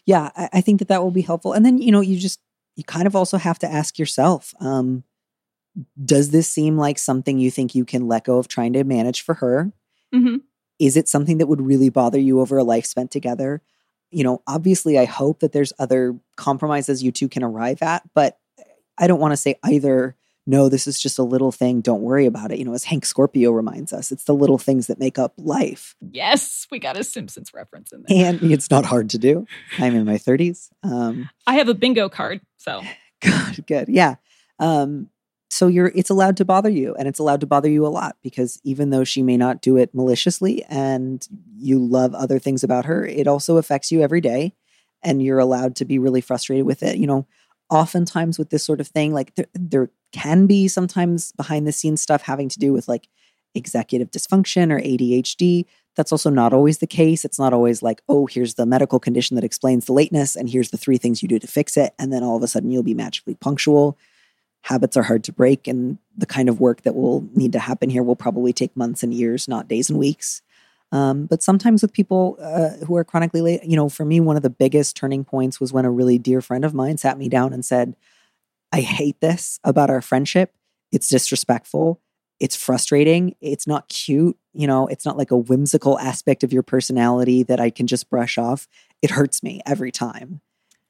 Yeah. 0.06 0.30
I, 0.36 0.50
I 0.54 0.62
think 0.62 0.80
that 0.80 0.88
that 0.90 1.02
will 1.02 1.12
be 1.12 1.22
helpful. 1.22 1.54
And 1.54 1.66
then, 1.66 1.80
you 1.80 1.92
know, 1.92 2.02
you 2.02 2.18
just, 2.18 2.40
you 2.76 2.84
kind 2.84 3.08
of 3.08 3.16
also 3.16 3.38
have 3.38 3.58
to 3.60 3.72
ask 3.72 3.98
yourself, 3.98 4.54
um, 4.60 5.04
does 6.04 6.32
this 6.32 6.48
seem 6.52 6.78
like 6.78 6.98
something 6.98 7.40
you 7.40 7.52
think 7.52 7.76
you 7.76 7.86
can 7.86 8.08
let 8.08 8.26
go 8.26 8.38
of 8.38 8.48
trying 8.48 8.74
to 8.74 8.84
manage 8.84 9.22
for 9.22 9.36
her? 9.36 9.72
Mhm. 10.14 10.42
Is 10.80 10.96
it 10.98 11.08
something 11.08 11.38
that 11.40 11.48
would 11.48 11.62
really 11.62 11.90
bother 11.90 12.20
you 12.20 12.40
over 12.40 12.58
a 12.58 12.64
life 12.64 12.86
spent 12.86 13.12
together? 13.12 13.62
You 14.12 14.24
know, 14.24 14.42
obviously, 14.48 14.98
I 14.98 15.06
hope 15.06 15.40
that 15.40 15.52
there's 15.52 15.74
other 15.80 16.18
compromises 16.36 17.04
you 17.04 17.12
two 17.12 17.28
can 17.28 17.44
arrive 17.44 17.82
at, 17.82 18.04
but 18.14 18.40
I 18.98 19.08
don't 19.08 19.20
want 19.20 19.34
to 19.34 19.38
say 19.38 19.56
either, 19.66 20.16
no, 20.46 20.70
this 20.70 20.88
is 20.88 21.00
just 21.00 21.20
a 21.20 21.24
little 21.24 21.52
thing, 21.52 21.82
don't 21.82 22.02
worry 22.02 22.26
about 22.26 22.52
it. 22.52 22.58
You 22.58 22.64
know, 22.66 22.74
as 22.74 22.86
Hank 22.86 23.06
Scorpio 23.06 23.52
reminds 23.52 23.92
us, 23.92 24.12
it's 24.12 24.24
the 24.24 24.34
little 24.34 24.58
things 24.58 24.88
that 24.88 24.98
make 24.98 25.20
up 25.20 25.34
life. 25.38 25.96
Yes, 26.12 26.68
we 26.72 26.80
got 26.80 26.96
a 26.98 27.04
Simpsons 27.04 27.54
reference 27.54 27.92
in 27.92 28.06
there. 28.08 28.26
And 28.28 28.52
it's 28.52 28.72
not 28.72 28.86
hard 28.86 29.10
to 29.10 29.18
do. 29.18 29.46
I'm 29.78 29.94
in 29.94 30.06
my 30.06 30.16
30s. 30.18 30.70
Um, 30.84 31.30
I 31.46 31.56
have 31.56 31.68
a 31.68 31.74
bingo 31.74 32.08
card, 32.08 32.40
so 32.56 32.82
Good, 33.22 33.66
good. 33.68 33.90
Yeah. 33.90 34.16
Um, 34.60 35.10
so 35.58 35.66
you're 35.66 35.92
it's 35.96 36.12
allowed 36.12 36.38
to 36.38 36.46
bother 36.46 36.70
you 36.70 36.94
and 37.00 37.08
it's 37.08 37.18
allowed 37.18 37.42
to 37.42 37.48
bother 37.48 37.68
you 37.68 37.84
a 37.84 37.90
lot 37.90 38.16
because 38.22 38.62
even 38.64 38.92
though 38.92 39.04
she 39.04 39.24
may 39.24 39.36
not 39.36 39.60
do 39.60 39.76
it 39.76 39.90
maliciously 39.92 40.64
and 40.70 41.28
you 41.58 41.80
love 41.80 42.14
other 42.14 42.38
things 42.38 42.64
about 42.64 42.86
her, 42.86 43.08
it 43.08 43.26
also 43.28 43.58
affects 43.58 43.92
you 43.92 44.04
every 44.04 44.22
day 44.22 44.54
and 45.02 45.24
you're 45.24 45.40
allowed 45.40 45.76
to 45.76 45.84
be 45.84 45.98
really 45.98 46.22
frustrated 46.22 46.64
with 46.64 46.84
it. 46.84 46.98
You 46.98 47.08
know, 47.08 47.26
oftentimes 47.72 48.38
with 48.38 48.52
this 48.52 48.64
sort 48.64 48.80
of 48.80 48.88
thing, 48.88 49.16
like 49.16 49.34
there, 49.34 49.48
there 49.56 49.90
can 50.12 50.46
be 50.46 50.68
sometimes 50.68 51.32
behind 51.32 51.66
the 51.66 51.72
scenes 51.72 52.04
stuff 52.04 52.22
having 52.22 52.50
to 52.50 52.60
do 52.60 52.72
with 52.72 52.88
like 52.88 53.08
executive 53.56 54.12
dysfunction 54.12 54.72
or 54.72 54.80
ADHD. 54.80 55.66
That's 55.96 56.12
also 56.12 56.30
not 56.30 56.54
always 56.54 56.78
the 56.78 56.86
case. 56.86 57.26
It's 57.26 57.40
not 57.40 57.52
always 57.52 57.82
like, 57.82 58.04
oh, 58.08 58.28
here's 58.28 58.54
the 58.54 58.68
medical 58.68 59.00
condition 59.00 59.34
that 59.34 59.44
explains 59.44 59.86
the 59.86 59.94
lateness, 59.94 60.36
and 60.36 60.48
here's 60.48 60.70
the 60.70 60.78
three 60.78 61.00
things 61.00 61.24
you 61.24 61.28
do 61.28 61.40
to 61.40 61.48
fix 61.48 61.78
it. 61.78 61.96
And 61.98 62.14
then 62.14 62.22
all 62.22 62.38
of 62.38 62.44
a 62.44 62.48
sudden 62.48 62.70
you'll 62.70 62.84
be 62.84 62.94
magically 62.94 63.34
punctual. 63.34 63.98
Habits 64.68 64.98
are 64.98 65.04
hard 65.04 65.24
to 65.24 65.32
break, 65.32 65.66
and 65.66 65.98
the 66.18 66.26
kind 66.26 66.50
of 66.50 66.60
work 66.60 66.82
that 66.82 66.94
will 66.94 67.26
need 67.34 67.54
to 67.54 67.60
happen 67.60 67.90
here 67.90 68.04
will 68.04 68.18
probably 68.18 68.52
take 68.52 68.76
months 68.76 69.02
and 69.02 69.14
years, 69.14 69.48
not 69.48 69.70
days 69.70 69.90
and 69.90 69.98
weeks. 69.98 70.42
Um, 70.92 71.26
but 71.26 71.42
sometimes 71.42 71.82
with 71.82 71.94
people 71.94 72.38
uh, 72.42 72.86
who 72.86 72.98
are 72.98 73.06
chronically 73.06 73.40
late, 73.40 73.64
you 73.64 73.78
know, 73.78 73.88
for 73.88 74.04
me, 74.04 74.20
one 74.20 74.36
of 74.36 74.44
the 74.44 74.50
biggest 74.50 74.98
turning 74.98 75.24
points 75.24 75.62
was 75.62 75.72
when 75.72 75.86
a 75.86 75.92
really 75.92 76.18
dear 76.18 76.42
friend 76.42 76.66
of 76.66 76.74
mine 76.74 76.98
sat 76.98 77.18
me 77.18 77.30
down 77.30 77.54
and 77.54 77.64
said, 77.64 77.96
I 78.74 78.82
hate 78.82 79.22
this 79.22 79.58
about 79.64 79.90
our 79.90 80.02
friendship. 80.02 80.54
It's 80.92 81.08
disrespectful. 81.08 82.02
It's 82.42 82.58
frustrating. 82.58 83.36
It's 83.40 83.68
not 83.68 83.88
cute. 83.88 84.38
You 84.54 84.68
know, 84.68 84.88
it's 84.88 85.06
not 85.06 85.18
like 85.18 85.32
a 85.32 85.38
whimsical 85.38 85.98
aspect 85.98 86.44
of 86.44 86.52
your 86.52 86.64
personality 86.64 87.44
that 87.44 87.62
I 87.62 87.70
can 87.70 87.88
just 87.88 88.10
brush 88.10 88.38
off. 88.38 88.68
It 89.02 89.12
hurts 89.12 89.42
me 89.42 89.62
every 89.66 89.92
time. 89.92 90.42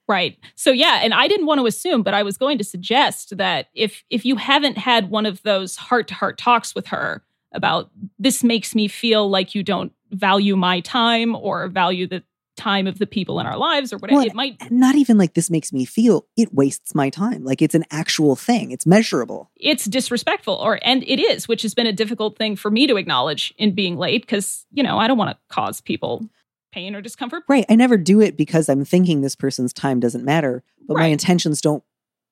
Right. 0.08 0.38
So 0.56 0.72
yeah, 0.72 1.02
and 1.04 1.14
I 1.14 1.28
didn't 1.28 1.46
want 1.48 1.60
to 1.60 1.66
assume, 1.68 2.02
but 2.02 2.14
I 2.14 2.24
was 2.24 2.38
going 2.38 2.58
to 2.60 2.64
suggest 2.64 3.38
that 3.38 3.68
if 3.74 4.04
if 4.10 4.26
you 4.26 4.36
haven't 4.38 4.78
had 4.78 5.10
one 5.10 5.26
of 5.26 5.42
those 5.44 5.76
heart-to-heart 5.76 6.38
talks 6.38 6.74
with 6.74 6.88
her 6.88 7.24
about 7.54 7.90
this 8.20 8.44
makes 8.44 8.74
me 8.76 8.88
feel 8.88 9.30
like 9.30 9.54
you 9.56 9.64
don't 9.64 9.92
value 10.12 10.56
my 10.56 10.80
time 10.82 11.36
or 11.36 11.68
value 11.68 12.08
the 12.08 12.24
time 12.56 12.88
of 12.88 12.98
the 12.98 13.06
people 13.06 13.40
in 13.40 13.46
our 13.46 13.56
lives 13.58 13.94
or 13.94 13.98
whatever 13.98 14.18
Well, 14.18 14.26
it 14.26 14.34
might 14.34 14.72
not 14.72 14.96
even 14.96 15.18
like 15.18 15.36
this 15.36 15.52
makes 15.52 15.72
me 15.72 15.86
feel, 15.86 16.26
it 16.36 16.54
wastes 16.54 16.96
my 16.96 17.10
time. 17.12 17.44
Like 17.44 17.62
it's 17.62 17.76
an 17.76 17.86
actual 17.92 18.36
thing, 18.36 18.72
it's 18.72 18.86
measurable. 18.88 19.52
it's 19.58 19.86
disrespectful 19.86 20.56
or 20.56 20.80
and 20.84 21.04
it 21.04 21.20
is 21.20 21.48
which 21.48 21.62
has 21.62 21.74
been 21.76 21.86
a 21.86 21.94
difficult 21.94 22.38
thing 22.38 22.56
for 22.56 22.72
me 22.72 22.88
to 22.88 22.96
acknowledge 22.96 23.54
in 23.58 23.76
being 23.76 23.98
late 23.98 24.22
because 24.24 24.66
you 24.72 24.82
know 24.82 24.98
i 24.98 25.08
don't 25.08 25.18
want 25.18 25.30
to 25.30 25.38
cause 25.54 25.82
people 25.82 26.28
pain 26.72 26.96
or 26.96 27.02
discomfort 27.02 27.44
Right. 27.48 27.66
I 27.70 27.76
never 27.76 27.98
do 27.98 28.22
it 28.22 28.38
because 28.38 28.70
I'm 28.70 28.86
thinking 28.86 29.22
this 29.22 29.36
person's 29.36 29.74
time 29.74 30.00
doesn't 30.00 30.26
matter, 30.26 30.64
but 30.88 30.98
my 30.98 31.08
intentions 31.08 31.62
don't 31.62 31.84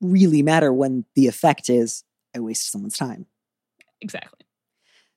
really 0.02 0.41
matter 0.41 0.74
when 0.74 1.06
the 1.15 1.28
effect 1.28 1.69
is 1.69 2.04
I 2.36 2.39
waste 2.39 2.71
someone's 2.71 2.98
time. 2.98 3.28
exactly 4.02 4.45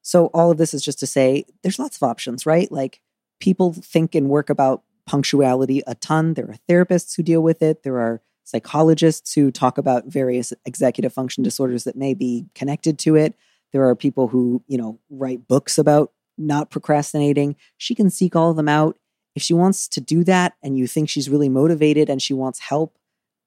So 0.03 0.27
all 0.27 0.51
of 0.51 0.59
this 0.59 0.73
is 0.73 0.83
just 0.83 1.01
to 1.01 1.07
say 1.07 1.45
there's 1.63 1.79
lots 1.79 1.97
of 1.97 2.03
options, 2.03 2.47
right? 2.47 2.71
Like 2.71 3.01
people 3.41 3.73
think 3.73 4.15
and 4.15 4.29
work 4.29 4.51
about 4.51 4.83
punctuality 5.07 5.83
a 5.87 5.95
ton. 5.95 6.35
There 6.35 6.49
are 6.49 6.57
therapists 6.69 7.17
who 7.17 7.23
deal 7.23 7.43
with 7.43 7.63
it. 7.63 7.83
There 7.83 7.99
are 7.99 8.23
psychologists 8.45 9.35
who 9.35 9.51
talk 9.51 9.77
about 9.77 10.07
various 10.07 10.53
executive 10.65 11.13
function 11.13 11.43
disorders 11.43 11.85
that 11.85 11.97
may 11.97 12.15
be 12.15 12.47
connected 12.55 12.99
to 13.01 13.15
it. 13.15 13.35
There 13.73 13.87
are 13.87 13.95
people 13.95 14.29
who, 14.29 14.63
you 14.67 14.79
know, 14.79 14.99
write 15.11 15.47
books 15.47 15.77
about 15.77 16.13
not 16.39 16.71
procrastinating. 16.71 17.57
She 17.77 17.95
can 17.95 18.09
seek 18.09 18.35
all 18.37 18.51
of 18.51 18.57
them 18.57 18.69
out. 18.69 18.97
If 19.39 19.43
she 19.43 19.55
wants 19.55 19.87
to 19.87 20.01
do 20.01 20.25
that 20.25 20.55
and 20.65 20.77
you 20.77 20.89
think 20.89 21.09
she's 21.09 21.31
really 21.31 21.49
motivated 21.49 22.11
and 22.11 22.21
she 22.21 22.35
wants 22.35 22.59
help, 22.59 22.99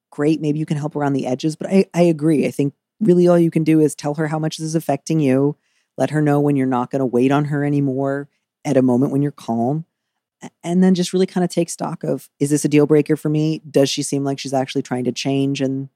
great. 0.10 0.40
Maybe 0.40 0.58
you 0.58 0.66
can 0.66 0.78
help 0.78 0.96
around 0.96 1.12
the 1.12 1.28
edges. 1.28 1.58
But 1.58 1.70
I, 1.70 1.86
I 1.94 2.04
agree. 2.04 2.48
I 2.48 2.52
think 2.52 2.74
really 3.02 3.28
all 3.28 3.38
you 3.38 3.52
can 3.52 3.66
do 3.66 3.82
is 3.82 3.94
tell 3.94 4.14
her 4.14 4.28
how 4.28 4.40
much 4.40 4.56
this 4.56 4.68
is 4.68 4.76
affecting 4.76 5.20
you 5.20 5.58
let 5.98 6.12
her 6.12 6.22
know 6.22 6.40
when 6.40 6.56
you're 6.56 6.66
not 6.66 6.90
going 6.90 7.02
to 7.02 7.06
wait 7.06 7.32
on 7.32 7.46
her 7.46 7.66
anymore 7.66 8.30
at 8.64 8.78
a 8.78 8.82
moment 8.82 9.12
when 9.12 9.22
you're 9.22 9.32
calm 9.32 9.86
and 10.64 10.84
then 10.84 10.96
just 10.96 11.14
really 11.14 11.26
kind 11.26 11.44
of 11.44 11.50
take 11.50 11.70
stock 11.70 12.04
of 12.04 12.30
is 12.40 12.50
this 12.50 12.66
a 12.66 12.70
deal 12.70 12.86
breaker 12.86 13.16
for 13.16 13.30
me 13.30 13.62
does 13.70 13.90
she 13.90 14.04
seem 14.04 14.24
like 14.24 14.40
she's 14.40 14.54
actually 14.54 14.82
trying 14.82 15.04
to 15.04 15.12
change 15.12 15.62
and 15.62 15.90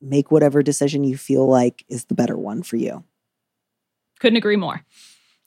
make 0.00 0.30
whatever 0.30 0.62
decision 0.62 1.04
you 1.04 1.16
feel 1.16 1.46
like 1.46 1.84
is 1.88 2.06
the 2.06 2.14
better 2.14 2.36
one 2.36 2.62
for 2.62 2.76
you 2.76 3.04
couldn't 4.20 4.36
agree 4.36 4.56
more 4.56 4.84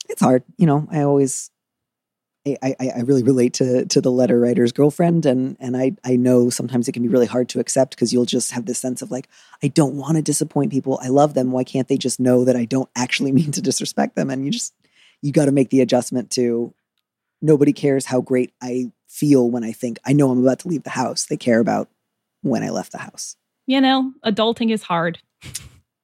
it's 0.09 0.21
hard 0.21 0.43
you 0.57 0.65
know 0.65 0.87
i 0.91 1.01
always 1.01 1.50
I, 2.45 2.75
I, 2.79 3.01
really 3.01 3.21
relate 3.21 3.53
to 3.55 3.85
to 3.85 4.01
the 4.01 4.11
letter 4.11 4.39
writer's 4.39 4.71
girlfriend 4.71 5.27
and 5.27 5.55
and 5.59 5.77
I 5.77 5.95
I 6.03 6.15
know 6.15 6.49
sometimes 6.49 6.87
it 6.87 6.93
can 6.93 7.03
be 7.03 7.07
really 7.07 7.27
hard 7.27 7.49
to 7.49 7.59
accept 7.59 7.91
because 7.91 8.11
you'll 8.11 8.25
just 8.25 8.51
have 8.51 8.65
this 8.65 8.79
sense 8.79 9.03
of 9.03 9.11
like 9.11 9.27
I 9.61 9.67
don't 9.67 9.95
want 9.95 10.15
to 10.15 10.23
disappoint 10.23 10.71
people. 10.71 10.99
I 11.03 11.09
love 11.09 11.35
them. 11.35 11.51
Why 11.51 11.63
can't 11.63 11.87
they 11.87 11.97
just 11.97 12.19
know 12.19 12.43
that 12.45 12.55
I 12.55 12.65
don't 12.65 12.89
actually 12.95 13.31
mean 13.39 13.51
to 13.51 13.61
disrespect 13.61 14.15
them? 14.15 14.31
And 14.31 14.43
you 14.43 14.51
just 14.51 14.73
you 15.21 15.31
got 15.31 15.45
to 15.45 15.51
make 15.51 15.69
the 15.69 15.81
adjustment 15.81 16.31
to 16.31 16.73
nobody 17.43 17.73
cares 17.73 18.05
how 18.05 18.21
great 18.21 18.51
I 18.59 18.91
feel 19.07 19.49
when 19.49 19.63
I 19.63 19.71
think 19.71 19.99
I 20.03 20.13
know 20.13 20.31
I'm 20.31 20.41
about 20.41 20.59
to 20.59 20.67
leave 20.67 20.83
the 20.83 20.89
house. 20.89 21.25
They 21.25 21.37
care 21.37 21.59
about 21.59 21.89
when 22.41 22.63
I 22.63 22.69
left 22.69 22.91
the 22.91 22.97
house. 22.97 23.35
You 23.67 23.81
know 23.81 24.13
adulting 24.25 24.71
is 24.71 24.81
hard. 24.81 25.19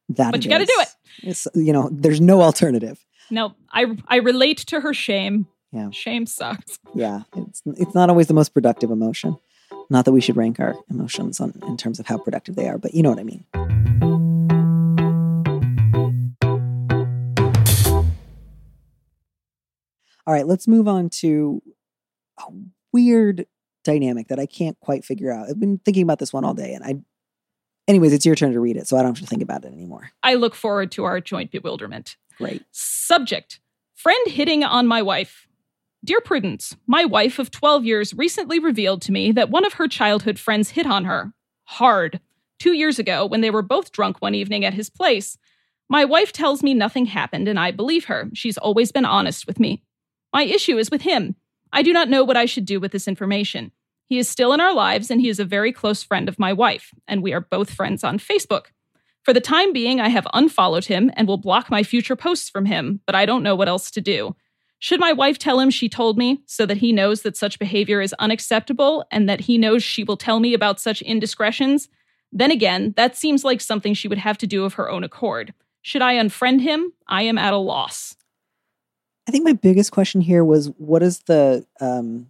That 0.10 0.32
But 0.32 0.46
you 0.46 0.52
gotta 0.52 0.66
do 0.66 0.82
it. 0.82 0.90
it's 1.24 1.48
you 1.56 1.74
know 1.74 1.90
there's 1.92 2.22
no 2.22 2.44
alternative. 2.44 3.04
No 3.32 3.56
i 3.72 3.86
i 4.08 4.18
relate 4.18 4.60
to 4.60 4.82
her 4.82 4.94
shame 4.94 5.48
Yeah. 5.72 5.90
shame 5.92 6.26
sucks 6.26 6.80
yeah 6.94 7.22
it's 7.36 7.62
it's 7.66 7.94
not 7.94 8.10
always 8.10 8.28
the 8.28 8.34
most 8.34 8.54
productive 8.54 8.90
emotion 8.92 9.38
not 9.90 10.06
that 10.06 10.12
we 10.12 10.22
should 10.22 10.38
rank 10.38 10.60
our 10.60 10.76
emotions 10.90 11.40
on 11.40 11.54
in 11.68 11.78
terms 11.78 12.00
of 12.00 12.08
how 12.08 12.18
productive 12.18 12.56
they 12.56 12.68
are 12.68 12.78
but 12.78 12.94
you 12.94 13.04
know 13.04 13.10
what 13.10 13.20
i 13.20 13.24
mean 13.24 13.44
All 20.26 20.34
right, 20.34 20.46
let's 20.46 20.68
move 20.68 20.90
on 20.90 21.10
to 21.22 21.64
a 22.38 22.52
weird 22.92 23.46
dynamic 23.86 24.28
that 24.28 24.40
I 24.40 24.46
can't 24.46 24.78
quite 24.82 25.06
figure 25.06 25.32
out. 25.32 25.48
I've 25.50 25.60
been 25.60 25.80
thinking 25.86 26.04
about 26.04 26.20
this 26.20 26.34
one 26.34 26.44
all 26.44 26.54
day, 26.54 26.74
and 26.74 26.84
I. 26.84 26.96
Anyways, 27.88 28.12
it's 28.12 28.26
your 28.26 28.36
turn 28.36 28.52
to 28.52 28.60
read 28.60 28.76
it, 28.76 28.86
so 28.90 28.98
I 28.98 29.04
don't 29.04 29.16
have 29.16 29.24
to 29.24 29.30
think 29.30 29.42
about 29.42 29.64
it 29.64 29.72
anymore. 29.72 30.12
I 30.22 30.34
look 30.34 30.54
forward 30.54 30.92
to 30.92 31.06
our 31.06 31.22
joint 31.22 31.52
bewilderment. 31.52 32.18
Great. 32.38 32.62
Subject 32.74 33.62
Friend 33.98 34.28
hitting 34.28 34.64
on 34.64 34.86
my 34.86 35.02
wife. 35.02 35.47
Dear 36.08 36.22
Prudence, 36.22 36.78
my 36.88 37.04
wife 37.04 37.38
of 37.38 37.52
12 37.52 37.84
years 37.84 38.14
recently 38.14 38.60
revealed 38.60 39.02
to 39.02 39.12
me 39.12 39.34
that 39.34 39.50
one 39.50 39.66
of 39.66 39.74
her 39.74 39.90
childhood 39.90 40.40
friends 40.40 40.70
hit 40.70 40.86
on 40.86 41.04
her. 41.04 41.34
Hard. 41.66 42.22
Two 42.60 42.72
years 42.72 42.98
ago, 42.98 43.26
when 43.26 43.42
they 43.42 43.50
were 43.50 43.62
both 43.62 43.92
drunk 43.92 44.22
one 44.22 44.34
evening 44.34 44.64
at 44.64 44.74
his 44.74 44.90
place. 44.90 45.38
My 45.90 46.06
wife 46.06 46.32
tells 46.32 46.64
me 46.64 46.74
nothing 46.74 47.08
happened, 47.08 47.50
and 47.50 47.60
I 47.60 47.72
believe 47.72 48.06
her. 48.06 48.30
She's 48.34 48.58
always 48.58 48.90
been 48.90 49.04
honest 49.04 49.48
with 49.48 49.60
me. 49.60 49.84
My 50.32 50.44
issue 50.44 50.78
is 50.78 50.90
with 50.90 51.02
him. 51.02 51.36
I 51.74 51.82
do 51.82 51.92
not 51.92 52.08
know 52.08 52.24
what 52.24 52.38
I 52.38 52.46
should 52.46 52.66
do 52.66 52.80
with 52.80 52.94
this 52.94 53.10
information. 53.10 53.74
He 54.08 54.18
is 54.18 54.30
still 54.30 54.54
in 54.54 54.62
our 54.62 54.74
lives, 54.74 55.12
and 55.12 55.20
he 55.20 55.28
is 55.28 55.42
a 55.42 55.44
very 55.44 55.74
close 55.74 56.04
friend 56.04 56.30
of 56.30 56.40
my 56.40 56.54
wife, 56.54 56.94
and 57.10 57.22
we 57.22 57.34
are 57.34 57.42
both 57.42 57.74
friends 57.74 58.06
on 58.06 58.18
Facebook. 58.18 58.68
For 59.24 59.34
the 59.34 59.42
time 59.42 59.74
being, 59.74 60.00
I 60.00 60.08
have 60.08 60.26
unfollowed 60.34 60.86
him 60.86 61.12
and 61.18 61.28
will 61.28 61.36
block 61.36 61.70
my 61.70 61.84
future 61.84 62.16
posts 62.16 62.50
from 62.50 62.66
him, 62.66 63.02
but 63.06 63.14
I 63.14 63.26
don't 63.26 63.44
know 63.44 63.58
what 63.58 63.68
else 63.68 63.92
to 63.92 64.00
do. 64.00 64.38
Should 64.80 65.00
my 65.00 65.12
wife 65.12 65.40
tell 65.40 65.60
him 65.60 65.70
she 65.70 65.90
told 65.90 66.18
me 66.18 66.42
so 66.46 66.66
that 66.66 66.78
he 66.78 66.92
knows 66.92 67.24
that 67.24 67.36
such 67.36 67.58
behavior 67.58 68.00
is 68.02 68.14
unacceptable 68.20 69.06
and 69.12 69.28
that 69.28 69.42
he 69.42 69.58
knows 69.58 69.84
she 69.84 70.04
will 70.04 70.18
tell 70.18 70.40
me 70.40 70.54
about 70.54 70.80
such 70.80 71.02
indiscretions? 71.02 71.90
Then 72.32 72.52
again, 72.52 72.94
that 72.98 73.16
seems 73.16 73.44
like 73.44 73.62
something 73.62 73.94
she 73.94 74.08
would 74.08 74.18
have 74.20 74.38
to 74.40 74.48
do 74.48 74.66
of 74.66 74.76
her 74.76 74.90
own 74.90 75.04
accord. 75.04 75.54
Should 75.82 76.02
I 76.02 76.16
unfriend 76.16 76.62
him? 76.62 76.94
I 77.08 77.24
am 77.24 77.38
at 77.38 77.54
a 77.54 77.58
loss. 77.58 78.16
I 79.28 79.32
think 79.32 79.44
my 79.44 79.54
biggest 79.54 79.92
question 79.92 80.22
here 80.22 80.44
was 80.44 80.68
what 80.78 81.02
is 81.04 81.20
the 81.22 81.66
um 81.82 82.28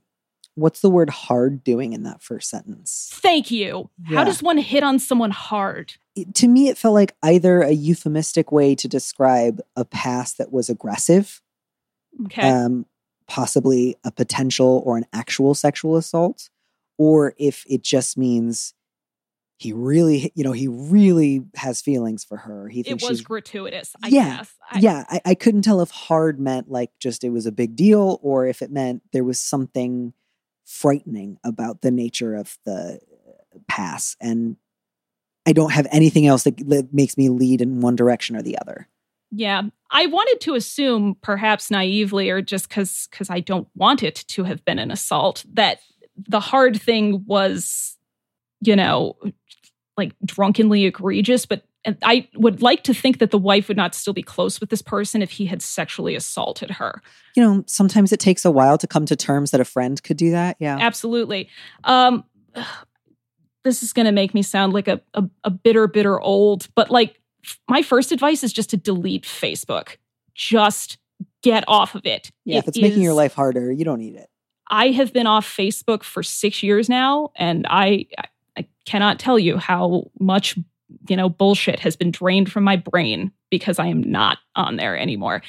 what's 0.56 0.80
the 0.80 0.90
word 0.90 1.10
hard 1.12 1.64
doing 1.64 1.94
in 1.94 2.04
that 2.04 2.22
first 2.24 2.50
sentence? 2.50 3.10
Thank 3.14 3.52
you. 3.52 3.90
Yeah. 4.10 4.18
How 4.18 4.24
does 4.24 4.42
one 4.42 4.58
hit 4.58 4.84
on 4.84 4.98
someone 5.00 5.32
hard? 5.32 5.94
It- 6.16 6.34
to 6.36 6.48
me 6.48 6.70
it 6.70 6.78
felt 6.78 6.94
like 6.96 7.16
either 7.22 7.62
a 7.62 7.72
euphemistic 7.72 8.52
way 8.52 8.74
to 8.76 8.88
describe 8.88 9.60
a 9.76 9.86
past 9.86 10.38
that 10.38 10.52
was 10.52 10.70
aggressive, 10.70 11.42
Okay. 12.26 12.50
um 12.50 12.86
possibly 13.28 13.96
a 14.06 14.12
potential 14.12 14.82
or 14.86 14.98
an 14.98 15.06
actual 15.12 15.54
sexual 15.54 15.98
assault, 15.98 16.50
or 16.98 17.34
if 17.38 17.66
it 17.68 17.84
just 17.84 18.18
means 18.18 18.74
he 19.60 19.74
really, 19.74 20.32
you 20.36 20.44
know, 20.44 20.52
he 20.52 20.68
really 20.68 21.44
has 21.56 21.82
feelings 21.82 22.24
for 22.24 22.38
her. 22.38 22.70
He 22.70 22.82
it 22.82 23.02
was 23.02 23.22
gratuitous, 23.22 23.96
I 24.04 24.10
Yeah, 24.10 24.38
guess. 24.38 24.54
I, 24.72 24.80
yeah, 24.80 25.04
I, 25.10 25.22
I 25.26 25.36
couldn't 25.36 25.64
tell 25.64 25.82
if 25.82 25.90
hard 25.90 26.40
meant 26.40 26.70
like 26.70 26.92
just 27.00 27.24
it 27.24 27.30
was 27.30 27.46
a 27.48 27.52
big 27.52 27.76
deal 27.76 28.20
or 28.22 28.46
if 28.46 28.62
it 28.62 28.72
meant 28.72 29.02
there 29.14 29.24
was 29.24 29.40
something 29.40 30.14
frightening 30.64 31.38
about 31.44 31.82
the 31.82 31.92
nature 31.92 32.36
of 32.36 32.58
the 32.66 33.00
pass. 33.68 34.16
And 34.22 34.58
I 35.48 35.54
don't 35.54 35.72
have 35.72 35.88
anything 35.92 36.28
else 36.28 36.44
that, 36.44 36.58
that 36.70 36.94
makes 36.94 37.18
me 37.18 37.30
lead 37.30 37.62
in 37.62 37.82
one 37.82 37.96
direction 37.96 38.36
or 38.36 38.42
the 38.42 38.60
other. 38.60 38.88
Yeah. 39.32 39.64
I 39.92 40.06
wanted 40.06 40.42
to 40.42 40.56
assume, 40.56 41.16
perhaps 41.22 41.72
naively, 41.72 42.30
or 42.30 42.42
just 42.42 42.70
because 42.70 43.08
because 43.10 43.30
I 43.30 43.40
don't 43.40 43.68
want 43.76 44.04
it 44.04 44.26
to 44.30 44.44
have 44.44 44.64
been 44.66 44.80
an 44.80 44.92
assault, 44.92 45.46
that 45.54 45.80
the 46.16 46.40
hard 46.40 46.82
thing 46.82 47.24
was, 47.26 47.98
you 48.62 48.76
know, 48.76 49.18
like 49.96 50.14
drunkenly 50.26 50.86
egregious. 50.86 51.46
But 51.46 51.64
I 52.04 52.28
would 52.36 52.62
like 52.62 52.84
to 52.84 52.94
think 52.94 53.20
that 53.20 53.32
the 53.32 53.38
wife 53.38 53.68
would 53.68 53.78
not 53.78 53.96
still 53.96 54.14
be 54.14 54.24
close 54.24 54.60
with 54.60 54.70
this 54.70 54.82
person 54.82 55.22
if 55.22 55.32
he 55.32 55.46
had 55.46 55.62
sexually 55.62 56.16
assaulted 56.16 56.72
her. 56.72 57.02
You 57.36 57.44
know, 57.44 57.64
sometimes 57.68 58.12
it 58.12 58.20
takes 58.20 58.44
a 58.44 58.52
while 58.52 58.78
to 58.78 58.88
come 58.88 59.06
to 59.06 59.16
terms 59.16 59.52
that 59.52 59.62
a 59.62 59.66
friend 59.66 60.02
could 60.04 60.18
do 60.18 60.32
that. 60.32 60.58
Yeah. 60.60 60.78
Absolutely. 60.80 61.50
Um, 61.84 62.26
this 63.64 63.84
is 63.84 63.94
going 63.94 64.06
to 64.06 64.12
make 64.12 64.34
me 64.34 64.42
sound 64.42 64.74
like 64.74 64.88
a, 64.88 65.02
a, 65.14 65.24
a 65.44 65.50
bitter, 65.50 65.88
bitter 65.88 66.20
old, 66.20 66.68
but 66.76 66.90
like 66.90 67.22
my 67.70 67.82
first 67.82 68.12
advice 68.12 68.44
is 68.44 68.54
just 68.54 68.70
to 68.72 68.78
delete 68.78 69.24
Facebook. 69.24 69.98
Just 70.36 70.98
get 71.42 71.64
off 71.68 71.96
of 71.96 72.06
it. 72.06 72.32
Yeah. 72.46 72.58
It 72.58 72.60
if 72.60 72.68
it's 72.70 72.82
making 72.82 73.02
your 73.02 73.14
life 73.14 73.34
harder, 73.34 73.72
you 73.72 73.86
don't 73.86 74.00
need 74.00 74.16
it. 74.16 74.30
I 74.70 74.90
have 74.90 75.14
been 75.14 75.28
off 75.28 75.48
Facebook 75.48 76.04
for 76.04 76.24
six 76.24 76.62
years 76.62 76.90
now, 76.90 77.32
and 77.36 77.66
I 77.70 78.06
I 78.58 78.68
cannot 78.86 79.20
tell 79.20 79.40
you 79.40 79.58
how 79.58 80.10
much 80.20 80.58
you 81.10 81.16
know 81.16 81.30
bullshit 81.30 81.80
has 81.80 81.96
been 81.96 82.12
drained 82.12 82.52
from 82.52 82.64
my 82.64 82.76
brain 82.76 83.32
because 83.50 83.80
I 83.80 83.88
am 83.88 84.02
not 84.02 84.40
on 84.56 84.76
there 84.76 84.98
anymore. 84.98 85.42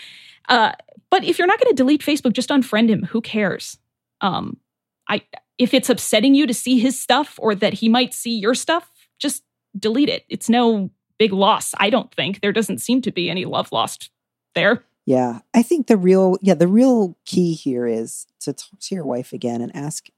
Uh, 0.48 0.72
but 1.10 1.24
if 1.24 1.38
you're 1.38 1.48
not 1.48 1.58
going 1.58 1.70
to 1.70 1.76
delete 1.76 2.02
Facebook, 2.02 2.32
just 2.32 2.50
unfriend 2.50 2.88
him. 2.88 3.02
Who 3.04 3.20
cares? 3.20 3.78
Um, 4.20 4.58
I 5.08 5.22
if 5.58 5.74
it's 5.74 5.90
upsetting 5.90 6.34
you 6.34 6.46
to 6.46 6.54
see 6.54 6.78
his 6.78 7.00
stuff 7.00 7.38
or 7.42 7.54
that 7.54 7.74
he 7.74 7.88
might 7.88 8.14
see 8.14 8.38
your 8.38 8.54
stuff, 8.54 8.90
just 9.18 9.42
delete 9.76 10.08
it. 10.08 10.24
It's 10.28 10.48
no 10.48 10.90
big 11.18 11.32
loss. 11.32 11.74
I 11.78 11.90
don't 11.90 12.12
think 12.14 12.40
there 12.40 12.52
doesn't 12.52 12.78
seem 12.78 13.02
to 13.02 13.12
be 13.12 13.28
any 13.30 13.44
love 13.44 13.72
lost 13.72 14.10
there. 14.54 14.84
Yeah. 15.06 15.40
I 15.54 15.62
think 15.62 15.86
the 15.86 15.96
real, 15.96 16.36
yeah, 16.42 16.54
the 16.54 16.68
real 16.68 17.16
key 17.24 17.54
here 17.54 17.86
is 17.86 18.26
to 18.40 18.52
talk 18.52 18.78
to 18.80 18.94
your 18.94 19.06
wife 19.06 19.32
again 19.32 19.60
and 19.62 19.74
ask 19.74 20.08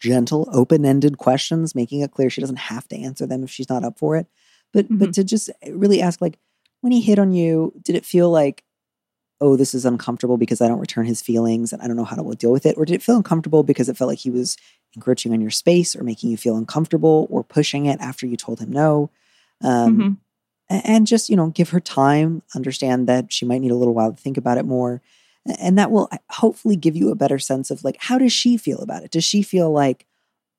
gentle, 0.00 0.48
open 0.52 0.84
ended 0.84 1.16
questions, 1.18 1.74
making 1.74 2.00
it 2.00 2.10
clear 2.10 2.28
she 2.28 2.40
doesn't 2.42 2.58
have 2.58 2.86
to 2.88 2.96
answer 2.98 3.26
them 3.26 3.42
if 3.42 3.50
she's 3.50 3.70
not 3.70 3.84
up 3.84 3.98
for 3.98 4.16
it. 4.16 4.26
But, 4.72 4.86
but 4.90 5.14
to 5.14 5.24
just 5.24 5.50
really 5.70 6.02
ask, 6.02 6.20
like, 6.20 6.38
when 6.80 6.92
he 6.92 7.00
hit 7.00 7.18
on 7.18 7.32
you, 7.32 7.72
did 7.82 7.94
it 7.96 8.04
feel 8.04 8.28
like, 8.30 8.64
oh, 9.40 9.56
this 9.56 9.72
is 9.74 9.84
uncomfortable 9.86 10.36
because 10.36 10.60
I 10.60 10.68
don't 10.68 10.80
return 10.80 11.06
his 11.06 11.22
feelings 11.22 11.72
and 11.72 11.80
I 11.80 11.86
don't 11.86 11.96
know 11.96 12.04
how 12.04 12.16
to 12.16 12.34
deal 12.36 12.52
with 12.52 12.66
it? 12.66 12.76
Or 12.76 12.84
did 12.84 12.94
it 12.94 13.02
feel 13.02 13.16
uncomfortable 13.16 13.62
because 13.62 13.88
it 13.88 13.96
felt 13.96 14.08
like 14.08 14.18
he 14.18 14.30
was 14.30 14.56
encroaching 14.94 15.32
on 15.32 15.40
your 15.40 15.50
space 15.50 15.96
or 15.96 16.02
making 16.02 16.30
you 16.30 16.36
feel 16.36 16.56
uncomfortable 16.56 17.26
or 17.30 17.42
pushing 17.44 17.86
it 17.86 18.00
after 18.00 18.26
you 18.26 18.36
told 18.36 18.60
him 18.60 18.70
no? 18.70 19.10
Um, 19.62 19.96
Mhm. 19.96 20.12
a- 20.12 20.16
and 20.84 21.06
just 21.06 21.28
you 21.28 21.36
know 21.36 21.48
give 21.48 21.70
her 21.70 21.80
time 21.80 22.42
understand 22.54 23.06
that 23.06 23.32
she 23.32 23.44
might 23.44 23.60
need 23.60 23.70
a 23.70 23.76
little 23.76 23.94
while 23.94 24.12
to 24.12 24.20
think 24.20 24.36
about 24.36 24.58
it 24.58 24.64
more 24.64 25.00
and 25.46 25.78
that 25.78 25.90
will 25.90 26.10
hopefully 26.30 26.76
give 26.76 26.96
you 26.96 27.10
a 27.10 27.16
better 27.16 27.38
sense 27.38 27.70
of 27.70 27.84
like 27.84 27.96
how 28.00 28.18
does 28.18 28.32
she 28.32 28.56
feel 28.56 28.80
about 28.80 29.02
it? 29.02 29.10
Does 29.10 29.24
she 29.24 29.42
feel 29.42 29.70
like 29.70 30.06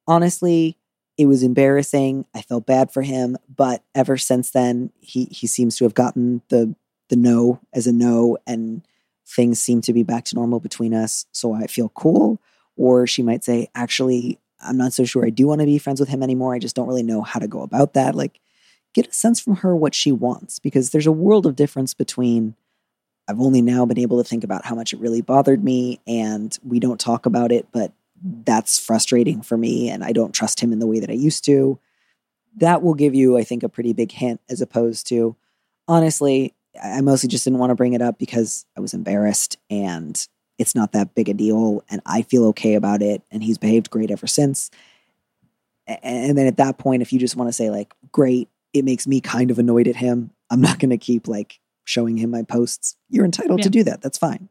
honestly 0.07 0.77
it 1.17 1.25
was 1.25 1.43
embarrassing 1.43 2.25
i 2.35 2.41
felt 2.41 2.65
bad 2.65 2.91
for 2.91 3.01
him 3.01 3.37
but 3.53 3.83
ever 3.95 4.17
since 4.17 4.51
then 4.51 4.91
he 4.99 5.25
he 5.25 5.47
seems 5.47 5.77
to 5.77 5.85
have 5.85 5.93
gotten 5.93 6.41
the 6.49 6.75
the 7.09 7.15
no 7.15 7.59
as 7.73 7.87
a 7.87 7.91
no 7.91 8.37
and 8.45 8.85
things 9.27 9.59
seem 9.59 9.81
to 9.81 9.93
be 9.93 10.03
back 10.03 10.25
to 10.25 10.35
normal 10.35 10.59
between 10.59 10.93
us 10.93 11.25
so 11.31 11.53
i 11.53 11.65
feel 11.67 11.89
cool? 11.89 12.39
Or 12.77 13.07
she 13.07 13.23
might 13.23 13.43
say 13.43 13.69
actually 13.73 14.37
i'm 14.61 14.77
not 14.77 14.93
so 14.93 15.05
sure 15.05 15.25
i 15.25 15.29
do 15.31 15.47
want 15.47 15.61
to 15.61 15.65
be 15.65 15.79
friends 15.79 15.99
with 15.99 16.09
him 16.09 16.21
anymore 16.21 16.53
i 16.53 16.59
just 16.59 16.75
don't 16.75 16.87
really 16.87 17.03
know 17.03 17.21
how 17.21 17.39
to 17.39 17.47
go 17.47 17.61
about 17.61 17.93
that 17.93 18.13
like 18.13 18.39
get 18.95 19.07
a 19.07 19.13
sense 19.13 19.39
from 19.39 19.57
her 19.57 19.75
what 19.75 19.93
she 19.93 20.11
wants 20.11 20.57
because 20.57 20.89
there's 20.89 21.05
a 21.05 21.11
world 21.11 21.45
of 21.45 21.55
difference 21.55 21.93
between 21.93 22.55
I've 23.27 23.41
only 23.41 23.61
now 23.61 23.85
been 23.85 23.99
able 23.99 24.23
to 24.23 24.27
think 24.27 24.43
about 24.43 24.65
how 24.65 24.75
much 24.75 24.93
it 24.93 24.99
really 24.99 25.21
bothered 25.21 25.63
me 25.63 25.99
and 26.07 26.57
we 26.63 26.79
don't 26.79 26.99
talk 26.99 27.25
about 27.25 27.51
it, 27.51 27.67
but 27.71 27.91
that's 28.23 28.79
frustrating 28.79 29.41
for 29.41 29.57
me 29.57 29.89
and 29.89 30.03
I 30.03 30.13
don't 30.13 30.33
trust 30.33 30.61
him 30.61 30.71
in 30.71 30.79
the 30.79 30.87
way 30.87 30.99
that 30.99 31.09
I 31.09 31.13
used 31.13 31.43
to. 31.45 31.77
That 32.57 32.81
will 32.81 32.93
give 32.93 33.13
you, 33.13 33.37
I 33.37 33.43
think, 33.43 33.63
a 33.63 33.69
pretty 33.69 33.93
big 33.93 34.11
hint 34.11 34.39
as 34.49 34.61
opposed 34.61 35.07
to 35.07 35.35
honestly, 35.87 36.53
I 36.81 37.01
mostly 37.01 37.27
just 37.27 37.43
didn't 37.43 37.59
want 37.59 37.71
to 37.71 37.75
bring 37.75 37.93
it 37.93 38.01
up 38.01 38.17
because 38.17 38.65
I 38.77 38.79
was 38.79 38.93
embarrassed 38.93 39.57
and 39.69 40.25
it's 40.57 40.75
not 40.75 40.93
that 40.93 41.15
big 41.15 41.27
a 41.27 41.33
deal 41.33 41.83
and 41.89 42.01
I 42.05 42.21
feel 42.21 42.45
okay 42.47 42.75
about 42.75 43.01
it 43.01 43.23
and 43.29 43.43
he's 43.43 43.57
behaved 43.57 43.89
great 43.89 44.11
ever 44.11 44.27
since. 44.27 44.71
And 45.87 46.37
then 46.37 46.47
at 46.47 46.57
that 46.57 46.77
point, 46.77 47.01
if 47.01 47.11
you 47.11 47.19
just 47.19 47.35
want 47.35 47.47
to 47.49 47.53
say, 47.53 47.69
like, 47.69 47.93
great, 48.11 48.49
it 48.75 48.83
makes 48.85 49.07
me 49.07 49.21
kind 49.21 49.49
of 49.49 49.57
annoyed 49.57 49.87
at 49.87 49.95
him, 49.95 50.31
I'm 50.51 50.61
not 50.61 50.79
going 50.79 50.89
to 50.89 50.97
keep 50.97 51.27
like 51.27 51.59
showing 51.85 52.17
him 52.17 52.29
my 52.31 52.43
posts. 52.43 52.97
You're 53.09 53.25
entitled 53.25 53.61
to 53.63 53.69
do 53.69 53.83
that. 53.83 54.01
That's 54.01 54.17
fine. 54.17 54.49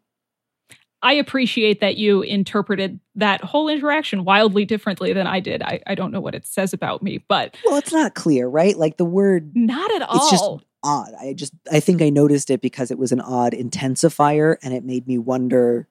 I 1.02 1.12
appreciate 1.12 1.80
that 1.80 1.98
you 1.98 2.22
interpreted 2.22 2.98
that 3.16 3.42
whole 3.44 3.68
interaction 3.68 4.24
wildly 4.24 4.64
differently 4.64 5.12
than 5.12 5.26
I 5.26 5.38
did. 5.40 5.62
I, 5.62 5.80
I 5.86 5.94
don't 5.94 6.10
know 6.12 6.20
what 6.20 6.34
it 6.34 6.46
says 6.46 6.72
about 6.72 7.02
me, 7.02 7.22
but 7.28 7.56
Well, 7.66 7.76
it's 7.76 7.92
not 7.92 8.14
clear, 8.14 8.48
right? 8.48 8.74
Like 8.74 8.96
the 8.96 9.04
word, 9.04 9.54
not 9.54 9.90
at 9.92 10.00
all. 10.00 10.16
it's 10.16 10.30
just 10.30 10.44
odd. 10.82 11.12
I 11.20 11.34
just, 11.34 11.52
I 11.70 11.80
think 11.80 12.00
I 12.00 12.08
noticed 12.08 12.48
it 12.48 12.62
because 12.62 12.90
it 12.90 12.98
was 12.98 13.12
an 13.12 13.20
odd 13.20 13.52
intensifier 13.52 14.56
and 14.62 14.72
it 14.72 14.84
made 14.84 15.06
me 15.06 15.18
wonder 15.18 15.86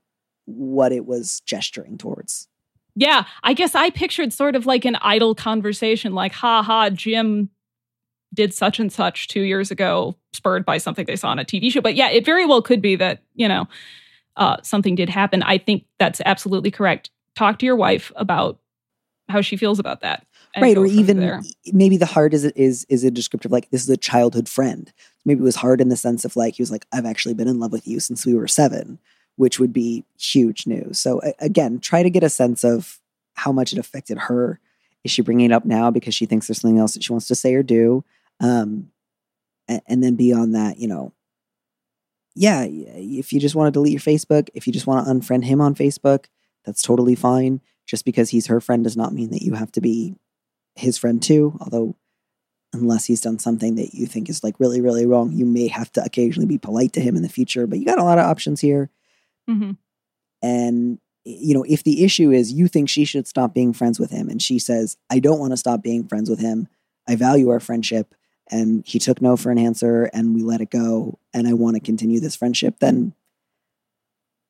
what 0.45 0.91
it 0.91 1.05
was 1.05 1.41
gesturing 1.45 1.99
towards. 1.99 2.47
yeah, 2.95 3.25
I 3.43 3.53
guess 3.53 3.75
I 3.75 3.91
pictured 3.91 4.33
sort 4.33 4.55
of 4.55 4.65
like 4.65 4.83
an 4.85 4.95
idle 4.95 5.35
conversation, 5.35 6.13
like, 6.13 6.31
ha 6.31 6.63
ha, 6.63 6.89
Jim 6.89 7.49
did 8.33 8.53
such 8.53 8.79
and 8.79 8.91
such 8.91 9.27
two 9.27 9.41
years 9.41 9.71
ago, 9.71 10.15
spurred 10.33 10.65
by 10.65 10.77
something 10.77 11.05
they 11.05 11.15
saw 11.15 11.29
on 11.29 11.39
a 11.39 11.45
TV 11.45 11.71
show. 11.71 11.81
But 11.81 11.95
yeah, 11.95 12.09
it 12.09 12.25
very 12.25 12.45
well 12.45 12.61
could 12.61 12.81
be 12.81 12.95
that, 12.95 13.21
you 13.35 13.47
know, 13.47 13.67
uh, 14.35 14.57
something 14.63 14.95
did 14.95 15.09
happen. 15.09 15.43
I 15.43 15.57
think 15.57 15.85
that's 15.99 16.21
absolutely 16.25 16.71
correct. 16.71 17.09
Talk 17.35 17.59
to 17.59 17.65
your 17.65 17.75
wife 17.75 18.11
about 18.15 18.59
how 19.29 19.41
she 19.41 19.55
feels 19.57 19.79
about 19.79 20.01
that. 20.01 20.25
right 20.59 20.77
or 20.77 20.85
even 20.85 21.19
there. 21.19 21.41
maybe 21.71 21.97
the 21.97 22.05
hard 22.05 22.33
is 22.33 22.45
is 22.45 22.85
is 22.89 23.03
a 23.03 23.09
descriptive 23.09 23.51
like 23.51 23.69
this 23.71 23.81
is 23.81 23.89
a 23.89 23.97
childhood 23.97 24.47
friend 24.47 24.93
maybe 25.25 25.39
it 25.39 25.43
was 25.43 25.55
hard 25.55 25.81
in 25.81 25.89
the 25.89 25.95
sense 25.95 26.25
of 26.25 26.35
like 26.35 26.55
he 26.55 26.61
was 26.61 26.69
like 26.69 26.85
i've 26.91 27.07
actually 27.07 27.33
been 27.33 27.47
in 27.47 27.57
love 27.57 27.71
with 27.71 27.87
you 27.87 27.99
since 27.99 28.23
we 28.23 28.35
were 28.35 28.47
seven 28.47 28.99
which 29.35 29.59
would 29.59 29.73
be 29.73 30.03
huge 30.19 30.67
news. 30.67 30.99
So 30.99 31.21
again, 31.39 31.79
try 31.79 32.03
to 32.03 32.09
get 32.09 32.23
a 32.23 32.29
sense 32.29 32.63
of 32.63 32.99
how 33.35 33.51
much 33.51 33.73
it 33.73 33.79
affected 33.79 34.17
her. 34.17 34.59
Is 35.03 35.11
she 35.11 35.21
bringing 35.21 35.47
it 35.47 35.53
up 35.53 35.65
now 35.65 35.91
because 35.91 36.15
she 36.15 36.25
thinks 36.25 36.47
there's 36.47 36.61
something 36.61 36.79
else 36.79 36.93
that 36.93 37.03
she 37.03 37.11
wants 37.11 37.27
to 37.27 37.35
say 37.35 37.53
or 37.53 37.63
do? 37.63 38.03
Um, 38.39 38.91
a- 39.69 39.81
and, 39.87 40.03
then 40.03 40.15
beyond 40.15 40.55
that, 40.55 40.77
you 40.77 40.87
know, 40.87 41.13
yeah, 42.35 42.65
if 42.67 43.31
you 43.31 43.39
just 43.39 43.55
want 43.55 43.67
to 43.67 43.71
delete 43.71 43.93
your 43.93 43.99
Facebook, 44.01 44.49
if 44.53 44.65
you 44.65 44.73
just 44.73 44.87
want 44.87 45.05
to 45.05 45.13
unfriend 45.13 45.45
him 45.45 45.61
on 45.61 45.75
Facebook, 45.75 46.25
that's 46.65 46.81
totally 46.81 47.15
fine. 47.15 47.61
Just 47.85 48.05
because 48.05 48.29
he's 48.29 48.47
her 48.47 48.61
friend 48.61 48.83
does 48.83 48.97
not 48.97 49.13
mean 49.13 49.31
that 49.31 49.41
you 49.41 49.53
have 49.53 49.71
to 49.73 49.81
be 49.81 50.15
his 50.75 50.97
friend 50.97 51.21
too. 51.21 51.57
Although, 51.59 51.95
unless 52.73 53.05
he's 53.05 53.21
done 53.21 53.37
something 53.39 53.75
that 53.75 53.93
you 53.93 54.07
think 54.07 54.29
is 54.29 54.43
like 54.43 54.59
really, 54.59 54.81
really 54.81 55.05
wrong, 55.05 55.31
you 55.31 55.45
may 55.45 55.67
have 55.67 55.91
to 55.91 56.03
occasionally 56.03 56.47
be 56.47 56.57
polite 56.57 56.93
to 56.93 57.01
him 57.01 57.15
in 57.15 57.21
the 57.21 57.29
future. 57.29 57.67
But 57.67 57.79
you 57.79 57.85
got 57.85 57.99
a 57.99 58.03
lot 58.03 58.17
of 58.17 58.25
options 58.25 58.61
here. 58.61 58.89
hmm 59.47 59.71
And, 60.41 60.99
you 61.25 61.53
know, 61.53 61.63
if 61.67 61.83
the 61.83 62.03
issue 62.03 62.31
is 62.31 62.51
you 62.51 62.67
think 62.67 62.89
she 62.89 63.05
should 63.05 63.27
stop 63.27 63.53
being 63.53 63.73
friends 63.73 63.99
with 63.99 64.11
him 64.11 64.27
and 64.29 64.41
she 64.41 64.57
says, 64.59 64.97
I 65.09 65.19
don't 65.19 65.39
want 65.39 65.51
to 65.51 65.57
stop 65.57 65.83
being 65.83 66.07
friends 66.07 66.29
with 66.29 66.39
him, 66.39 66.67
I 67.07 67.15
value 67.15 67.49
our 67.49 67.59
friendship, 67.59 68.15
and 68.53 68.83
he 68.85 68.99
took 68.99 69.21
no 69.21 69.35
for 69.35 69.51
an 69.51 69.57
answer 69.57 70.05
and 70.13 70.33
we 70.35 70.43
let 70.43 70.61
it 70.61 70.69
go, 70.69 71.19
and 71.33 71.47
I 71.47 71.53
want 71.53 71.75
to 71.75 71.81
continue 71.81 72.19
this 72.21 72.35
friendship, 72.37 72.75
then 72.79 73.13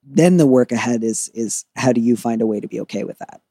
then 0.06 0.38
the 0.38 0.46
work 0.46 0.72
ahead 0.72 1.04
is 1.04 1.30
is 1.34 1.66
how 1.76 1.94
do 1.94 2.02
you 2.02 2.16
find 2.18 2.42
a 2.42 2.46
way 2.46 2.60
to 2.60 2.68
be 2.68 2.80
okay 2.82 3.04
with 3.06 3.18
that? 3.20 3.42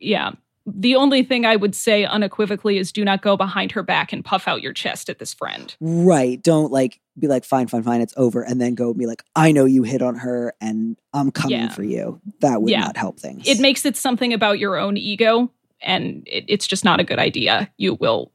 Yeah. 0.00 0.32
The 0.64 0.94
only 0.94 1.22
thing 1.24 1.44
I 1.44 1.56
would 1.56 1.74
say 1.74 2.04
unequivocally 2.04 2.78
is 2.78 2.92
do 2.92 3.04
not 3.04 3.20
go 3.20 3.36
behind 3.36 3.72
her 3.72 3.82
back 3.82 4.12
and 4.12 4.24
puff 4.24 4.46
out 4.48 4.62
your 4.62 4.72
chest 4.72 5.10
at 5.10 5.18
this 5.18 5.34
friend. 5.34 5.74
Right. 5.80 6.40
Don't 6.42 6.72
like 6.72 7.00
be 7.18 7.26
like, 7.26 7.44
fine, 7.44 7.66
fine, 7.66 7.82
fine, 7.82 8.00
it's 8.00 8.14
over. 8.16 8.42
And 8.42 8.60
then 8.60 8.74
go 8.74 8.90
and 8.90 8.98
be 8.98 9.06
like, 9.06 9.22
I 9.36 9.52
know 9.52 9.66
you 9.66 9.82
hit 9.82 10.00
on 10.02 10.14
her 10.16 10.54
and 10.60 10.96
I'm 11.12 11.30
coming 11.30 11.58
Yeah. 11.58 11.68
for 11.68 11.82
you. 11.82 12.20
That 12.40 12.62
would 12.62 12.70
Yeah. 12.70 12.80
not 12.80 12.96
help 12.96 13.18
things. 13.20 13.46
It 13.46 13.60
makes 13.60 13.84
it 13.84 13.96
something 13.96 14.32
about 14.32 14.58
your 14.58 14.78
own 14.78 14.96
ego, 14.96 15.50
and 15.82 16.22
it, 16.26 16.44
it's 16.48 16.66
just 16.66 16.84
not 16.84 17.00
a 17.00 17.04
good 17.04 17.18
idea. 17.18 17.70
You 17.76 17.94
will 17.94 18.31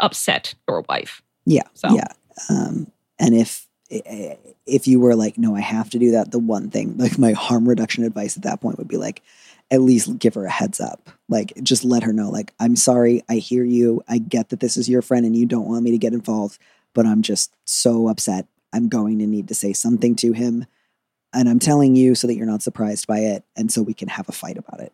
upset 0.00 0.54
your 0.68 0.84
wife. 0.88 1.22
Yeah. 1.46 1.64
So- 1.74 1.94
Yeah. 1.94 2.08
Um, 2.48 2.90
and 3.18 3.34
if 3.34 3.66
if 3.90 4.86
you 4.86 5.00
were 5.00 5.14
like, 5.16 5.38
no, 5.38 5.56
I 5.56 5.60
have 5.60 5.88
to 5.90 5.98
do 5.98 6.10
that, 6.10 6.30
the 6.30 6.38
one 6.38 6.68
thing, 6.68 6.98
like 6.98 7.16
my 7.18 7.32
harm 7.32 7.66
reduction 7.66 8.04
advice 8.04 8.36
at 8.36 8.42
that 8.42 8.60
point 8.60 8.76
would 8.76 8.86
be 8.86 8.98
like, 8.98 9.22
at 9.70 9.80
least 9.80 10.18
give 10.18 10.34
her 10.34 10.44
a 10.44 10.50
heads 10.50 10.78
up. 10.78 11.08
Like, 11.30 11.54
just 11.62 11.84
let 11.84 12.02
her 12.02 12.12
know, 12.12 12.28
like, 12.28 12.52
I'm 12.60 12.76
sorry, 12.76 13.22
I 13.30 13.36
hear 13.36 13.64
you. 13.64 14.02
I 14.06 14.18
get 14.18 14.50
that 14.50 14.60
this 14.60 14.76
is 14.76 14.90
your 14.90 15.00
friend 15.00 15.24
and 15.24 15.34
you 15.34 15.46
don't 15.46 15.66
want 15.66 15.84
me 15.84 15.90
to 15.92 15.98
get 15.98 16.12
involved, 16.12 16.58
but 16.94 17.06
I'm 17.06 17.22
just 17.22 17.54
so 17.64 18.08
upset. 18.08 18.46
I'm 18.74 18.88
going 18.90 19.18
to 19.20 19.26
need 19.26 19.48
to 19.48 19.54
say 19.54 19.72
something 19.72 20.14
to 20.16 20.32
him. 20.32 20.66
And 21.32 21.48
I'm 21.48 21.58
telling 21.58 21.96
you 21.96 22.14
so 22.14 22.26
that 22.26 22.34
you're 22.34 22.46
not 22.46 22.62
surprised 22.62 23.06
by 23.06 23.20
it. 23.20 23.44
And 23.56 23.72
so 23.72 23.80
we 23.82 23.94
can 23.94 24.08
have 24.08 24.28
a 24.28 24.32
fight 24.32 24.58
about 24.58 24.80
it. 24.80 24.92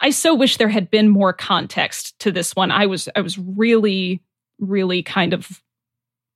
I 0.00 0.10
so 0.10 0.34
wish 0.34 0.56
there 0.56 0.68
had 0.68 0.90
been 0.90 1.08
more 1.08 1.32
context 1.32 2.18
to 2.20 2.30
this 2.32 2.54
one. 2.56 2.70
I 2.70 2.86
was 2.86 3.08
I 3.16 3.20
was 3.20 3.38
really 3.38 4.22
really 4.58 5.02
kind 5.02 5.32
of 5.32 5.62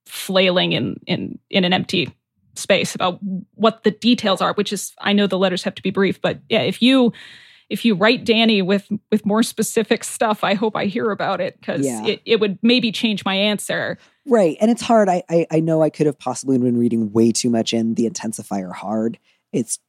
flailing 0.05 0.73
in 0.73 0.99
in 1.07 1.39
in 1.49 1.63
an 1.65 1.73
empty 1.73 2.13
space 2.55 2.93
about 2.93 3.19
what 3.55 3.83
the 3.83 3.91
details 3.91 4.41
are, 4.41 4.53
which 4.53 4.71
is 4.73 4.93
I 4.99 5.13
know 5.13 5.27
the 5.27 5.37
letters 5.39 5.63
have 5.63 5.75
to 5.75 5.81
be 5.81 5.91
brief, 5.91 6.21
but 6.21 6.39
yeah, 6.49 6.61
if 6.61 6.81
you 6.81 7.13
if 7.69 7.85
you 7.85 7.95
write 7.95 8.25
Danny 8.25 8.61
with 8.61 8.87
with 9.11 9.25
more 9.25 9.41
specific 9.43 10.03
stuff, 10.03 10.43
I 10.43 10.53
hope 10.53 10.75
I 10.75 10.85
hear 10.85 11.09
about 11.11 11.41
it 11.41 11.59
because 11.59 11.85
Yeah. 11.85 12.05
it, 12.05 12.21
it 12.25 12.39
would 12.39 12.59
maybe 12.61 12.91
change 12.91 13.25
my 13.25 13.35
answer. 13.35 13.97
Right. 14.27 14.57
And 14.61 14.69
it's 14.69 14.81
hard. 14.81 15.09
I, 15.09 15.23
I 15.29 15.47
I 15.51 15.59
know 15.59 15.81
I 15.81 15.89
could 15.89 16.05
have 16.05 16.19
possibly 16.19 16.57
been 16.57 16.77
reading 16.77 17.11
way 17.11 17.31
too 17.31 17.49
much 17.49 17.73
in 17.73 17.95
the 17.95 18.07
intensifier 18.09 18.73
hard. 18.73 19.17
It's 19.51 19.79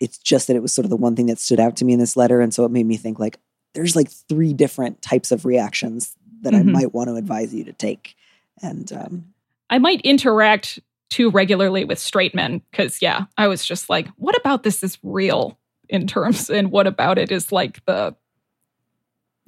it's 0.00 0.18
just 0.18 0.46
that 0.46 0.56
it 0.56 0.62
was 0.62 0.72
sort 0.72 0.84
of 0.84 0.90
the 0.90 0.96
one 0.96 1.16
thing 1.16 1.26
that 1.26 1.38
stood 1.38 1.60
out 1.60 1.76
to 1.76 1.84
me 1.84 1.92
in 1.92 1.98
this 1.98 2.16
letter. 2.16 2.40
And 2.40 2.52
so 2.54 2.64
it 2.64 2.70
made 2.70 2.86
me 2.86 2.96
think 2.96 3.18
like 3.18 3.38
there's 3.74 3.96
like 3.96 4.10
three 4.10 4.52
different 4.52 5.02
types 5.02 5.30
of 5.32 5.44
reactions 5.44 6.14
that 6.42 6.52
Mhm. 6.52 6.58
I 6.60 6.62
might 6.62 6.94
want 6.94 7.08
to 7.08 7.16
advise 7.16 7.52
you 7.54 7.64
to 7.64 7.72
take. 7.72 8.14
And 8.62 8.90
um 8.92 9.34
I 9.70 9.78
might 9.78 10.00
interact 10.02 10.78
too 11.10 11.30
regularly 11.30 11.84
with 11.84 11.98
straight 11.98 12.34
men 12.34 12.62
because 12.70 13.00
yeah, 13.02 13.24
I 13.36 13.48
was 13.48 13.64
just 13.64 13.88
like, 13.90 14.08
what 14.16 14.36
about 14.36 14.62
this 14.62 14.82
is 14.82 14.98
real 15.02 15.58
in 15.88 16.06
terms, 16.06 16.48
and 16.50 16.70
what 16.70 16.86
about 16.86 17.18
it 17.18 17.32
is 17.32 17.50
like 17.50 17.84
the 17.86 18.14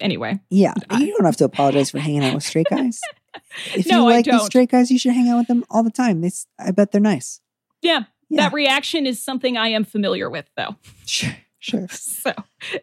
anyway. 0.00 0.40
yeah, 0.50 0.74
I- 0.88 1.00
you 1.00 1.12
don't 1.16 1.24
have 1.26 1.36
to 1.38 1.44
apologize 1.44 1.90
for 1.90 1.98
hanging 1.98 2.24
out 2.24 2.34
with 2.34 2.44
straight 2.44 2.66
guys. 2.70 2.98
If 3.74 3.86
No, 3.86 3.98
you 4.04 4.08
I 4.08 4.16
like 4.16 4.24
these 4.24 4.34
don't. 4.34 4.46
straight 4.46 4.70
guys, 4.70 4.90
you 4.90 4.98
should 4.98 5.12
hang 5.12 5.28
out 5.28 5.38
with 5.38 5.46
them 5.48 5.64
all 5.70 5.82
the 5.82 5.90
time. 5.90 6.20
They, 6.20 6.30
I 6.58 6.70
bet 6.72 6.92
they're 6.92 7.00
nice. 7.00 7.40
Yeah, 7.82 8.04
Yeah. 8.30 8.44
that 8.44 8.52
reaction 8.52 9.06
is 9.06 9.20
something 9.20 9.56
I 9.56 9.68
am 9.68 9.84
familiar 9.84 10.30
with 10.30 10.46
though. 10.56 10.76
Sure. 11.06 11.36
Sure. 11.58 11.86
So 12.20 12.32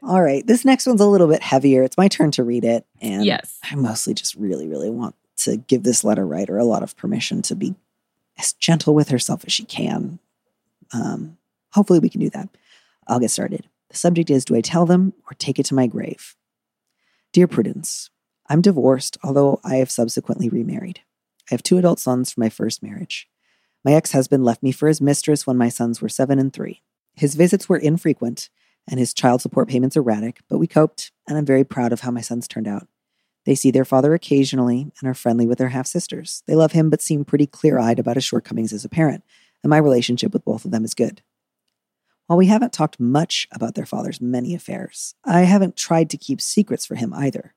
All 0.03 0.21
right. 0.21 0.45
This 0.45 0.65
next 0.65 0.85
one's 0.87 1.01
a 1.01 1.05
little 1.05 1.27
bit 1.27 1.41
heavier. 1.43 1.83
It's 1.83 1.97
my 1.97 2.07
turn 2.07 2.31
to 2.31 2.43
read 2.43 2.63
it. 2.63 2.85
And 3.01 3.25
yes, 3.25 3.59
I 3.63 3.75
mostly 3.75 4.13
just 4.13 4.35
really, 4.35 4.67
really 4.67 4.89
want 4.89 5.15
to 5.37 5.57
give 5.57 5.83
this 5.83 6.03
letter 6.03 6.25
writer 6.25 6.57
a 6.57 6.65
lot 6.65 6.83
of 6.83 6.95
permission 6.97 7.41
to 7.43 7.55
be 7.55 7.75
as 8.37 8.53
gentle 8.53 8.93
with 8.95 9.09
herself 9.09 9.43
as 9.45 9.53
she 9.53 9.63
can. 9.63 10.19
Um, 10.93 11.37
hopefully, 11.71 11.99
we 11.99 12.09
can 12.09 12.21
do 12.21 12.29
that. 12.31 12.49
I'll 13.07 13.19
get 13.19 13.31
started. 13.31 13.67
The 13.89 13.97
subject 13.97 14.29
is 14.29 14.45
Do 14.45 14.55
I 14.55 14.61
tell 14.61 14.85
them 14.85 15.13
or 15.29 15.33
take 15.35 15.59
it 15.59 15.65
to 15.67 15.75
my 15.75 15.87
grave? 15.87 16.35
Dear 17.33 17.47
Prudence, 17.47 18.09
I'm 18.49 18.61
divorced, 18.61 19.17
although 19.23 19.59
I 19.63 19.75
have 19.75 19.91
subsequently 19.91 20.49
remarried. 20.49 21.01
I 21.49 21.53
have 21.53 21.63
two 21.63 21.77
adult 21.77 21.99
sons 21.99 22.31
from 22.31 22.41
my 22.41 22.49
first 22.49 22.81
marriage. 22.81 23.29
My 23.83 23.93
ex 23.93 24.11
husband 24.11 24.43
left 24.43 24.63
me 24.63 24.71
for 24.71 24.87
his 24.87 25.01
mistress 25.01 25.47
when 25.47 25.57
my 25.57 25.69
sons 25.69 26.01
were 26.01 26.09
seven 26.09 26.39
and 26.39 26.51
three. 26.51 26.81
His 27.15 27.35
visits 27.35 27.67
were 27.69 27.77
infrequent 27.77 28.49
and 28.87 28.99
his 28.99 29.13
child 29.13 29.41
support 29.41 29.67
payments 29.67 29.95
erratic, 29.95 30.41
but 30.49 30.57
we 30.57 30.67
coped, 30.67 31.11
and 31.27 31.37
I'm 31.37 31.45
very 31.45 31.63
proud 31.63 31.91
of 31.91 32.01
how 32.01 32.11
my 32.11 32.21
sons 32.21 32.47
turned 32.47 32.67
out. 32.67 32.87
They 33.45 33.55
see 33.55 33.71
their 33.71 33.85
father 33.85 34.13
occasionally 34.13 34.91
and 34.99 35.09
are 35.09 35.13
friendly 35.13 35.45
with 35.45 35.57
their 35.57 35.69
half 35.69 35.87
sisters. 35.87 36.43
They 36.47 36.55
love 36.55 36.71
him, 36.71 36.89
but 36.89 37.01
seem 37.01 37.25
pretty 37.25 37.47
clear 37.47 37.79
eyed 37.79 37.99
about 37.99 38.15
his 38.15 38.23
shortcomings 38.23 38.73
as 38.73 38.85
a 38.85 38.89
parent, 38.89 39.23
and 39.63 39.69
my 39.69 39.77
relationship 39.77 40.33
with 40.33 40.45
both 40.45 40.65
of 40.65 40.71
them 40.71 40.83
is 40.83 40.93
good. 40.93 41.21
While 42.27 42.37
we 42.37 42.47
haven't 42.47 42.73
talked 42.73 42.99
much 42.99 43.47
about 43.53 43.75
their 43.75 43.85
father's 43.85 44.19
many 44.19 44.53
affairs, 44.53 45.15
I 45.23 45.41
haven't 45.41 45.77
tried 45.77 46.09
to 46.09 46.17
keep 46.17 46.41
secrets 46.41 46.85
for 46.85 46.95
him 46.95 47.13
either. 47.13 47.55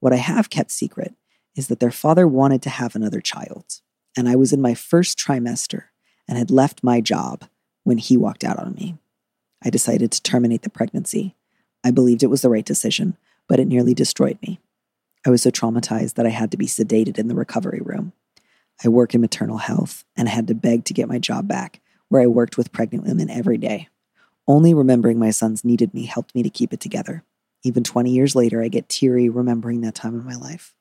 What 0.00 0.12
I 0.12 0.16
have 0.16 0.50
kept 0.50 0.70
secret 0.70 1.14
is 1.56 1.68
that 1.68 1.80
their 1.80 1.90
father 1.90 2.28
wanted 2.28 2.60
to 2.62 2.70
have 2.70 2.94
another 2.94 3.20
child, 3.20 3.80
and 4.16 4.28
I 4.28 4.36
was 4.36 4.52
in 4.52 4.60
my 4.60 4.74
first 4.74 5.18
trimester 5.18 5.84
and 6.28 6.38
had 6.38 6.50
left 6.50 6.84
my 6.84 7.00
job 7.00 7.44
when 7.84 7.98
he 7.98 8.16
walked 8.16 8.44
out 8.44 8.58
on 8.58 8.74
me. 8.74 8.96
I 9.64 9.70
decided 9.70 10.12
to 10.12 10.22
terminate 10.22 10.62
the 10.62 10.70
pregnancy. 10.70 11.34
I 11.84 11.90
believed 11.90 12.22
it 12.22 12.30
was 12.30 12.42
the 12.42 12.50
right 12.50 12.64
decision, 12.64 13.16
but 13.48 13.60
it 13.60 13.68
nearly 13.68 13.94
destroyed 13.94 14.38
me. 14.42 14.60
I 15.24 15.30
was 15.30 15.42
so 15.42 15.50
traumatized 15.50 16.14
that 16.14 16.26
I 16.26 16.30
had 16.30 16.50
to 16.50 16.56
be 16.56 16.66
sedated 16.66 17.18
in 17.18 17.28
the 17.28 17.34
recovery 17.34 17.80
room. 17.82 18.12
I 18.84 18.88
work 18.88 19.14
in 19.14 19.20
maternal 19.20 19.58
health 19.58 20.04
and 20.16 20.28
I 20.28 20.32
had 20.32 20.48
to 20.48 20.54
beg 20.54 20.84
to 20.86 20.94
get 20.94 21.08
my 21.08 21.18
job 21.18 21.46
back, 21.46 21.80
where 22.08 22.22
I 22.22 22.26
worked 22.26 22.56
with 22.56 22.72
pregnant 22.72 23.04
women 23.04 23.30
every 23.30 23.58
day. 23.58 23.88
Only 24.48 24.74
remembering 24.74 25.18
my 25.18 25.30
sons 25.30 25.64
needed 25.64 25.94
me 25.94 26.06
helped 26.06 26.34
me 26.34 26.42
to 26.42 26.50
keep 26.50 26.72
it 26.72 26.80
together. 26.80 27.24
Even 27.62 27.84
20 27.84 28.10
years 28.10 28.34
later, 28.34 28.60
I 28.60 28.68
get 28.68 28.88
teary 28.88 29.28
remembering 29.28 29.82
that 29.82 29.94
time 29.94 30.18
in 30.18 30.24
my 30.24 30.34
life. 30.34 30.74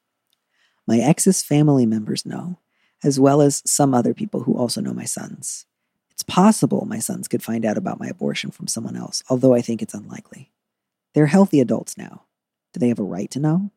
My 0.88 0.98
ex's 0.98 1.44
family 1.44 1.86
members 1.86 2.26
know, 2.26 2.58
as 3.04 3.20
well 3.20 3.42
as 3.42 3.62
some 3.66 3.94
other 3.94 4.14
people 4.14 4.44
who 4.44 4.56
also 4.56 4.82
know 4.82 4.94
my 4.94 5.06
sons. 5.06 5.66
It's 6.12 6.24
possible 6.24 6.86
my 6.86 7.00
sons 7.00 7.28
could 7.28 7.44
find 7.44 7.66
out 7.66 7.78
about 7.78 8.00
my 8.00 8.08
abortion 8.08 8.52
from 8.52 8.68
someone 8.68 8.96
else, 8.96 9.24
although 9.30 9.56
I 9.56 9.62
think 9.62 9.82
it's 9.82 9.94
unlikely. 9.94 10.52
They're 11.14 11.28
healthy 11.28 11.60
adults 11.60 11.98
now. 11.98 12.26
Do 12.74 12.80
they 12.80 12.90
have 12.90 13.00
a 13.00 13.04
right 13.04 13.30
to 13.32 13.40
know? 13.40 13.72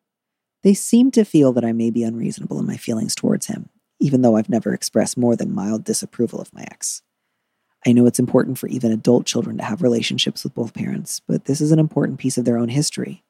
They 0.63 0.73
seem 0.73 1.11
to 1.11 1.25
feel 1.25 1.53
that 1.53 1.65
I 1.65 1.73
may 1.73 1.89
be 1.89 2.03
unreasonable 2.03 2.59
in 2.59 2.65
my 2.65 2.77
feelings 2.77 3.15
towards 3.15 3.47
him, 3.47 3.69
even 3.99 4.21
though 4.21 4.37
I've 4.37 4.49
never 4.49 4.73
expressed 4.73 5.17
more 5.17 5.35
than 5.35 5.53
mild 5.53 5.83
disapproval 5.83 6.39
of 6.39 6.53
my 6.53 6.63
ex. 6.63 7.01
I 7.85 7.91
know 7.91 8.05
it's 8.05 8.19
important 8.19 8.57
for 8.57 8.67
even 8.67 8.91
adult 8.91 9.25
children 9.25 9.57
to 9.57 9.63
have 9.63 9.83
relationships 9.83 10.43
with 10.43 10.55
both 10.55 10.73
parents, 10.73 11.19
but 11.19 11.45
this 11.45 11.61
is 11.61 11.71
an 11.71 11.79
important 11.79 12.19
piece 12.19 12.37
of 12.37 12.45
their 12.45 12.57
own 12.57 12.69
history. 12.69 13.23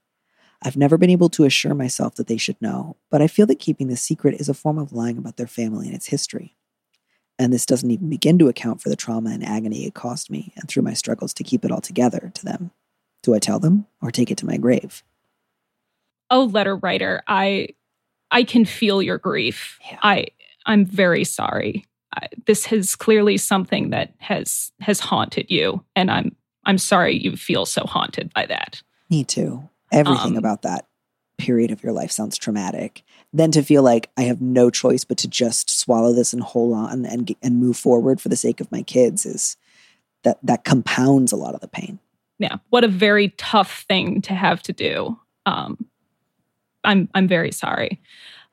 I've 0.66 0.76
never 0.76 0.98
been 0.98 1.10
able 1.10 1.30
to 1.30 1.46
assure 1.46 1.76
myself 1.76 2.16
that 2.16 2.28
they 2.28 2.38
should 2.38 2.62
know, 2.62 2.98
but 3.12 3.22
I 3.22 3.28
feel 3.28 3.46
that 3.46 3.60
keeping 3.60 3.88
the 3.88 3.96
secret 3.96 4.40
is 4.40 4.50
a 4.50 4.54
form 4.54 4.78
of 4.78 4.92
lying 4.92 5.18
about 5.18 5.38
their 5.38 5.48
family 5.48 5.86
and 5.86 5.96
its 5.96 6.08
history. 6.08 6.56
And 7.38 7.54
this 7.54 7.66
doesn't 7.66 7.92
even 7.92 8.10
begin 8.10 8.40
to 8.40 8.48
account 8.48 8.82
for 8.82 8.90
the 8.90 8.96
trauma 8.96 9.30
and 9.30 9.46
agony 9.46 9.86
it 9.86 9.94
cost 9.94 10.32
me 10.32 10.54
and 10.56 10.68
through 10.68 10.84
my 10.84 10.94
struggles 10.94 11.34
to 11.36 11.44
keep 11.44 11.64
it 11.64 11.72
all 11.72 11.82
together 11.82 12.32
to 12.34 12.46
them. 12.46 12.72
Do 13.22 13.36
I 13.36 13.40
tell 13.40 13.60
them 13.60 13.86
or 14.02 14.10
take 14.12 14.32
it 14.32 14.38
to 14.40 14.46
my 14.46 14.58
grave? 14.58 15.04
oh 16.30 16.46
letter 16.46 16.76
writer, 16.76 17.24
I 17.28 17.70
I 18.32 18.44
can 18.44 18.66
feel 18.66 19.02
your 19.02 19.18
grief. 19.18 19.80
Yeah. 19.90 20.00
I 20.02 20.28
I'm 20.66 20.86
very 20.86 21.24
sorry. 21.24 21.86
I, 22.16 22.28
this 22.46 22.72
is 22.72 22.96
clearly 22.96 23.38
something 23.38 23.90
that 23.92 24.14
has 24.18 24.72
has 24.80 25.00
haunted 25.00 25.50
you, 25.50 25.84
and 25.96 26.10
I'm 26.12 26.36
I'm 26.66 26.78
sorry 26.78 27.18
you 27.18 27.36
feel 27.36 27.66
so 27.66 27.84
haunted 27.86 28.34
by 28.34 28.46
that. 28.48 28.82
Me 29.10 29.24
too. 29.24 29.70
Everything 29.92 30.34
Um, 30.34 30.38
about 30.38 30.64
that 30.64 30.88
period 31.38 31.72
of 31.72 31.84
your 31.84 31.92
life 31.92 32.12
sounds 32.12 32.38
traumatic. 32.38 33.04
Then 33.34 33.52
to 33.52 33.62
feel 33.62 33.84
like 33.84 34.10
I 34.18 34.24
have 34.24 34.42
no 34.42 34.70
choice 34.70 35.04
but 35.04 35.18
to 35.20 35.28
just 35.28 35.70
swallow 35.70 36.14
this 36.14 36.34
and 36.34 36.42
hold 36.42 36.74
on 36.74 37.06
and 37.06 37.36
and 37.42 37.60
move 37.60 37.78
forward 37.78 38.22
for 38.22 38.30
the 38.30 38.36
sake 38.38 38.62
of 38.62 38.72
my 38.72 38.82
kids 38.82 39.26
is 39.26 39.58
that 40.24 40.40
that 40.44 40.64
compounds 40.64 41.32
a 41.32 41.36
lot 41.36 41.54
of 41.54 41.62
the 41.62 41.68
pain. 41.68 42.00
Yeah. 42.40 42.58
What 42.70 42.84
a 42.84 42.88
very 42.90 43.30
tough 43.38 43.86
thing 43.88 44.22
to 44.24 44.34
have 44.34 44.62
to 44.64 44.74
do. 44.74 45.20
Um, 45.46 45.86
I'm 46.84 47.10
I'm 47.14 47.28
very 47.28 47.52
sorry. 47.52 48.02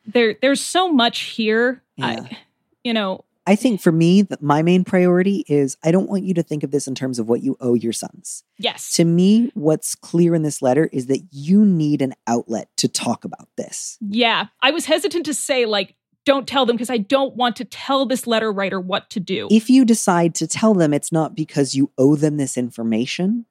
There 0.06 0.36
there's 0.42 0.60
so 0.60 0.92
much 0.92 1.20
here. 1.20 1.82
Yeah. 1.96 2.06
I, 2.06 2.38
you 2.82 2.92
know, 2.92 3.24
I 3.46 3.56
think 3.56 3.80
for 3.80 3.90
me, 3.90 4.22
th- 4.22 4.40
my 4.40 4.62
main 4.62 4.84
priority 4.84 5.44
is 5.48 5.76
I 5.82 5.90
don't 5.90 6.08
want 6.08 6.22
you 6.22 6.34
to 6.34 6.42
think 6.42 6.62
of 6.62 6.70
this 6.70 6.86
in 6.86 6.94
terms 6.94 7.18
of 7.18 7.28
what 7.28 7.42
you 7.42 7.56
owe 7.60 7.74
your 7.74 7.92
sons. 7.92 8.44
yes. 8.58 8.92
To 8.92 9.04
me, 9.04 9.50
what's 9.54 9.94
clear 9.94 10.34
in 10.34 10.42
this 10.42 10.62
letter 10.62 10.88
is 10.92 11.06
that 11.06 11.22
you 11.32 11.64
need 11.64 12.02
an 12.02 12.14
outlet 12.26 12.68
to 12.76 12.88
talk 12.88 13.24
about 13.24 13.48
this. 13.56 13.98
Yeah. 14.00 14.46
I 14.60 14.70
was 14.70 14.86
hesitant 14.86 15.26
to 15.26 15.34
say 15.34 15.66
like 15.66 15.96
don't 16.24 16.46
tell 16.46 16.66
them 16.66 16.76
because 16.76 16.90
I 16.90 16.98
don't 16.98 17.34
want 17.34 17.56
to 17.56 17.64
tell 17.64 18.06
this 18.06 18.26
letter 18.26 18.52
writer 18.52 18.80
what 18.80 19.10
to 19.10 19.20
do. 19.20 19.48
If 19.50 19.68
you 19.68 19.84
decide 19.84 20.36
to 20.36 20.46
tell 20.46 20.72
them, 20.74 20.94
it's 20.94 21.10
not 21.10 21.34
because 21.34 21.74
you 21.74 21.90
owe 21.98 22.14
them 22.14 22.36
this 22.36 22.56
information, 22.56 23.46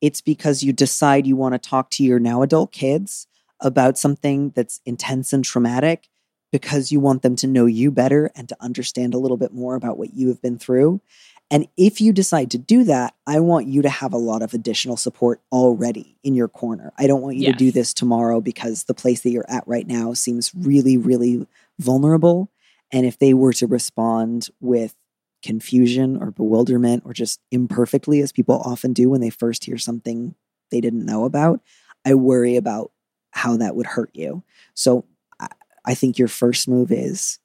it's 0.00 0.20
because 0.20 0.62
you 0.62 0.72
decide 0.72 1.26
you 1.26 1.36
want 1.36 1.54
to 1.54 1.58
talk 1.58 1.90
to 1.90 2.04
your 2.04 2.18
now 2.18 2.42
adult 2.42 2.72
kids 2.72 3.28
about 3.60 3.96
something 3.96 4.50
that's 4.56 4.80
intense 4.84 5.32
and 5.32 5.44
traumatic 5.44 6.08
because 6.56 6.90
you 6.90 6.98
want 6.98 7.20
them 7.20 7.36
to 7.36 7.46
know 7.46 7.66
you 7.66 7.90
better 7.90 8.30
and 8.34 8.48
to 8.48 8.56
understand 8.60 9.12
a 9.12 9.18
little 9.18 9.36
bit 9.36 9.52
more 9.52 9.74
about 9.74 9.98
what 9.98 10.14
you 10.14 10.28
have 10.28 10.40
been 10.40 10.58
through. 10.58 11.02
And 11.50 11.68
if 11.76 12.00
you 12.00 12.14
decide 12.14 12.50
to 12.52 12.58
do 12.58 12.82
that, 12.84 13.14
I 13.26 13.40
want 13.40 13.66
you 13.66 13.82
to 13.82 13.90
have 13.90 14.14
a 14.14 14.16
lot 14.16 14.40
of 14.40 14.54
additional 14.54 14.96
support 14.96 15.42
already 15.52 16.16
in 16.24 16.34
your 16.34 16.48
corner. 16.48 16.94
I 16.96 17.08
don't 17.08 17.20
want 17.20 17.36
you 17.36 17.52
to 17.52 17.58
do 17.58 17.70
this 17.70 17.92
tomorrow 17.92 18.40
because 18.40 18.84
the 18.84 18.94
place 18.94 19.20
that 19.20 19.32
you're 19.32 19.44
at 19.50 19.68
right 19.68 19.86
now 19.86 20.14
seems 20.14 20.50
really, 20.54 20.96
really 20.96 21.46
vulnerable. 21.78 22.50
And 22.90 23.04
if 23.04 23.18
they 23.18 23.34
were 23.34 23.52
to 23.52 23.66
respond 23.66 24.48
with 24.58 24.94
confusion 25.42 26.16
or 26.16 26.30
bewilderment 26.30 27.02
or 27.04 27.12
just 27.12 27.38
imperfectly, 27.50 28.22
as 28.22 28.32
people 28.32 28.62
often 28.64 28.94
do 28.94 29.10
when 29.10 29.20
they 29.20 29.28
first 29.28 29.66
hear 29.66 29.76
something 29.76 30.34
they 30.70 30.80
didn't 30.80 31.04
know 31.04 31.26
about, 31.26 31.60
I 32.06 32.14
worry 32.14 32.56
about 32.56 32.92
how 33.32 33.58
that 33.58 33.76
would 33.76 33.86
hurt 33.86 34.10
you. 34.14 34.42
So 34.72 35.04
I- 35.86 35.94
think 35.94 36.18
your 36.18 36.28
first 36.28 36.68
move 36.68 36.90
is 36.90 37.38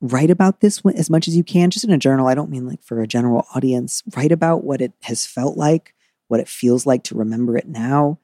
write 0.00 0.30
about 0.30 0.60
this 0.60 0.80
as 0.96 1.10
much 1.10 1.28
as 1.28 1.36
you 1.36 1.44
can, 1.44 1.70
just 1.70 1.84
in 1.84 1.90
a 1.90 1.98
journal. 1.98 2.26
I 2.26 2.34
don't 2.34 2.50
mean 2.50 2.66
like 2.66 2.82
for 2.82 3.00
a 3.00 3.06
general 3.06 3.46
audience. 3.54 4.02
Write 4.16 4.32
about 4.32 4.64
what 4.64 4.80
it 4.80 4.92
has 5.02 5.26
felt 5.26 5.56
like, 5.56 5.94
what 6.28 6.40
it 6.40 6.48
feels 6.48 6.86
like 6.86 7.04
to 7.04 7.14
remember 7.14 7.56
it 7.56 7.68
now. 7.68 8.18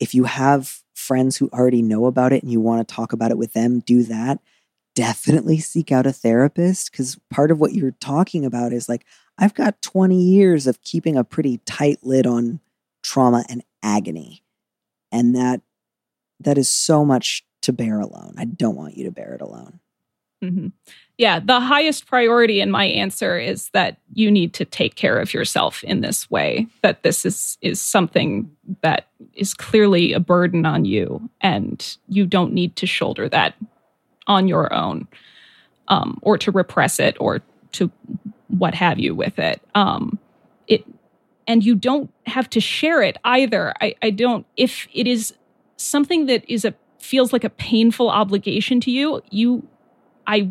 If 0.00 0.14
you 0.14 0.24
have 0.24 0.82
friends 0.94 1.36
who 1.36 1.48
already 1.52 1.82
know 1.82 2.06
about 2.06 2.32
it 2.32 2.42
and 2.42 2.52
you 2.52 2.60
want 2.60 2.86
to 2.86 2.94
talk 2.94 3.12
about 3.12 3.30
it 3.30 3.38
with 3.38 3.52
them, 3.54 3.80
do 3.80 4.02
that. 4.04 4.40
Definitely 4.94 5.58
seek 5.58 5.90
out 5.90 6.06
a 6.06 6.12
therapist 6.12 6.90
because 6.90 7.18
part 7.30 7.50
of 7.50 7.58
what 7.58 7.72
you're 7.72 7.96
talking 8.00 8.44
about 8.44 8.72
is 8.72 8.88
like, 8.88 9.06
I've 9.38 9.54
got 9.54 9.82
20 9.82 10.20
years 10.20 10.66
of 10.66 10.82
keeping 10.82 11.16
a 11.16 11.24
pretty 11.24 11.58
tight 11.64 11.98
lid 12.02 12.26
on 12.26 12.60
trauma 13.02 13.44
and 13.48 13.64
agony. 13.82 14.42
And 15.10 15.34
that 15.34 15.62
that 16.40 16.58
is 16.58 16.68
so 16.68 17.04
much 17.04 17.44
to 17.64 17.72
bear 17.72 18.00
alone. 18.00 18.34
I 18.38 18.44
don't 18.44 18.76
want 18.76 18.96
you 18.96 19.04
to 19.04 19.10
bear 19.10 19.34
it 19.34 19.40
alone. 19.40 19.80
Mhm. 20.42 20.72
Yeah, 21.16 21.40
the 21.40 21.60
highest 21.60 22.06
priority 22.06 22.60
in 22.60 22.70
my 22.70 22.84
answer 22.84 23.38
is 23.38 23.70
that 23.70 23.98
you 24.12 24.30
need 24.30 24.52
to 24.54 24.64
take 24.64 24.94
care 24.94 25.18
of 25.18 25.32
yourself 25.32 25.82
in 25.84 26.00
this 26.00 26.30
way. 26.30 26.66
That 26.82 27.02
this 27.02 27.24
is 27.24 27.56
is 27.62 27.80
something 27.80 28.50
that 28.82 29.08
is 29.34 29.54
clearly 29.54 30.12
a 30.12 30.20
burden 30.20 30.66
on 30.66 30.84
you, 30.84 31.30
and 31.40 31.96
you 32.08 32.26
don't 32.26 32.52
need 32.52 32.76
to 32.76 32.86
shoulder 32.86 33.28
that 33.28 33.54
on 34.26 34.48
your 34.48 34.72
own, 34.74 35.06
um, 35.88 36.18
or 36.22 36.36
to 36.38 36.50
repress 36.50 36.98
it, 36.98 37.16
or 37.20 37.40
to 37.72 37.90
what 38.48 38.74
have 38.74 38.98
you 38.98 39.14
with 39.14 39.38
it. 39.38 39.62
Um, 39.74 40.18
it, 40.66 40.84
and 41.46 41.64
you 41.64 41.74
don't 41.74 42.12
have 42.26 42.50
to 42.50 42.60
share 42.60 43.02
it 43.02 43.18
either. 43.24 43.72
I, 43.80 43.94
I 44.02 44.10
don't. 44.10 44.46
If 44.56 44.88
it 44.92 45.06
is 45.06 45.32
something 45.76 46.26
that 46.26 46.44
is 46.48 46.64
a 46.64 46.74
feels 47.04 47.32
like 47.32 47.44
a 47.44 47.50
painful 47.50 48.08
obligation 48.10 48.80
to 48.80 48.90
you, 48.90 49.22
you 49.30 49.68
I 50.26 50.48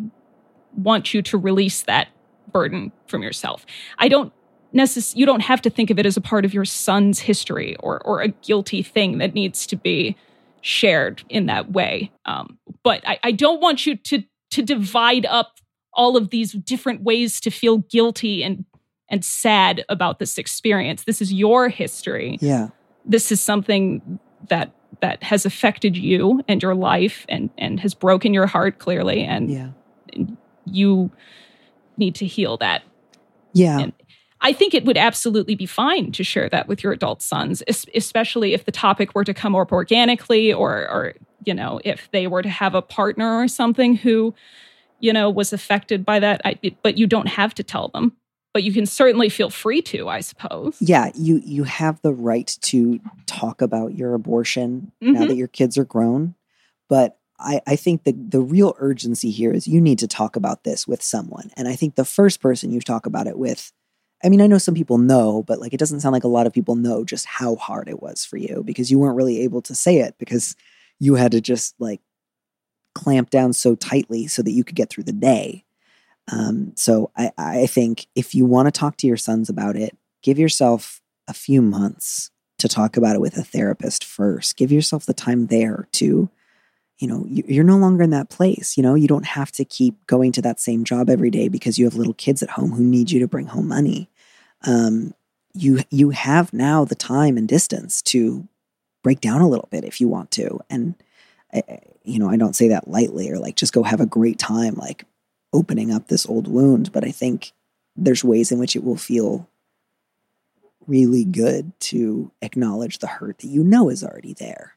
want 0.76 1.14
you 1.14 1.22
to 1.24 1.38
release 1.38 1.82
that 1.84 2.08
burden 2.52 2.92
from 3.08 3.24
yourself. 3.24 3.66
I 3.98 4.08
don't 4.08 4.32
necess- 4.76 5.16
you 5.16 5.26
don't 5.26 5.42
have 5.42 5.62
to 5.64 5.70
think 5.70 5.90
of 5.90 6.00
it 6.00 6.06
as 6.06 6.16
a 6.18 6.22
part 6.22 6.46
of 6.46 6.54
your 6.54 6.66
son's 6.66 7.20
history 7.20 7.76
or 7.80 8.00
or 8.06 8.22
a 8.22 8.28
guilty 8.30 8.84
thing 8.84 9.18
that 9.18 9.34
needs 9.34 9.66
to 9.68 9.76
be 9.76 10.16
shared 10.62 11.24
in 11.30 11.48
that 11.48 11.72
way. 11.72 12.12
Um, 12.26 12.58
but 12.84 13.02
I, 13.08 13.20
I 13.24 13.32
don't 13.32 13.62
want 13.62 13.86
you 13.86 13.96
to 13.98 14.24
to 14.52 14.62
divide 14.62 15.26
up 15.26 15.60
all 15.96 16.16
of 16.18 16.30
these 16.30 16.52
different 16.54 17.02
ways 17.02 17.40
to 17.42 17.50
feel 17.52 17.80
guilty 17.80 18.44
and 18.44 18.66
and 19.10 19.24
sad 19.26 19.84
about 19.90 20.20
this 20.20 20.38
experience. 20.38 21.04
This 21.04 21.22
is 21.22 21.32
your 21.34 21.70
history 21.70 22.38
Yeah. 22.42 22.70
this 23.06 23.32
is 23.32 23.42
something 23.42 24.20
that 24.50 24.72
that 25.02 25.24
has 25.24 25.46
affected 25.46 25.98
you 25.98 26.42
and 26.48 26.62
your 26.62 26.76
life 26.76 27.26
and 27.30 27.50
and 27.58 27.80
has 27.80 27.94
broken 27.94 28.34
your 28.34 28.48
heart 28.48 28.80
clearly 28.80 29.24
and 29.24 29.50
Yeah. 29.52 29.70
you 30.66 31.12
need 31.98 32.16
to 32.16 32.26
heal 32.26 32.58
that 32.58 32.84
Yeah. 33.54 33.80
And- 33.80 33.94
i 34.42 34.52
think 34.52 34.74
it 34.74 34.84
would 34.84 34.98
absolutely 34.98 35.56
be 35.56 35.66
fine 35.66 36.12
to 36.12 36.24
share 36.24 36.50
that 36.50 36.68
with 36.68 36.84
your 36.84 36.92
adult 36.94 37.22
sons 37.22 37.64
especially 37.96 38.54
if 38.54 38.66
the 38.66 38.72
topic 38.72 39.16
were 39.16 39.24
to 39.24 39.34
come 39.34 39.56
up 39.56 39.72
organically 39.72 40.52
or 40.52 40.72
or 40.90 41.14
you 41.46 41.54
know 41.54 41.80
if 41.86 42.10
they 42.12 42.28
were 42.28 42.42
to 42.42 42.50
have 42.50 42.76
a 42.76 42.82
partner 42.82 43.40
or 43.42 43.48
something 43.48 43.96
who 43.96 44.34
you 45.00 45.14
know 45.14 45.30
was 45.30 45.54
affected 45.54 46.06
by 46.06 46.20
that 46.20 46.42
I, 46.44 46.58
it- 46.62 46.82
but 46.84 46.98
you 46.98 47.08
don't 47.08 47.28
have 47.28 47.54
to 47.56 47.64
tell 47.64 47.88
them 47.90 48.12
but 48.54 48.64
you 48.64 48.72
can 48.72 48.86
certainly 48.86 49.30
feel 49.30 49.50
free 49.50 49.82
to 49.82 50.08
i 50.10 50.20
suppose 50.22 50.78
yeah 50.80 51.12
you 51.16 51.42
you 51.44 51.64
have 51.64 52.02
the 52.02 52.14
right 52.14 52.58
to 52.62 53.00
talk 53.26 53.62
about 53.62 53.96
your 53.96 54.14
abortion 54.14 54.92
now 55.02 55.22
Mhm. 55.24 55.28
that 55.30 55.36
your 55.36 55.48
kids 55.48 55.78
are 55.78 55.86
grown 55.86 56.36
but 56.90 57.18
I, 57.40 57.62
I 57.66 57.76
think 57.76 58.04
the, 58.04 58.14
the 58.14 58.40
real 58.42 58.76
urgency 58.78 59.32
here 59.32 59.52
is 59.52 59.68
you 59.68 59.82
need 59.82 60.00
to 60.00 60.08
talk 60.08 60.36
about 60.36 60.64
this 60.64 60.88
with 60.88 61.02
someone 61.02 61.52
and 61.58 61.68
i 61.68 61.76
think 61.76 61.96
the 61.96 62.06
first 62.06 62.40
person 62.42 62.72
you 62.72 62.80
talk 62.80 63.06
about 63.06 63.28
it 63.28 63.38
with 63.38 63.72
i 64.24 64.30
mean 64.30 64.40
i 64.42 64.48
know 64.48 64.58
some 64.60 64.76
people 64.76 64.98
know 65.00 65.44
but 65.44 65.60
like 65.60 65.74
it 65.74 65.80
doesn't 65.80 66.00
sound 66.02 66.14
like 66.14 66.24
a 66.24 66.28
lot 66.28 66.46
of 66.48 66.54
people 66.54 66.76
know 66.76 67.04
just 67.04 67.26
how 67.26 67.56
hard 67.56 67.90
it 67.90 68.02
was 68.02 68.24
for 68.24 68.38
you 68.38 68.62
because 68.64 68.92
you 68.92 69.00
weren't 69.00 69.18
really 69.18 69.42
able 69.42 69.62
to 69.64 69.74
say 69.76 69.98
it 70.00 70.16
because 70.20 70.56
you 71.00 71.16
had 71.16 71.32
to 71.32 71.42
just 71.42 71.74
like 71.80 72.00
clamp 72.96 73.30
down 73.32 73.52
so 73.54 73.76
tightly 73.76 74.28
so 74.28 74.42
that 74.44 74.52
you 74.52 74.64
could 74.64 74.76
get 74.76 74.90
through 74.90 75.04
the 75.04 75.12
day 75.12 75.66
um, 76.32 76.72
so 76.76 77.12
I, 77.18 77.32
I 77.38 77.66
think 77.68 78.08
if 78.16 78.34
you 78.34 78.46
want 78.46 78.68
to 78.68 78.72
talk 78.72 78.98
to 78.98 79.08
your 79.08 79.18
sons 79.18 79.50
about 79.50 79.76
it 79.76 79.98
give 80.22 80.40
yourself 80.40 81.02
a 81.28 81.34
few 81.34 81.62
months 81.62 82.32
to 82.60 82.68
talk 82.70 82.96
about 82.96 83.16
it 83.16 83.20
with 83.22 83.36
a 83.38 83.44
therapist 83.44 84.06
first. 84.06 84.56
Give 84.56 84.72
yourself 84.72 85.06
the 85.06 85.14
time 85.14 85.48
there 85.48 85.90
to, 85.94 86.30
you 86.98 87.08
know, 87.08 87.26
you- 87.28 87.44
you're 87.46 87.64
no 87.66 87.78
longer 87.78 88.04
in 88.04 88.12
that 88.12 88.30
place. 88.30 88.78
You 88.78 88.84
know, 88.84 88.96
you 88.96 89.08
don't 89.08 89.26
have 89.26 89.52
to 89.54 89.66
keep 89.66 89.96
going 90.08 90.32
to 90.34 90.42
that 90.44 90.62
same 90.62 90.86
job 90.86 91.10
every 91.10 91.30
day 91.30 91.50
because 91.50 91.78
you 91.78 91.84
have 91.84 91.96
little 91.96 92.14
kids 92.14 92.42
at 92.42 92.52
home 92.52 92.72
who 92.72 92.84
need 92.86 93.12
you 93.12 93.20
to 93.20 93.28
bring 93.28 93.48
home 93.48 93.68
money. 93.68 94.10
Um, 94.66 95.14
you 95.54 95.82
you 95.92 96.12
have 96.12 96.54
now 96.54 96.86
the 96.86 96.96
time 96.96 97.36
and 97.38 97.48
distance 97.50 98.02
to 98.04 98.48
break 99.04 99.20
down 99.20 99.42
a 99.42 99.50
little 99.50 99.68
bit 99.72 99.84
if 99.84 100.00
you 100.00 100.08
want 100.08 100.32
to, 100.32 100.60
and 100.70 100.96
I- 101.54 101.64
I- 101.68 101.80
you 102.06 102.18
know, 102.20 102.30
I 102.30 102.38
don't 102.38 102.56
say 102.56 102.70
that 102.70 102.88
lightly 102.88 103.30
or 103.30 103.40
like 103.40 103.56
just 103.58 103.74
go 103.74 103.84
have 103.84 104.00
a 104.02 104.06
great 104.06 104.40
time 104.40 104.76
like 104.76 105.06
opening 105.54 105.92
up 105.92 106.08
this 106.08 106.26
old 106.26 106.48
wound, 106.48 106.92
but 106.92 107.06
I 107.06 107.12
think 107.12 107.54
there's 107.96 108.24
ways 108.24 108.52
in 108.52 108.60
which 108.60 108.76
it 108.76 108.84
will 108.84 108.98
feel 108.98 109.48
really 110.88 111.24
good 111.24 111.72
to 111.80 112.32
acknowledge 112.42 113.00
the 113.00 113.08
hurt 113.08 113.40
that 113.40 113.48
you 113.48 113.64
know 113.64 113.90
is 113.90 114.04
already 114.04 114.34
there. 114.34 114.74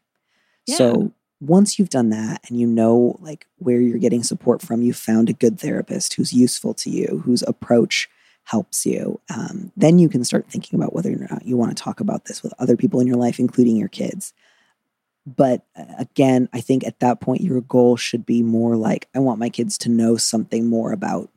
Yeah. 0.67 0.77
So 0.77 1.13
once 1.41 1.79
you've 1.79 1.91
done 1.91 2.11
that 2.11 2.41
and 2.49 2.59
you 2.59 2.67
know 2.67 3.17
like 3.21 3.47
where 3.59 3.81
you're 3.81 3.99
getting 3.99 4.23
support 4.23 4.63
from, 4.63 4.83
you've 4.83 4.97
found 4.97 5.29
a 5.29 5.35
good 5.35 5.59
therapist 5.59 6.15
who's 6.15 6.33
useful 6.33 6.75
to 6.75 6.91
you, 6.91 7.23
whose 7.25 7.43
approach 7.43 8.09
helps 8.45 8.87
you, 8.87 9.21
um, 9.35 9.73
then 9.77 9.99
you 9.99 10.09
can 10.09 10.25
start 10.25 10.47
thinking 10.49 10.79
about 10.79 10.95
whether 10.95 11.11
or 11.11 11.27
not 11.31 11.45
you 11.45 11.57
want 11.57 11.77
to 11.77 11.83
talk 11.83 11.99
about 11.99 12.27
this 12.27 12.43
with 12.43 12.55
other 12.59 12.77
people 12.77 13.01
in 13.01 13.07
your 13.07 13.17
life, 13.17 13.41
including 13.41 13.77
your 13.77 13.89
kids. 13.89 14.33
But 15.27 15.65
uh, 15.77 15.85
again, 15.99 16.49
I 16.53 16.61
think 16.61 16.87
at 16.87 17.01
that 17.01 17.21
point, 17.21 17.41
your 17.41 17.61
goal 17.61 17.97
should 17.97 18.25
be 18.25 18.43
more 18.43 18.77
like, 18.77 19.09
I 19.15 19.19
want 19.19 19.41
my 19.41 19.49
kids 19.49 19.77
to 19.79 19.89
know 19.89 20.17
something 20.17 20.67
more 20.67 20.93
about 20.93 21.31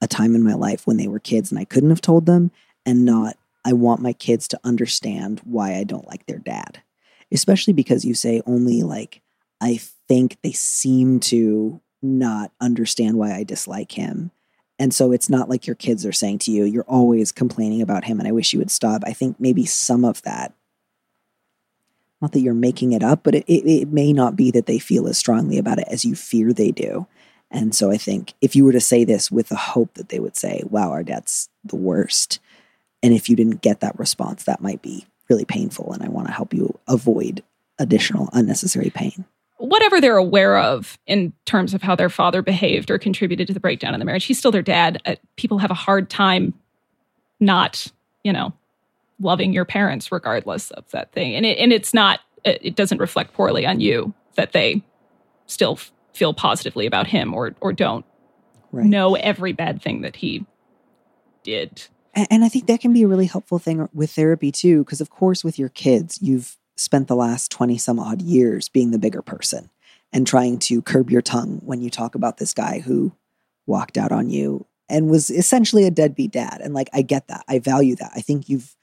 a 0.00 0.06
time 0.06 0.34
in 0.34 0.42
my 0.42 0.54
life 0.54 0.86
when 0.86 0.98
they 0.98 1.08
were 1.08 1.18
kids 1.18 1.50
and 1.50 1.58
I 1.58 1.64
couldn't 1.64 1.90
have 1.90 2.02
told 2.02 2.26
them, 2.26 2.50
and 2.84 3.04
not, 3.04 3.38
I 3.64 3.72
want 3.72 4.02
my 4.02 4.12
kids 4.12 4.46
to 4.48 4.60
understand 4.62 5.40
why 5.44 5.74
I 5.74 5.84
don't 5.84 6.06
like 6.06 6.26
their 6.26 6.38
dad. 6.38 6.82
Especially 7.32 7.72
because 7.72 8.04
you 8.04 8.14
say 8.14 8.42
only 8.46 8.82
like, 8.82 9.22
I 9.60 9.80
think 10.06 10.36
they 10.42 10.52
seem 10.52 11.20
to 11.20 11.80
not 12.02 12.52
understand 12.60 13.16
why 13.16 13.34
I 13.34 13.44
dislike 13.44 13.92
him. 13.92 14.30
And 14.78 14.92
so 14.92 15.12
it's 15.12 15.30
not 15.30 15.48
like 15.48 15.66
your 15.66 15.76
kids 15.76 16.04
are 16.04 16.12
saying 16.12 16.40
to 16.40 16.50
you, 16.50 16.64
you're 16.64 16.82
always 16.82 17.32
complaining 17.32 17.80
about 17.80 18.04
him 18.04 18.18
and 18.18 18.28
I 18.28 18.32
wish 18.32 18.52
you 18.52 18.58
would 18.58 18.70
stop. 18.70 19.02
I 19.06 19.14
think 19.14 19.40
maybe 19.40 19.64
some 19.64 20.04
of 20.04 20.20
that, 20.22 20.52
not 22.24 22.32
that 22.32 22.40
you're 22.40 22.54
making 22.54 22.92
it 22.92 23.02
up, 23.02 23.22
but 23.22 23.34
it, 23.34 23.44
it, 23.46 23.68
it 23.68 23.88
may 23.88 24.10
not 24.10 24.34
be 24.34 24.50
that 24.50 24.64
they 24.64 24.78
feel 24.78 25.06
as 25.06 25.18
strongly 25.18 25.58
about 25.58 25.78
it 25.78 25.86
as 25.90 26.06
you 26.06 26.14
fear 26.14 26.54
they 26.54 26.70
do. 26.70 27.06
And 27.50 27.74
so 27.74 27.90
I 27.90 27.98
think 27.98 28.32
if 28.40 28.56
you 28.56 28.64
were 28.64 28.72
to 28.72 28.80
say 28.80 29.04
this 29.04 29.30
with 29.30 29.50
the 29.50 29.56
hope 29.56 29.92
that 29.94 30.08
they 30.08 30.18
would 30.18 30.34
say, 30.34 30.62
wow, 30.70 30.90
our 30.90 31.02
dad's 31.02 31.50
the 31.64 31.76
worst, 31.76 32.40
And 33.04 33.12
if 33.12 33.28
you 33.28 33.36
didn't 33.36 33.60
get 33.60 33.80
that 33.80 33.98
response, 33.98 34.44
that 34.44 34.62
might 34.62 34.80
be 34.80 35.04
really 35.28 35.44
painful. 35.44 35.92
And 35.92 36.02
I 36.02 36.08
want 36.08 36.26
to 36.26 36.32
help 36.32 36.54
you 36.54 36.78
avoid 36.88 37.42
additional 37.78 38.30
unnecessary 38.32 38.88
pain. 38.88 39.26
Whatever 39.58 40.00
they're 40.00 40.16
aware 40.16 40.56
of 40.56 40.98
in 41.06 41.34
terms 41.44 41.74
of 41.74 41.82
how 41.82 41.94
their 41.94 42.08
father 42.08 42.40
behaved 42.40 42.90
or 42.90 42.98
contributed 42.98 43.46
to 43.48 43.52
the 43.52 43.60
breakdown 43.60 43.92
in 43.92 44.00
the 44.00 44.06
marriage, 44.06 44.24
he's 44.24 44.38
still 44.38 44.50
their 44.50 44.62
dad. 44.62 45.02
Uh, 45.04 45.16
people 45.36 45.58
have 45.58 45.70
a 45.70 45.74
hard 45.74 46.08
time 46.08 46.54
not, 47.40 47.88
you 48.22 48.32
know, 48.32 48.54
loving 49.20 49.52
your 49.52 49.64
parents 49.64 50.10
regardless 50.10 50.70
of 50.72 50.90
that 50.90 51.12
thing. 51.12 51.34
And 51.34 51.46
it, 51.46 51.58
and 51.58 51.72
it's 51.72 51.94
not, 51.94 52.20
it 52.44 52.74
doesn't 52.74 52.98
reflect 52.98 53.32
poorly 53.32 53.64
on 53.66 53.80
you 53.80 54.12
that 54.34 54.52
they 54.52 54.82
still 55.46 55.74
f- 55.74 55.92
feel 56.12 56.34
positively 56.34 56.86
about 56.86 57.06
him 57.06 57.32
or, 57.34 57.54
or 57.60 57.72
don't 57.72 58.04
Right. 58.72 58.86
know 58.86 59.14
every 59.14 59.52
bad 59.52 59.80
thing 59.80 60.00
that 60.00 60.16
he 60.16 60.44
did. 61.44 61.84
And, 62.12 62.26
and 62.30 62.44
I 62.44 62.48
think 62.48 62.66
that 62.66 62.80
can 62.80 62.92
be 62.92 63.02
a 63.02 63.08
really 63.08 63.26
helpful 63.26 63.60
thing 63.60 63.88
with 63.94 64.10
therapy 64.10 64.50
too, 64.50 64.82
because 64.84 65.00
of 65.00 65.10
course, 65.10 65.44
with 65.44 65.58
your 65.58 65.68
kids, 65.68 66.18
you've 66.20 66.56
spent 66.76 67.06
the 67.06 67.14
last 67.14 67.52
20 67.52 67.78
some 67.78 68.00
odd 68.00 68.20
years 68.20 68.68
being 68.68 68.90
the 68.90 68.98
bigger 68.98 69.22
person 69.22 69.70
and 70.12 70.26
trying 70.26 70.58
to 70.58 70.82
curb 70.82 71.08
your 71.08 71.22
tongue 71.22 71.60
when 71.64 71.80
you 71.80 71.88
talk 71.88 72.16
about 72.16 72.38
this 72.38 72.52
guy 72.52 72.80
who 72.80 73.12
walked 73.66 73.96
out 73.96 74.10
on 74.10 74.28
you 74.28 74.66
and 74.88 75.08
was 75.08 75.30
essentially 75.30 75.84
a 75.84 75.90
deadbeat 75.90 76.32
dad. 76.32 76.60
And 76.62 76.74
like, 76.74 76.90
I 76.92 77.02
get 77.02 77.28
that. 77.28 77.44
I 77.48 77.60
value 77.60 77.94
that. 77.96 78.10
I 78.16 78.20
think 78.20 78.48
you've 78.48 78.74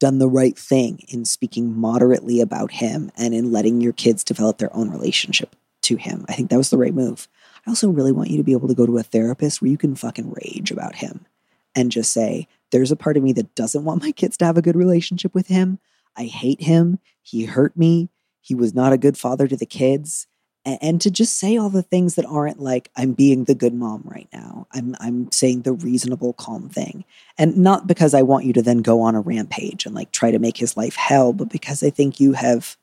done 0.00 0.18
the 0.18 0.28
right 0.28 0.58
thing 0.58 1.00
in 1.08 1.24
speaking 1.24 1.78
moderately 1.78 2.40
about 2.40 2.72
him 2.72 3.10
and 3.16 3.34
in 3.34 3.52
letting 3.52 3.80
your 3.80 3.92
kids 3.92 4.24
develop 4.24 4.58
their 4.58 4.74
own 4.74 4.90
relationship 4.90 5.56
to 5.82 5.96
him. 5.96 6.24
I 6.28 6.34
think 6.34 6.50
that 6.50 6.56
was 6.56 6.70
the 6.70 6.78
right 6.78 6.94
move. 6.94 7.28
I 7.66 7.70
also 7.70 7.88
really 7.88 8.12
want 8.12 8.30
you 8.30 8.36
to 8.36 8.42
be 8.42 8.52
able 8.52 8.68
to 8.68 8.74
go 8.74 8.86
to 8.86 8.98
a 8.98 9.02
therapist 9.02 9.62
where 9.62 9.70
you 9.70 9.78
can 9.78 9.94
fucking 9.94 10.32
rage 10.32 10.70
about 10.70 10.96
him 10.96 11.26
and 11.74 11.90
just 11.90 12.12
say, 12.12 12.48
there's 12.70 12.92
a 12.92 12.96
part 12.96 13.16
of 13.16 13.22
me 13.22 13.32
that 13.34 13.54
doesn't 13.54 13.84
want 13.84 14.02
my 14.02 14.12
kids 14.12 14.36
to 14.38 14.44
have 14.44 14.56
a 14.56 14.62
good 14.62 14.76
relationship 14.76 15.34
with 15.34 15.48
him. 15.48 15.78
I 16.16 16.24
hate 16.24 16.62
him. 16.62 16.98
He 17.22 17.44
hurt 17.44 17.76
me. 17.76 18.10
He 18.40 18.54
was 18.54 18.74
not 18.74 18.92
a 18.92 18.98
good 18.98 19.16
father 19.16 19.48
to 19.48 19.56
the 19.56 19.66
kids. 19.66 20.26
And 20.66 20.98
to 21.02 21.10
just 21.10 21.36
say 21.38 21.58
all 21.58 21.68
the 21.68 21.82
things 21.82 22.14
that 22.14 22.24
aren't 22.24 22.58
like 22.58 22.90
I'm 22.96 23.12
being 23.12 23.44
the 23.44 23.54
good 23.54 23.74
mom 23.74 24.02
right 24.06 24.28
now. 24.32 24.66
I'm 24.72 24.96
I'm 24.98 25.30
saying 25.30 25.62
the 25.62 25.74
reasonable, 25.74 26.32
calm 26.32 26.70
thing. 26.70 27.04
And 27.36 27.58
not 27.58 27.86
because 27.86 28.14
I 28.14 28.22
want 28.22 28.46
you 28.46 28.54
to 28.54 28.62
then 28.62 28.78
go 28.78 29.02
on 29.02 29.14
a 29.14 29.20
rampage 29.20 29.84
and 29.84 29.94
like 29.94 30.10
try 30.10 30.30
to 30.30 30.38
make 30.38 30.56
his 30.56 30.74
life 30.76 30.96
hell, 30.96 31.32
but 31.34 31.50
because 31.50 31.82
I 31.82 31.90
think 31.90 32.18
you 32.18 32.32
have 32.32 32.78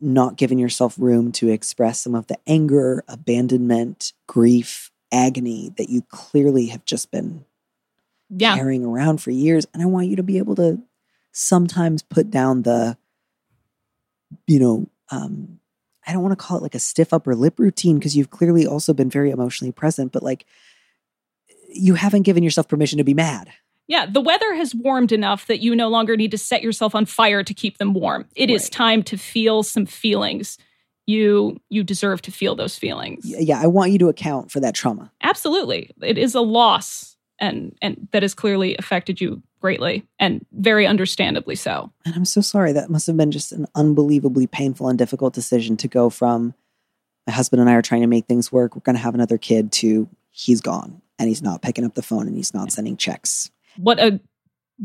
not 0.00 0.36
given 0.36 0.58
yourself 0.58 0.94
room 0.98 1.30
to 1.32 1.48
express 1.48 2.00
some 2.00 2.14
of 2.14 2.26
the 2.28 2.38
anger, 2.46 3.04
abandonment, 3.08 4.12
grief, 4.26 4.90
agony 5.12 5.72
that 5.76 5.90
you 5.90 6.02
clearly 6.10 6.66
have 6.66 6.84
just 6.84 7.10
been 7.10 7.44
Yeah. 8.30 8.54
carrying 8.56 8.84
around 8.84 9.20
for 9.20 9.30
years. 9.32 9.66
And 9.74 9.82
I 9.82 9.86
want 9.86 10.06
you 10.06 10.16
to 10.16 10.22
be 10.22 10.38
able 10.38 10.54
to 10.56 10.80
sometimes 11.32 12.02
put 12.02 12.30
down 12.30 12.62
the, 12.62 12.96
you 14.46 14.58
know, 14.58 14.86
um, 15.10 15.59
I 16.06 16.12
don't 16.12 16.22
want 16.22 16.32
to 16.32 16.42
call 16.44 16.56
it 16.56 16.62
like 16.62 16.74
a 16.74 16.78
stiff 16.80 17.12
upper 17.12 17.34
lip 17.34 17.58
routine 17.58 17.98
because 17.98 18.16
you've 18.16 18.30
clearly 18.30 18.66
also 18.66 18.92
been 18.94 19.10
very 19.10 19.30
emotionally 19.30 19.72
present, 19.72 20.12
but 20.12 20.22
like 20.22 20.46
you 21.68 21.94
haven't 21.94 22.22
given 22.22 22.42
yourself 22.42 22.68
permission 22.68 22.98
to 22.98 23.04
be 23.04 23.14
mad. 23.14 23.50
Yeah, 23.86 24.06
the 24.06 24.20
weather 24.20 24.54
has 24.54 24.74
warmed 24.74 25.10
enough 25.12 25.46
that 25.48 25.60
you 25.60 25.74
no 25.74 25.88
longer 25.88 26.16
need 26.16 26.30
to 26.30 26.38
set 26.38 26.62
yourself 26.62 26.94
on 26.94 27.06
fire 27.06 27.42
to 27.42 27.52
keep 27.54 27.78
them 27.78 27.92
warm. 27.92 28.26
It 28.36 28.48
is 28.50 28.64
Right. 28.64 28.72
time 28.72 29.02
to 29.04 29.16
feel 29.18 29.62
some 29.62 29.84
feelings. 29.86 30.58
You 31.06 31.60
you 31.70 31.82
deserve 31.82 32.22
to 32.22 32.30
feel 32.30 32.54
those 32.54 32.78
feelings. 32.78 33.22
Yeah, 33.24 33.60
I 33.60 33.66
want 33.66 33.90
you 33.90 33.98
to 33.98 34.08
account 34.08 34.52
for 34.52 34.60
that 34.60 34.74
trauma. 34.76 35.10
Absolutely. 35.22 35.90
It 36.02 36.18
is 36.18 36.34
a 36.36 36.40
loss 36.40 37.16
and 37.40 37.76
and 37.82 38.08
that 38.12 38.22
has 38.22 38.34
clearly 38.34 38.76
affected 38.76 39.20
you 39.20 39.42
greatly 39.60 40.06
and 40.18 40.44
very 40.52 40.86
understandably 40.86 41.54
so. 41.54 41.92
And 42.04 42.14
I'm 42.14 42.24
so 42.24 42.40
sorry. 42.40 42.72
That 42.72 42.90
must 42.90 43.06
have 43.06 43.16
been 43.16 43.30
just 43.30 43.52
an 43.52 43.66
unbelievably 43.74 44.46
painful 44.48 44.88
and 44.88 44.98
difficult 44.98 45.34
decision 45.34 45.76
to 45.78 45.88
go 45.88 46.10
from 46.10 46.54
my 47.26 47.32
husband 47.32 47.60
and 47.60 47.68
I 47.68 47.74
are 47.74 47.82
trying 47.82 48.00
to 48.00 48.06
make 48.06 48.26
things 48.26 48.50
work. 48.50 48.74
We're 48.74 48.80
going 48.80 48.96
to 48.96 49.02
have 49.02 49.14
another 49.14 49.38
kid 49.38 49.72
to 49.72 50.08
he's 50.30 50.60
gone 50.60 51.02
and 51.18 51.28
he's 51.28 51.42
not 51.42 51.62
picking 51.62 51.84
up 51.84 51.94
the 51.94 52.02
phone 52.02 52.26
and 52.26 52.36
he's 52.36 52.54
not 52.54 52.72
sending 52.72 52.96
checks. 52.96 53.50
What 53.76 53.98
a 53.98 54.20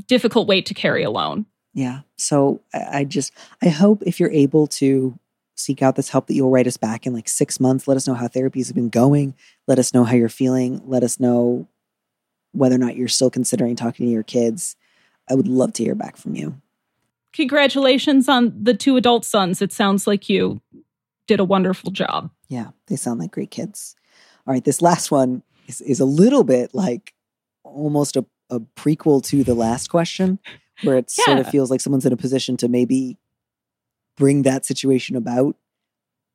difficult 0.08 0.47
weight 0.47 0.66
to 0.68 0.74
carry 0.74 1.03
alone. 1.03 1.45
Yeah. 1.74 2.01
So 2.18 2.62
I, 2.74 2.99
I 2.99 3.03
just, 3.06 3.34
I 3.62 3.70
hope 3.70 4.03
if 4.06 4.20
you're 4.20 4.32
able 4.32 4.68
to 4.68 5.18
seek 5.56 5.82
out 5.82 5.95
this 5.95 6.10
help 6.10 6.28
that 6.28 6.34
you'll 6.34 6.51
write 6.51 6.68
us 6.68 6.78
back 6.78 7.06
in 7.06 7.14
like 7.14 7.30
six 7.30 7.60
months. 7.60 7.88
Let 7.88 7.97
us 7.97 8.08
know 8.08 8.14
how 8.14 8.28
therapies 8.28 8.68
have 8.68 8.76
been 8.76 8.89
going. 8.89 9.36
Let 9.68 9.80
us 9.80 9.93
know 9.93 10.03
how 10.03 10.16
you're 10.16 10.30
feeling. 10.30 10.82
Let 10.86 11.03
us 11.03 11.20
know 11.20 11.68
whether 12.56 12.76
or 12.76 12.80
not 12.80 12.95
you're 12.95 13.08
still 13.08 13.30
considering 13.30 13.76
talking 13.76 14.06
to 14.06 14.12
your 14.12 14.24
kids. 14.24 14.76
I 15.30 15.36
would 15.36 15.47
love 15.47 15.74
to 15.74 15.84
hear 15.84 15.95
back 15.95 16.18
from 16.18 16.36
you. 16.36 16.62
Congratulations 17.34 18.30
on 18.30 18.53
the 18.62 18.74
two 18.74 18.95
adult 18.95 19.26
sons. 19.26 19.62
It 19.62 19.74
sounds 19.74 20.08
like 20.08 20.30
you 20.30 20.62
did 21.28 21.39
a 21.39 21.43
wonderful 21.43 21.91
job. 21.91 22.32
Yeah, 22.47 22.70
they 22.88 22.95
sound 22.95 23.20
like 23.20 23.32
great 23.32 23.51
kids. 23.51 23.95
All 24.47 24.53
right, 24.53 24.64
this 24.64 24.82
last 24.82 25.12
one 25.12 25.43
is, 25.68 25.82
is 25.82 25.99
a 25.99 26.06
little 26.06 26.43
bit 26.43 26.74
like 26.74 27.14
almost 27.64 28.16
a, 28.16 28.26
a 28.49 28.60
prequel 28.60 29.24
to 29.26 29.43
the 29.43 29.56
last 29.56 29.89
question, 29.89 30.39
where 30.84 30.97
it 30.97 31.10
sort 31.10 31.39
of 31.39 31.49
feels 31.49 31.72
like 31.72 31.82
someone's 31.82 32.06
in 32.06 32.14
a 32.14 32.18
position 32.18 32.56
to 32.58 32.68
maybe 32.68 33.18
bring 34.16 34.43
that 34.43 34.66
situation 34.66 35.16
about. 35.16 35.56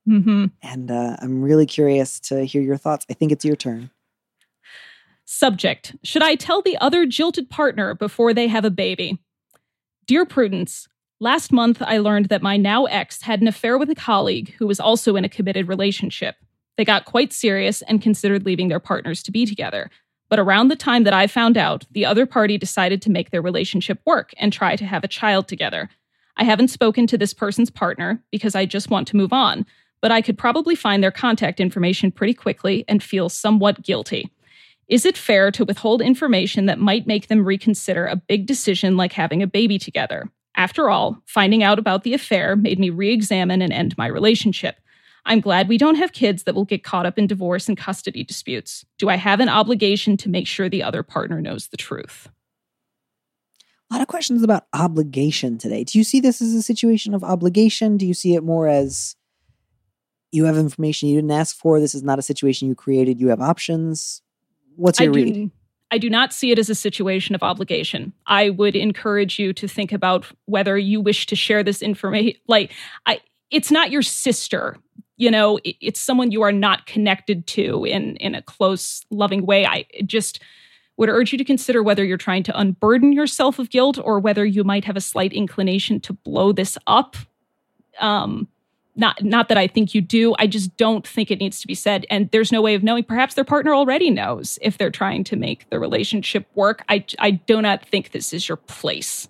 hmm 0.05 0.47
And 0.63 0.91
uh, 0.91 1.17
I'm 1.21 1.41
really 1.41 1.67
curious 1.67 2.21
to 2.21 2.45
hear 2.45 2.63
your 2.63 2.77
thoughts. 2.77 3.07
I 3.09 3.15
think 3.15 3.33
it's 3.33 3.45
your 3.45 3.57
turn. 3.57 3.91
Subject 5.33 5.95
Should 6.03 6.25
I 6.25 6.35
tell 6.35 6.61
the 6.61 6.77
other 6.79 7.07
jilted 7.07 7.49
partner 7.49 7.95
before 7.95 8.35
they 8.35 8.49
have 8.49 8.65
a 8.65 8.71
baby? 8.71 9.23
Dear 10.05 10.27
Prudence, 10.27 10.89
last 11.21 11.53
month 11.53 11.81
I 11.81 11.99
learned 11.99 12.27
that 12.31 12.43
my 12.43 12.57
now 12.57 12.87
ex 12.87 13.23
had 13.23 13.41
an 13.41 13.47
affair 13.47 13.79
with 13.79 13.89
a 13.91 13.95
colleague 13.95 14.53
who 14.59 14.67
was 14.67 14.81
also 14.81 15.15
in 15.15 15.25
a 15.25 15.29
committed 15.29 15.69
relationship. 15.69 16.35
They 16.77 16.85
got 16.85 17.05
quite 17.05 17.33
serious 17.33 17.81
and 17.83 18.03
considered 18.03 18.45
leaving 18.45 18.67
their 18.67 18.81
partners 18.81 19.23
to 19.23 19.31
be 19.31 19.47
together. 19.47 19.89
But 20.29 20.41
around 20.41 20.67
the 20.67 20.75
time 20.75 21.05
that 21.05 21.15
I 21.15 21.29
found 21.29 21.57
out, 21.57 21.87
the 21.93 22.05
other 22.05 22.27
party 22.27 22.59
decided 22.59 23.01
to 23.03 23.11
make 23.11 23.31
their 23.31 23.41
relationship 23.41 24.01
work 24.05 24.33
and 24.37 24.53
try 24.53 24.75
to 24.75 24.85
have 24.85 25.05
a 25.05 25.09
child 25.09 25.47
together. 25.47 25.91
I 26.39 26.43
haven't 26.43 26.69
spoken 26.69 27.07
to 27.07 27.17
this 27.17 27.35
person's 27.35 27.71
partner 27.71 28.21
because 28.33 28.57
I 28.57 28.67
just 28.67 28.91
want 28.91 29.07
to 29.07 29.17
move 29.17 29.33
on, 29.33 29.65
but 30.03 30.11
I 30.11 30.23
could 30.23 30.37
probably 30.37 30.75
find 30.75 31.05
their 31.05 31.13
contact 31.13 31.61
information 31.61 32.11
pretty 32.11 32.35
quickly 32.35 32.85
and 32.89 33.01
feel 33.01 33.29
somewhat 33.29 33.83
guilty. 33.83 34.29
Is 34.91 35.07
it 35.07 35.17
fair 35.17 35.53
to 35.53 35.65
withhold 35.65 36.03
information 36.03 36.67
that 36.67 36.81
might 36.81 37.07
make 37.07 37.29
them 37.29 37.45
reconsider 37.45 38.07
a 38.07 38.17
big 38.17 38.47
decision 38.47 38.97
like 38.97 39.13
having 39.13 39.41
a 39.41 39.47
baby 39.47 39.79
together? 39.79 40.29
After 40.57 40.91
all, 40.91 41.23
finding 41.27 41.63
out 41.63 41.79
about 41.79 42.03
the 42.03 42.13
affair 42.13 42.57
made 42.57 42.81
me 42.81 42.91
re 42.91 43.13
examine 43.13 43.63
and 43.63 43.73
end 43.73 43.97
my 43.97 44.09
relationship. 44.09 44.81
I'm 45.25 45.41
glad 45.41 45.69
we 45.69 45.79
don't 45.79 45.95
have 45.95 46.13
kids 46.13 46.43
that 46.43 46.57
will 46.57 46.65
get 46.65 46.83
caught 46.83 47.07
up 47.07 47.19
in 47.19 47.29
divorce 47.29 47.69
and 47.69 47.79
custody 47.79 48.25
disputes. 48.25 48.85
Do 48.99 49.09
I 49.09 49.15
have 49.15 49.39
an 49.39 49.49
obligation 49.49 50.17
to 50.19 50.29
make 50.29 50.49
sure 50.49 50.69
the 50.69 50.83
other 50.83 51.05
partner 51.05 51.41
knows 51.41 51.69
the 51.69 51.77
truth? 51.77 52.29
A 53.91 53.95
lot 53.95 54.03
of 54.03 54.09
questions 54.09 54.43
about 54.43 54.67
obligation 54.73 55.57
today. 55.57 55.85
Do 55.85 55.99
you 55.99 56.05
see 56.05 56.19
this 56.19 56.43
as 56.43 56.53
a 56.53 56.63
situation 56.63 57.15
of 57.15 57.23
obligation? 57.23 57.97
Do 57.97 58.07
you 58.07 58.15
see 58.15 58.35
it 58.35 58.43
more 58.43 58.67
as 58.67 59.15
you 60.33 60.47
have 60.47 60.57
information 60.57 61.09
you 61.09 61.17
didn't 61.17 61.31
ask 61.31 61.57
for? 61.57 61.79
This 61.79 61.95
is 61.95 62.03
not 62.03 62.19
a 62.19 62.23
situation 62.23 62.67
you 62.67 62.75
created. 62.75 63.21
You 63.21 63.29
have 63.29 63.41
options. 63.41 64.23
What's 64.81 65.01
I 65.01 65.05
your 65.05 65.13
do. 65.13 65.51
I 65.93 65.99
do 65.99 66.09
not 66.09 66.33
see 66.33 66.53
it 66.53 66.59
as 66.59 66.71
a 66.71 66.75
situation 66.75 67.35
of 67.35 67.43
obligation. 67.43 68.13
I 68.27 68.51
would 68.51 68.77
encourage 68.77 69.39
you 69.39 69.53
to 69.55 69.67
think 69.67 69.93
about 69.93 70.27
whether 70.47 70.79
you 70.79 71.01
wish 71.01 71.27
to 71.27 71.37
share 71.37 71.63
this 71.65 71.83
information. 71.83 72.41
Like, 72.47 72.73
I, 73.07 73.21
it's 73.51 73.71
not 73.73 73.91
your 73.91 74.03
sister. 74.03 74.77
You 75.17 75.31
know, 75.31 75.59
it- 75.65 75.77
it's 75.81 76.01
someone 76.01 76.31
you 76.31 76.43
are 76.43 76.53
not 76.53 76.87
connected 76.87 77.47
to 77.49 77.85
in 77.85 78.17
in 78.17 78.35
a 78.35 78.43
close, 78.43 79.05
loving 79.11 79.45
way. 79.45 79.67
I 79.67 79.85
just 80.07 80.41
would 80.97 81.09
urge 81.09 81.33
you 81.33 81.39
to 81.39 81.45
consider 81.45 81.83
whether 81.83 82.05
you're 82.05 82.17
trying 82.19 82.43
to 82.45 82.59
unburden 82.59 83.13
yourself 83.13 83.59
of 83.59 83.71
guilt 83.71 83.99
or 84.03 84.21
whether 84.21 84.45
you 84.45 84.63
might 84.65 84.85
have 84.85 84.97
a 84.97 85.01
slight 85.01 85.33
inclination 85.33 85.99
to 86.01 86.13
blow 86.13 86.53
this 86.53 86.79
up. 86.87 87.17
Um, 87.99 88.49
not 88.97 89.23
not 89.23 89.49
that 89.49 89.57
I 89.59 89.67
think 89.67 89.95
you 89.95 90.01
do. 90.01 90.35
I 90.39 90.47
just 90.47 90.77
don't 90.77 91.07
think 91.07 91.31
it 91.31 91.39
needs 91.39 91.61
to 91.61 91.67
be 91.67 91.75
said. 91.75 92.05
And 92.11 92.31
there's 92.33 92.51
no 92.53 92.61
way 92.61 92.75
of 92.75 92.83
knowing. 92.83 93.05
Perhaps 93.05 93.35
their 93.35 93.45
partner 93.45 93.75
already 93.75 94.11
knows 94.11 94.59
if 94.63 94.77
they're 94.79 94.91
trying 94.91 95.25
to 95.25 95.37
make 95.37 95.69
the 95.71 95.79
relationship 95.79 96.47
work. 96.55 96.83
I 96.89 97.05
I 97.19 97.31
do 97.33 97.63
not 97.63 97.87
think 97.87 98.11
this 98.13 98.33
is 98.33 98.49
your 98.49 98.57
place. 98.57 99.29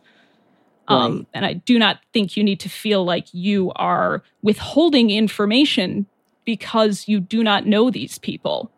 Um, 0.88 1.26
and 1.32 1.44
I 1.46 1.52
do 1.52 1.78
not 1.78 2.00
think 2.12 2.36
you 2.36 2.42
need 2.42 2.58
to 2.61 2.68
feel 2.68 3.04
like 3.04 3.32
you 3.32 3.70
are 3.76 4.24
withholding 4.42 5.11
information 5.11 6.06
because 6.44 7.06
you 7.06 7.20
do 7.20 7.44
not 7.44 7.64
know 7.64 7.90
these 7.90 8.18
people. 8.18 8.72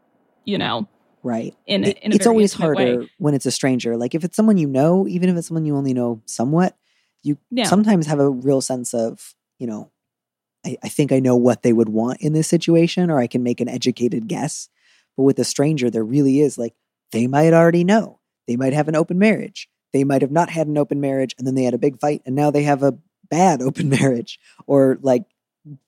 You 0.44 0.58
know, 0.58 0.88
Right. 1.22 1.54
in, 1.66 1.84
a- 1.84 1.88
It- 1.88 1.98
in 2.02 2.12
a 2.12 2.14
it's 2.16 2.26
always 2.26 2.52
intimate 2.54 2.76
way. 2.76 2.90
harder 2.94 3.06
when 3.18 3.32
it's 3.32 3.46
a 3.46 3.50
stranger. 3.50 3.96
Like 3.96 4.14
if 4.14 4.24
it's 4.24 4.36
someone 4.36 4.58
you 4.58 4.66
know, 4.66 5.06
even 5.08 5.30
if 5.30 5.36
it's 5.36 5.46
someone 5.48 5.64
you 5.64 5.74
only 5.76 5.94
know 5.94 6.20
somewhat, 6.26 6.76
you 7.22 7.38
Yeah. 7.50 7.64
sometimes 7.64 8.06
have 8.08 8.18
a 8.18 8.28
real 8.28 8.60
sense 8.60 8.92
of, 8.92 9.34
you 9.58 9.66
know, 9.68 9.90
I, 10.64 10.76
I 10.82 10.88
think 10.88 11.12
I 11.12 11.18
know 11.20 11.36
what 11.36 11.62
they 11.62 11.72
would 11.72 11.88
want 11.88 12.20
in 12.20 12.32
this 12.32 12.48
situation, 12.48 13.10
or 13.10 13.18
I 13.18 13.26
can 13.26 13.42
make 13.42 13.60
an 13.60 13.68
educated 13.68 14.28
guess. 14.28 14.68
But 15.16 15.24
with 15.24 15.38
a 15.38 15.44
stranger, 15.44 15.90
there 15.90 16.04
really 16.04 16.40
is 16.40 16.58
like 16.58 16.74
they 17.10 17.26
might 17.26 17.52
already 17.52 17.84
know. 17.84 18.20
They 18.46 18.56
might 18.56 18.72
have 18.72 18.88
an 18.88 18.96
open 18.96 19.18
marriage. 19.18 19.68
they 19.92 20.04
might 20.04 20.22
have 20.22 20.30
not 20.30 20.50
had 20.50 20.66
an 20.66 20.78
open 20.78 21.00
marriage 21.00 21.34
and 21.38 21.46
then 21.46 21.54
they 21.54 21.64
had 21.64 21.74
a 21.74 21.78
big 21.78 22.00
fight 22.00 22.22
and 22.24 22.34
now 22.34 22.50
they 22.50 22.62
have 22.62 22.82
a 22.82 22.96
bad 23.28 23.62
open 23.68 23.88
marriage 23.88 24.38
or 24.66 24.98
like 25.02 25.24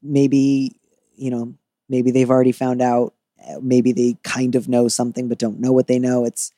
maybe 0.03 0.77
you 1.17 1.31
know 1.31 1.55
maybe 1.89 2.11
they've 2.11 2.31
already 2.31 2.53
found 2.53 2.81
out 2.83 3.15
uh, 3.49 3.59
maybe 3.63 3.93
they 3.93 4.17
kind 4.23 4.55
of 4.55 4.69
know 4.69 4.89
something 4.89 5.29
but 5.29 5.39
don't 5.39 5.59
know 5.61 5.73
what 5.73 5.87
they 5.87 5.99
know 5.99 6.25
it's 6.25 6.53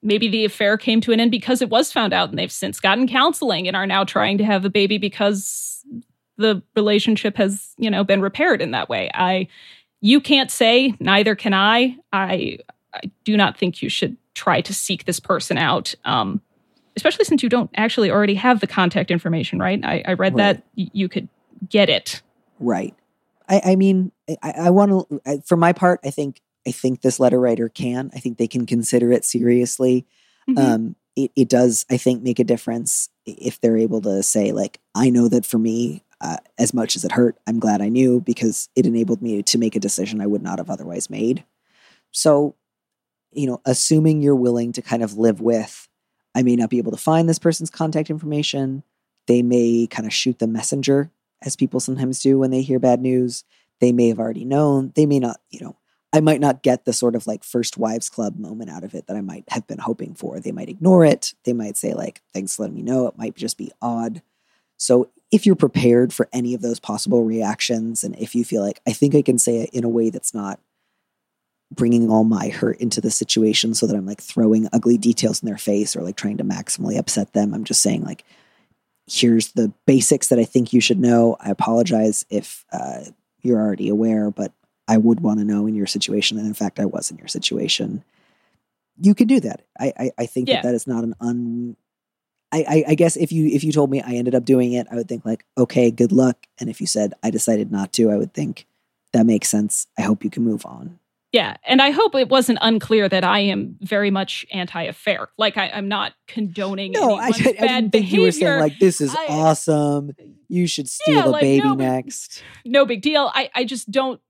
maybe 0.00 0.28
the 0.28 0.44
affair 0.44 0.76
came 0.76 1.00
to 1.00 1.12
an 1.12 1.18
end 1.20 1.30
because 1.30 1.60
it 1.60 1.68
was 1.68 1.92
found 1.92 2.12
out 2.12 2.30
and 2.30 2.38
they've 2.38 2.52
since 2.52 2.78
gotten 2.80 3.08
counseling 3.08 3.66
and 3.66 3.76
are 3.76 3.86
now 3.86 4.04
trying 4.04 4.38
to 4.38 4.44
have 4.44 4.64
a 4.64 4.70
baby 4.70 4.96
because 4.96 5.84
the 6.38 6.62
relationship 6.76 7.36
has 7.36 7.74
you 7.78 7.90
know 7.90 8.02
been 8.04 8.20
repaired 8.20 8.60
in 8.62 8.70
that 8.72 8.88
way 8.88 9.10
i 9.14 9.46
you 10.00 10.20
can't 10.20 10.50
say 10.50 10.94
neither 11.00 11.34
can 11.34 11.52
i 11.54 11.96
i 12.12 12.58
i 12.94 13.00
do 13.24 13.36
not 13.36 13.56
think 13.56 13.82
you 13.82 13.88
should 13.88 14.16
try 14.34 14.60
to 14.60 14.72
seek 14.74 15.04
this 15.04 15.20
person 15.20 15.58
out 15.58 15.94
um 16.04 16.40
especially 16.96 17.24
since 17.24 17.42
you 17.42 17.48
don't 17.48 17.70
actually 17.76 18.10
already 18.10 18.34
have 18.34 18.60
the 18.60 18.66
contact 18.66 19.10
information 19.10 19.58
right 19.58 19.80
i, 19.84 20.02
I 20.06 20.12
read 20.14 20.34
Right. 20.34 20.38
that 20.38 20.64
y- 20.76 20.90
you 20.92 21.08
could 21.08 21.28
get 21.68 21.88
it 21.90 22.22
Right. 22.60 22.94
I, 23.48 23.60
I 23.72 23.76
mean, 23.76 24.12
I, 24.40 24.52
I 24.52 24.70
want 24.70 25.08
to. 25.24 25.42
For 25.44 25.56
my 25.56 25.72
part, 25.72 25.98
I 26.04 26.10
think 26.10 26.40
I 26.64 26.70
think 26.70 27.00
this 27.00 27.18
letter 27.18 27.40
writer 27.40 27.68
can. 27.68 28.08
I 28.14 28.20
think 28.20 28.38
they 28.38 28.46
can 28.46 28.66
consider 28.66 29.10
it 29.10 29.24
seriously. 29.24 30.06
Mhm. 30.48 30.58
Um, 30.58 30.96
it, 31.16 31.32
it 31.34 31.48
does, 31.48 31.84
I 31.90 31.96
think, 31.96 32.22
make 32.22 32.38
a 32.38 32.44
difference 32.44 33.08
if 33.26 33.60
they're 33.60 33.76
able 33.76 34.00
to 34.02 34.22
say, 34.22 34.52
like, 34.52 34.78
I 34.94 35.10
know 35.10 35.26
that 35.28 35.44
for 35.44 35.58
me, 35.58 36.04
uh, 36.22 36.36
as 36.56 36.72
much 36.72 36.94
as 36.94 37.04
it 37.04 37.12
hurt, 37.12 37.36
I'm 37.46 37.58
glad 37.58 37.82
I 37.82 37.88
knew 37.88 38.20
because 38.20 38.68
it 38.76 38.86
enabled 38.86 39.20
me 39.20 39.42
to 39.42 39.58
make 39.58 39.74
a 39.74 39.80
decision 39.80 40.20
I 40.20 40.26
would 40.26 40.42
not 40.42 40.58
have 40.58 40.70
otherwise 40.70 41.10
made. 41.10 41.44
So, 42.12 42.54
you 43.32 43.46
know, 43.46 43.60
assuming 43.64 44.22
you're 44.22 44.36
willing 44.36 44.72
to 44.72 44.82
kind 44.82 45.02
of 45.02 45.18
live 45.18 45.40
with, 45.40 45.88
I 46.34 46.42
may 46.42 46.54
not 46.54 46.70
be 46.70 46.78
able 46.78 46.92
to 46.92 46.96
find 46.98 47.28
this 47.28 47.40
person's 47.40 47.70
contact 47.70 48.08
information. 48.08 48.84
They 49.26 49.42
may 49.42 49.88
kind 49.90 50.06
of 50.06 50.14
shoot 50.14 50.38
the 50.38 50.46
messenger 50.46 51.10
as 51.42 51.56
people 51.56 51.80
sometimes 51.80 52.20
do 52.20 52.38
when 52.38 52.50
they 52.50 52.62
hear 52.62 52.78
bad 52.78 53.00
news. 53.00 53.44
They 53.80 53.92
may 53.92 54.08
have 54.08 54.20
already 54.20 54.44
known. 54.44 54.92
They 54.94 55.06
may 55.06 55.18
not, 55.18 55.40
you 55.50 55.60
know, 55.60 55.76
I 56.12 56.20
might 56.20 56.40
not 56.40 56.62
get 56.62 56.84
the 56.84 56.92
sort 56.92 57.16
of 57.16 57.26
like 57.26 57.42
first 57.42 57.78
wives 57.78 58.08
club 58.08 58.38
moment 58.38 58.70
out 58.70 58.84
of 58.84 58.94
it 58.94 59.06
that 59.06 59.16
I 59.16 59.22
might 59.22 59.44
have 59.48 59.66
been 59.66 59.78
hoping 59.78 60.14
for. 60.14 60.38
They 60.38 60.52
might 60.52 60.68
ignore 60.68 61.04
it. 61.04 61.34
They 61.44 61.52
might 61.52 61.76
say, 61.76 61.94
like, 61.94 62.20
thanks 62.32 62.54
for 62.54 62.62
letting 62.62 62.76
me 62.76 62.82
know. 62.82 63.08
It 63.08 63.18
might 63.18 63.34
just 63.34 63.58
be 63.58 63.72
odd. 63.80 64.22
So 64.76 65.10
if 65.32 65.46
you're 65.46 65.56
prepared 65.56 66.12
for 66.12 66.28
any 66.32 66.54
of 66.54 66.60
those 66.60 66.78
possible 66.78 67.24
reactions, 67.24 68.04
and 68.04 68.14
if 68.18 68.34
you 68.34 68.44
feel 68.44 68.62
like, 68.62 68.80
I 68.86 68.92
think 68.92 69.14
I 69.14 69.22
can 69.22 69.38
say 69.38 69.56
it 69.62 69.70
in 69.70 69.82
a 69.82 69.88
way 69.88 70.10
that's 70.10 70.34
not 70.34 70.60
bringing 71.74 72.10
all 72.10 72.22
my 72.22 72.48
hurt 72.48 72.78
into 72.80 73.00
the 73.00 73.10
situation 73.10 73.72
so 73.72 73.86
that 73.86 73.96
I'm 73.96 74.04
like 74.04 74.20
throwing 74.20 74.68
ugly 74.74 74.98
details 74.98 75.42
in 75.42 75.46
their 75.46 75.56
face 75.56 75.96
or 75.96 76.02
like 76.02 76.16
trying 76.16 76.36
to 76.36 76.44
maximally 76.44 76.98
upset 76.98 77.32
them. 77.32 77.54
I'm 77.54 77.64
just 77.64 77.80
saying, 77.80 78.04
like, 78.04 78.24
here's 79.10 79.52
the 79.52 79.72
basics 79.86 80.28
that 80.28 80.38
I 80.38 80.44
think 80.44 80.72
you 80.74 80.80
should 80.82 81.00
know. 81.00 81.36
I 81.40 81.50
apologize 81.50 82.26
if 82.28 82.64
uh, 82.72 83.04
you're 83.40 83.58
already 83.58 83.88
aware, 83.88 84.30
but 84.30 84.52
I 84.86 84.98
would 84.98 85.20
want 85.20 85.38
to 85.38 85.46
know 85.46 85.66
in 85.66 85.74
your 85.74 85.86
situation. 85.86 86.36
And 86.36 86.46
in 86.46 86.54
fact, 86.54 86.78
I 86.78 86.84
was 86.84 87.10
in 87.10 87.16
your 87.16 87.28
situation. 87.28 88.04
You 89.00 89.14
can 89.14 89.26
do 89.26 89.40
that. 89.40 89.62
I 89.80 89.92
I, 89.98 90.10
I 90.18 90.26
think 90.26 90.48
Yeah. 90.48 90.56
that 90.56 90.68
that 90.68 90.74
is 90.74 90.86
not 90.86 91.04
an 91.04 91.14
un. 91.20 91.76
I, 92.52 92.64
I, 92.68 92.84
I 92.88 92.94
guess 92.94 93.16
if 93.16 93.32
you 93.32 93.46
if 93.46 93.64
you 93.64 93.72
told 93.72 93.90
me 93.90 94.02
I 94.02 94.12
ended 94.12 94.34
up 94.34 94.44
doing 94.44 94.72
it, 94.74 94.86
I 94.90 94.96
would 94.96 95.08
think 95.08 95.24
like, 95.24 95.44
okay, 95.56 95.90
good 95.90 96.12
luck. 96.12 96.46
And 96.60 96.68
if 96.68 96.80
you 96.80 96.86
said 96.86 97.14
I 97.22 97.30
decided 97.30 97.72
not 97.72 97.92
to, 97.94 98.10
I 98.10 98.16
would 98.16 98.34
think 98.34 98.66
that 99.12 99.24
makes 99.26 99.48
sense. 99.48 99.86
I 99.98 100.02
hope 100.02 100.22
you 100.24 100.30
can 100.30 100.42
move 100.44 100.64
on. 100.66 100.98
Yeah, 101.32 101.56
and 101.66 101.80
I 101.80 101.92
hope 101.92 102.14
it 102.14 102.28
wasn't 102.28 102.58
unclear 102.60 103.08
that 103.08 103.24
I 103.24 103.38
am 103.38 103.78
very 103.80 104.10
much 104.10 104.44
anti-affair. 104.52 105.28
Like 105.38 105.56
I, 105.56 105.70
I'm 105.70 105.88
not 105.88 106.12
condoning 106.28 106.92
No, 106.92 107.14
I, 107.14 107.28
anyone's 107.28 107.40
I 107.40 107.52
bad 107.52 107.60
didn't 107.60 107.92
think 107.92 108.12
you 108.12 108.20
were 108.20 108.32
saying 108.32 108.40
behavior. 108.44 108.60
like 108.60 108.78
this 108.78 109.00
is 109.00 109.14
I- 109.16 109.26
awesome. 109.30 110.12
You 110.48 110.66
should 110.66 110.90
steal 110.90 111.14
Yeah, 111.14 111.24
a 111.24 111.30
like, 111.30 111.40
baby 111.40 111.66
no, 111.66 111.72
next. 111.74 112.42
no 112.66 112.84
big 112.84 113.00
deal. 113.00 113.30
I, 113.34 113.48
I 113.54 113.64
just 113.64 113.90
don't. 113.90 114.20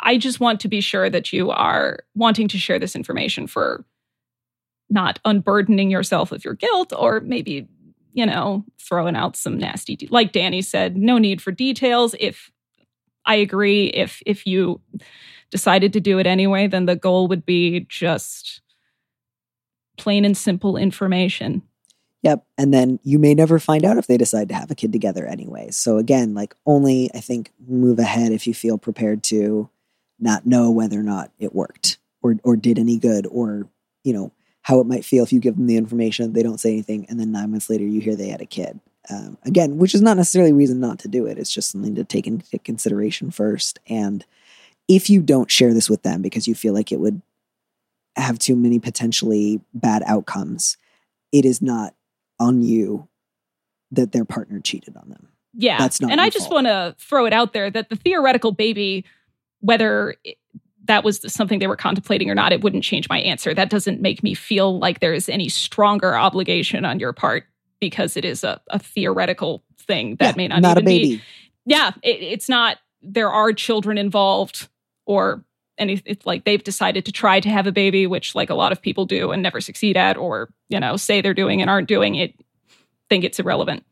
I 0.00 0.16
just 0.16 0.38
want 0.38 0.60
to 0.60 0.68
be 0.68 0.80
sure 0.80 1.10
that 1.10 1.32
you 1.32 1.50
are 1.50 1.98
wanting 2.14 2.46
to 2.48 2.58
share 2.58 2.78
this 2.78 2.94
information 2.94 3.48
for 3.48 3.84
not 4.90 5.18
unburdening 5.24 5.90
yourself 5.90 6.32
of 6.32 6.44
your 6.44 6.54
guilt, 6.54 6.92
or 6.96 7.20
maybe 7.20 7.68
you 8.12 8.26
know 8.26 8.64
throwing 8.80 9.16
out 9.16 9.36
some 9.36 9.58
nasty. 9.58 9.96
De- 9.96 10.08
like 10.10 10.32
Danny 10.32 10.62
said, 10.62 10.96
no 10.96 11.18
need 11.18 11.42
for 11.42 11.52
details. 11.52 12.14
If 12.18 12.50
I 13.24 13.36
agree, 13.36 13.86
if 13.86 14.22
if 14.26 14.46
you 14.46 14.80
decided 15.50 15.92
to 15.94 16.00
do 16.00 16.18
it 16.18 16.26
anyway, 16.26 16.66
then 16.66 16.86
the 16.86 16.96
goal 16.96 17.28
would 17.28 17.46
be 17.46 17.80
just 17.88 18.60
plain 19.96 20.24
and 20.24 20.36
simple 20.36 20.76
information. 20.76 21.62
Yep. 22.22 22.44
And 22.56 22.74
then 22.74 22.98
you 23.04 23.18
may 23.18 23.34
never 23.34 23.58
find 23.58 23.84
out 23.84 23.96
if 23.96 24.06
they 24.06 24.16
decide 24.16 24.48
to 24.48 24.54
have 24.54 24.70
a 24.70 24.74
kid 24.74 24.92
together 24.92 25.26
anyway. 25.26 25.70
So 25.70 25.98
again, 25.98 26.34
like 26.34 26.54
only 26.66 27.10
I 27.14 27.20
think 27.20 27.52
move 27.66 27.98
ahead 27.98 28.32
if 28.32 28.46
you 28.46 28.54
feel 28.54 28.78
prepared 28.78 29.22
to 29.24 29.68
not 30.18 30.46
know 30.46 30.70
whether 30.70 30.98
or 30.98 31.04
not 31.04 31.30
it 31.38 31.54
worked 31.54 31.98
or 32.22 32.36
or 32.42 32.56
did 32.56 32.78
any 32.78 32.98
good 32.98 33.26
or, 33.30 33.68
you 34.02 34.12
know, 34.12 34.32
how 34.68 34.80
it 34.80 34.86
might 34.86 35.02
feel 35.02 35.24
if 35.24 35.32
you 35.32 35.40
give 35.40 35.56
them 35.56 35.66
the 35.66 35.78
information, 35.78 36.34
they 36.34 36.42
don't 36.42 36.60
say 36.60 36.70
anything, 36.70 37.06
and 37.08 37.18
then 37.18 37.32
nine 37.32 37.50
months 37.50 37.70
later 37.70 37.84
you 37.84 38.02
hear 38.02 38.14
they 38.14 38.28
had 38.28 38.42
a 38.42 38.46
kid. 38.46 38.78
Um, 39.08 39.38
again, 39.46 39.78
which 39.78 39.94
is 39.94 40.02
not 40.02 40.18
necessarily 40.18 40.50
a 40.50 40.54
reason 40.54 40.78
not 40.78 40.98
to 40.98 41.08
do 41.08 41.24
it. 41.24 41.38
It's 41.38 41.50
just 41.50 41.70
something 41.70 41.94
to 41.94 42.04
take 42.04 42.26
into 42.26 42.58
consideration 42.58 43.30
first. 43.30 43.78
And 43.86 44.26
if 44.86 45.08
you 45.08 45.22
don't 45.22 45.50
share 45.50 45.72
this 45.72 45.88
with 45.88 46.02
them 46.02 46.20
because 46.20 46.46
you 46.46 46.54
feel 46.54 46.74
like 46.74 46.92
it 46.92 47.00
would 47.00 47.22
have 48.16 48.38
too 48.38 48.54
many 48.54 48.78
potentially 48.78 49.62
bad 49.72 50.02
outcomes, 50.04 50.76
it 51.32 51.46
is 51.46 51.62
not 51.62 51.94
on 52.38 52.60
you 52.60 53.08
that 53.90 54.12
their 54.12 54.26
partner 54.26 54.60
cheated 54.60 54.98
on 54.98 55.08
them. 55.08 55.28
Yeah. 55.54 55.78
That's 55.78 55.98
not 55.98 56.10
and 56.10 56.20
I 56.20 56.28
just 56.28 56.50
want 56.50 56.66
to 56.66 56.94
throw 56.98 57.24
it 57.24 57.32
out 57.32 57.54
there 57.54 57.70
that 57.70 57.88
the 57.88 57.96
theoretical 57.96 58.52
baby, 58.52 59.06
whether 59.60 60.16
that 60.88 61.04
was 61.04 61.20
something 61.32 61.60
they 61.60 61.66
were 61.66 61.76
contemplating 61.76 62.28
or 62.28 62.34
not, 62.34 62.52
it 62.52 62.62
wouldn't 62.62 62.82
change 62.82 63.08
my 63.08 63.20
answer. 63.20 63.54
That 63.54 63.70
doesn't 63.70 64.00
make 64.00 64.22
me 64.22 64.34
feel 64.34 64.78
like 64.78 65.00
there 65.00 65.14
is 65.14 65.28
any 65.28 65.48
stronger 65.48 66.16
obligation 66.16 66.84
on 66.84 66.98
your 66.98 67.12
part 67.12 67.44
because 67.80 68.16
it 68.16 68.24
is 68.24 68.42
a, 68.42 68.60
a 68.70 68.78
theoretical 68.78 69.62
thing 69.78 70.16
that 70.16 70.34
Yeah, 70.34 70.36
may 70.36 70.48
not, 70.48 70.62
not 70.62 70.78
a 70.78 70.80
even 70.80 70.84
be- 70.86 71.22
yeah, 71.64 71.92
it, 72.02 72.20
it's 72.22 72.48
not. 72.48 72.78
There 73.02 73.30
are 73.30 73.52
children 73.52 73.98
involved, 73.98 74.68
or 75.06 75.44
any. 75.76 76.02
It's 76.04 76.26
like 76.26 76.44
they've 76.44 76.64
decided 76.64 77.04
to 77.04 77.12
try 77.12 77.38
to 77.40 77.48
have 77.48 77.66
a 77.66 77.72
baby, 77.72 78.06
which 78.06 78.34
like 78.34 78.50
a 78.50 78.54
lot 78.54 78.72
of 78.72 78.82
people 78.82 79.04
do 79.06 79.30
and 79.30 79.42
never 79.42 79.60
succeed 79.60 79.96
at, 79.96 80.16
or 80.16 80.48
you 80.68 80.80
know, 80.80 80.96
say 80.96 81.20
they're 81.20 81.34
doing 81.34 81.60
and 81.60 81.70
aren't 81.70 81.86
doing 81.86 82.16
it. 82.16 82.34
Think 83.08 83.24
it's 83.24 83.38
irrelevant 83.38 83.84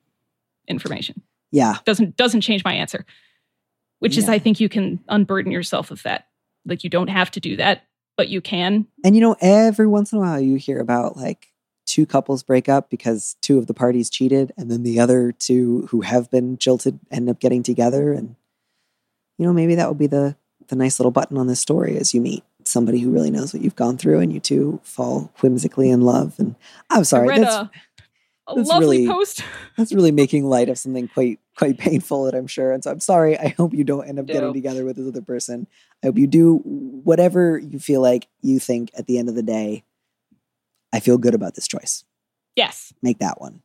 information. 0.66 1.22
Yeah, 1.52 1.76
Doesn't 1.84 2.16
doesn't 2.16 2.40
change 2.40 2.64
my 2.64 2.72
answer. 2.72 3.04
Which 3.98 4.18
is, 4.18 4.28
I 4.28 4.38
think 4.38 4.60
you 4.60 4.68
can 4.68 5.00
unburden 5.08 5.52
yourself 5.52 5.90
of 5.90 6.02
that. 6.02 6.26
Like 6.66 6.84
you 6.84 6.90
don't 6.90 7.08
have 7.08 7.30
to 7.32 7.40
do 7.40 7.56
that, 7.56 7.84
but 8.16 8.28
you 8.28 8.40
can. 8.40 8.86
and 9.04 9.14
you 9.14 9.20
know, 9.20 9.36
every 9.40 9.86
once 9.86 10.12
in 10.12 10.18
a 10.18 10.20
while 10.20 10.40
you 10.40 10.56
hear 10.56 10.80
about 10.80 11.16
like 11.16 11.52
two 11.86 12.04
couples 12.04 12.42
break 12.42 12.68
up 12.68 12.90
because 12.90 13.36
two 13.40 13.58
of 13.58 13.66
the 13.66 13.74
parties 13.74 14.10
cheated, 14.10 14.52
and 14.56 14.70
then 14.70 14.82
the 14.82 15.00
other 15.00 15.32
two 15.32 15.86
who 15.90 16.02
have 16.02 16.30
been 16.30 16.58
jilted 16.58 16.98
end 17.10 17.28
up 17.28 17.40
getting 17.40 17.62
together, 17.62 18.12
and 18.12 18.36
you 19.38 19.46
know, 19.46 19.52
maybe 19.52 19.74
that 19.76 19.86
will 19.86 19.94
be 19.94 20.06
the 20.06 20.36
the 20.68 20.76
nice 20.76 20.98
little 20.98 21.12
button 21.12 21.38
on 21.38 21.46
this 21.46 21.60
story 21.60 21.96
as 21.96 22.12
you 22.12 22.20
meet 22.20 22.42
somebody 22.64 22.98
who 22.98 23.10
really 23.10 23.30
knows 23.30 23.54
what 23.54 23.62
you've 23.62 23.76
gone 23.76 23.96
through, 23.96 24.20
and 24.20 24.32
you 24.32 24.40
two 24.40 24.80
fall 24.82 25.32
whimsically 25.40 25.90
in 25.90 26.00
love. 26.00 26.34
And 26.38 26.56
I'm 26.90 27.04
sorry, 27.04 27.38
that's 27.38 27.68
a, 28.48 28.54
that's 28.54 28.68
lovely 28.68 28.98
really- 28.98 29.08
post. 29.08 29.42
that's 29.76 29.92
really 29.92 30.12
making 30.12 30.44
light 30.44 30.68
of 30.68 30.78
something 30.78 31.08
quite 31.08 31.40
quite 31.56 31.78
painful 31.78 32.24
that 32.24 32.34
I'm 32.34 32.46
sure. 32.46 32.72
And 32.72 32.84
so 32.84 32.90
I'm 32.90 33.00
sorry. 33.00 33.38
I 33.38 33.48
hope 33.48 33.72
you 33.74 33.84
don't 33.84 34.06
end 34.06 34.18
up 34.18 34.26
getting 34.26 34.52
together 34.52 34.84
with 34.84 34.96
this 34.96 35.08
other 35.08 35.22
person. 35.22 35.66
I 36.02 36.08
hope 36.08 36.18
you 36.18 36.26
do 36.26 36.58
whatever 36.64 37.58
you 37.58 37.78
feel 37.78 38.00
like 38.00 38.28
you 38.42 38.58
think 38.58 38.90
at 38.96 39.06
the 39.06 39.18
end 39.18 39.28
of 39.28 39.34
the 39.34 39.42
day. 39.42 39.84
I 40.92 41.00
feel 41.00 41.18
good 41.18 41.34
about 41.34 41.54
this 41.54 41.66
choice. 41.66 42.04
Yes. 42.54 42.92
Make 43.02 43.18
that 43.18 43.40
one. 43.40 43.62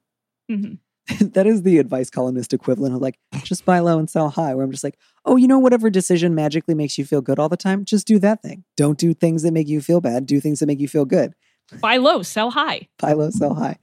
Mhm. 0.50 0.80
that 1.34 1.48
is 1.48 1.64
the 1.64 1.78
advice 1.80 2.10
columnist 2.10 2.54
equivalent 2.54 2.94
of 2.96 3.02
like 3.02 3.18
just 3.44 3.66
buy 3.66 3.80
low 3.80 3.98
and 4.00 4.10
sell 4.10 4.30
high. 4.30 4.54
Where 4.56 4.64
I'm 4.64 4.72
just 4.72 4.84
like, 4.84 4.98
oh, 5.26 5.36
you 5.36 5.48
know, 5.48 5.60
whatever 5.60 5.90
decision 5.90 6.36
magically 6.36 6.76
makes 6.76 6.98
you 6.98 7.06
feel 7.06 7.22
good 7.22 7.40
all 7.40 7.50
the 7.50 7.58
time, 7.58 7.86
just 7.86 8.08
do 8.08 8.20
that 8.20 8.42
thing. 8.42 8.64
Don't 8.78 8.98
do 8.98 9.14
things 9.14 9.44
that 9.44 9.52
make 9.52 9.68
you 9.68 9.82
feel 9.82 10.02
bad. 10.02 10.26
Do 10.26 10.40
things 10.40 10.60
that 10.60 10.68
make 10.68 10.80
you 10.80 10.88
feel 10.88 11.06
good. 11.06 11.34
Buy 11.80 11.98
low, 11.98 12.22
sell 12.22 12.52
high. 12.52 12.88
buy 13.00 13.14
low, 13.14 13.30
sell 13.30 13.54
high. 13.56 13.78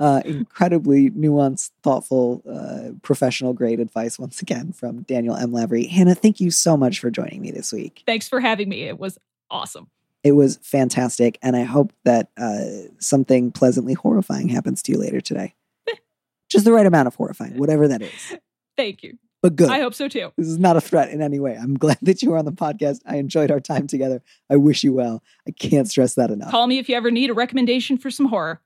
Uh, 0.00 0.22
incredibly 0.24 1.10
nuanced, 1.10 1.72
thoughtful, 1.82 2.42
uh, 2.50 2.92
professional 3.02 3.52
grade 3.52 3.78
advice 3.80 4.18
once 4.18 4.40
again 4.40 4.72
from 4.72 5.02
Daniel 5.02 5.36
M. 5.36 5.52
Lavery. 5.52 5.84
Hannah, 5.84 6.14
thank 6.14 6.40
you 6.40 6.50
so 6.50 6.74
much 6.74 6.98
for 7.00 7.10
joining 7.10 7.42
me 7.42 7.50
this 7.50 7.70
week. 7.70 8.02
Thanks 8.06 8.26
for 8.26 8.40
having 8.40 8.70
me. 8.70 8.84
It 8.84 8.98
was 8.98 9.18
awesome. 9.50 9.88
It 10.24 10.32
was 10.32 10.58
fantastic, 10.62 11.38
and 11.42 11.54
I 11.54 11.64
hope 11.64 11.92
that 12.04 12.30
uh, 12.38 12.64
something 12.98 13.52
pleasantly 13.52 13.92
horrifying 13.92 14.48
happens 14.48 14.82
to 14.84 14.92
you 14.92 14.98
later 14.98 15.20
today. 15.20 15.54
Just 16.50 16.64
the 16.64 16.72
right 16.72 16.86
amount 16.86 17.06
of 17.06 17.14
horrifying, 17.14 17.58
whatever 17.58 17.86
that 17.88 18.00
is, 18.00 18.36
Thank 18.78 19.02
you. 19.02 19.18
but 19.42 19.54
good. 19.54 19.68
I 19.70 19.80
hope 19.80 19.92
so 19.94 20.08
too. 20.08 20.32
This 20.38 20.48
is 20.48 20.58
not 20.58 20.76
a 20.78 20.80
threat 20.80 21.10
in 21.10 21.20
any 21.20 21.40
way. 21.40 21.56
I'm 21.56 21.74
glad 21.78 21.98
that 22.00 22.22
you 22.22 22.30
were 22.30 22.38
on 22.38 22.46
the 22.46 22.52
podcast. 22.52 23.00
I 23.04 23.16
enjoyed 23.16 23.50
our 23.50 23.60
time 23.60 23.86
together. 23.86 24.22
I 24.48 24.56
wish 24.56 24.82
you 24.82 24.94
well. 24.94 25.22
I 25.46 25.50
can't 25.50 25.88
stress 25.88 26.14
that 26.14 26.30
enough. 26.30 26.50
Call 26.50 26.66
me 26.66 26.78
if 26.78 26.88
you 26.88 26.96
ever 26.96 27.10
need 27.10 27.28
a 27.28 27.34
recommendation 27.34 27.98
for 27.98 28.10
some 28.10 28.26
horror. 28.26 28.60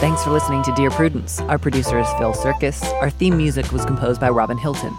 Thanks 0.00 0.22
for 0.22 0.30
listening 0.30 0.62
to 0.62 0.72
Dear 0.76 0.90
Prudence. 0.90 1.40
Our 1.40 1.58
producer 1.58 1.98
is 1.98 2.06
Phil 2.18 2.32
Surkis. 2.32 2.84
Our 3.00 3.10
theme 3.10 3.36
music 3.36 3.72
was 3.72 3.84
composed 3.84 4.20
by 4.20 4.28
Robin 4.28 4.56
Hilton. 4.56 4.96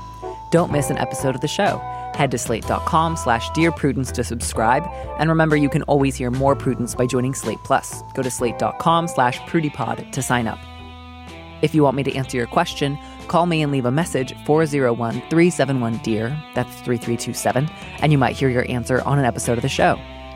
Don't 0.52 0.74
miss 0.74 0.90
an 0.90 0.98
episode 0.98 1.36
of 1.36 1.40
the 1.40 1.48
show. 1.48 1.78
Head 2.16 2.32
to 2.32 2.38
slate.com 2.38 3.16
slash 3.16 3.50
Dear 3.52 3.72
Prudence 3.72 4.12
to 4.12 4.26
subscribe. 4.26 4.84
And 5.18 5.30
remember, 5.30 5.56
you 5.56 5.70
can 5.70 5.84
always 5.84 6.18
hear 6.18 6.30
more 6.30 6.54
Prudence 6.54 6.96
by 6.96 7.06
joining 7.06 7.34
Slate 7.34 7.60
Plus. 7.64 8.04
Go 8.14 8.22
to 8.22 8.30
slate.com 8.30 9.08
slash 9.08 9.40
prudiepod 9.42 10.12
to 10.12 10.22
sign 10.22 10.48
up. 10.48 10.60
If 11.62 11.74
you 11.74 11.82
want 11.82 11.96
me 11.96 12.04
to 12.04 12.14
answer 12.16 12.36
your 12.36 12.48
question, 12.48 13.00
call 13.30 13.46
me 13.46 13.62
and 13.62 13.72
leave 13.72 13.86
a 13.86 13.92
message 13.92 14.34
401 14.46 15.14
371 15.30 15.98
DEAR, 16.00 16.28
that's 16.56 16.76
3327, 16.82 17.70
and 18.02 18.12
you 18.12 18.18
might 18.18 18.36
hear 18.36 18.50
your 18.50 18.70
answer 18.70 19.02
on 19.04 19.18
an 19.18 19.24
episode 19.24 19.58
of 19.58 19.62
the 19.62 19.70
show. 19.70 19.98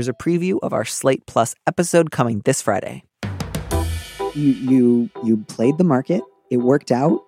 Here's 0.00 0.08
a 0.08 0.14
preview 0.14 0.58
of 0.62 0.72
our 0.72 0.86
Slate 0.86 1.26
Plus 1.26 1.54
episode 1.66 2.10
coming 2.10 2.40
this 2.46 2.62
Friday. 2.62 3.04
You 4.34 4.42
you 4.52 5.10
you 5.22 5.36
played 5.46 5.76
the 5.76 5.84
market. 5.84 6.22
It 6.50 6.56
worked 6.56 6.90
out. 6.90 7.20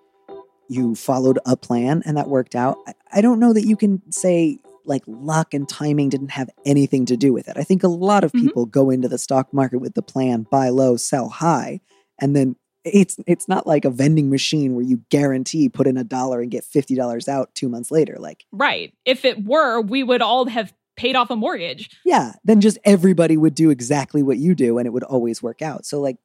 You 0.70 0.94
followed 0.94 1.38
a 1.44 1.54
plan, 1.54 2.02
and 2.06 2.16
that 2.16 2.28
worked 2.28 2.54
out. 2.54 2.78
I, 2.86 2.94
I 3.12 3.20
don't 3.20 3.38
know 3.40 3.52
that 3.52 3.66
you 3.66 3.76
can 3.76 4.00
say 4.10 4.58
like 4.86 5.02
luck 5.06 5.52
and 5.52 5.68
timing 5.68 6.08
didn't 6.08 6.30
have 6.30 6.48
anything 6.64 7.04
to 7.06 7.16
do 7.18 7.30
with 7.34 7.46
it. 7.46 7.58
I 7.58 7.62
think 7.62 7.82
a 7.82 7.88
lot 7.88 8.24
of 8.24 8.32
Mhm. 8.32 8.40
people 8.40 8.64
go 8.64 8.88
into 8.88 9.06
the 9.06 9.18
stock 9.18 9.52
market 9.52 9.80
with 9.80 9.92
the 9.92 10.00
plan 10.02 10.46
buy 10.50 10.70
low, 10.70 10.96
sell 10.96 11.28
high, 11.28 11.80
and 12.18 12.34
then 12.34 12.56
it's 12.86 13.18
it's 13.26 13.48
not 13.48 13.66
like 13.66 13.84
a 13.84 13.90
vending 13.90 14.30
machine 14.30 14.74
where 14.74 14.84
you 14.84 15.02
guarantee 15.10 15.68
put 15.68 15.86
in 15.86 15.98
a 15.98 16.04
dollar 16.04 16.40
and 16.40 16.50
get 16.50 16.64
fifty 16.64 16.94
dollars 16.94 17.28
out 17.28 17.54
two 17.54 17.68
months 17.68 17.90
later. 17.90 18.16
Like 18.18 18.46
Right. 18.50 18.94
If 19.04 19.26
it 19.26 19.44
were, 19.44 19.82
we 19.82 20.02
would 20.02 20.22
all 20.22 20.46
have 20.46 20.72
paid 20.96 21.16
off 21.16 21.30
a 21.30 21.36
mortgage. 21.36 21.90
yeah, 22.04 22.32
then 22.44 22.60
just 22.60 22.78
everybody 22.84 23.36
would 23.36 23.54
do 23.54 23.70
exactly 23.70 24.22
what 24.22 24.38
you 24.38 24.54
do 24.54 24.78
and 24.78 24.86
it 24.86 24.90
would 24.90 25.04
always 25.04 25.42
work 25.42 25.62
out. 25.62 25.86
So 25.86 26.00
like 26.00 26.16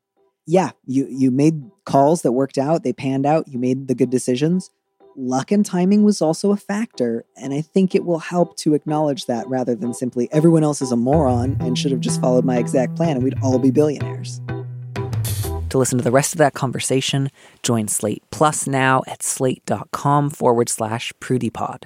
yeah, 0.48 0.72
you 0.86 1.06
you 1.10 1.30
made 1.30 1.70
calls 1.86 2.22
that 2.22 2.32
worked 2.32 2.58
out, 2.58 2.84
they 2.84 2.94
panned 2.94 3.26
out, 3.26 3.48
you 3.48 3.60
made 3.60 3.88
the 3.88 3.96
good 3.96 4.10
decisions. 4.10 4.72
Luck 5.20 5.52
and 5.52 5.66
timing 5.66 6.04
was 6.04 6.22
also 6.22 6.52
a 6.52 6.58
factor, 6.58 7.26
and 7.36 7.54
I 7.54 7.62
think 7.62 7.96
it 7.96 8.06
will 8.06 8.20
help 8.20 8.56
to 8.58 8.76
acknowledge 8.76 9.26
that 9.26 9.48
rather 9.50 9.76
than 9.76 9.94
simply 9.94 10.30
everyone 10.32 10.64
else 10.64 10.82
is 10.82 10.92
a 10.92 10.96
moron 10.96 11.58
and 11.60 11.78
should 11.78 11.92
have 11.92 12.02
just 12.02 12.22
followed 12.22 12.46
my 12.46 12.58
exact 12.58 12.96
plan 12.96 13.18
and 13.18 13.24
we'd 13.24 13.38
all 13.42 13.60
be 13.60 13.72
billionaires. 13.72 14.40
To 15.70 15.78
listen 15.78 15.98
to 15.98 16.04
the 16.04 16.12
rest 16.12 16.34
of 16.34 16.38
that 16.38 16.54
conversation, 16.54 17.30
join 17.62 17.88
Slate 17.90 18.24
Plus 18.32 18.68
now 18.68 19.02
at 19.06 19.22
slate.com 19.22 20.30
forward 20.30 20.70
slash 20.70 21.12
prudiepod. 21.20 21.86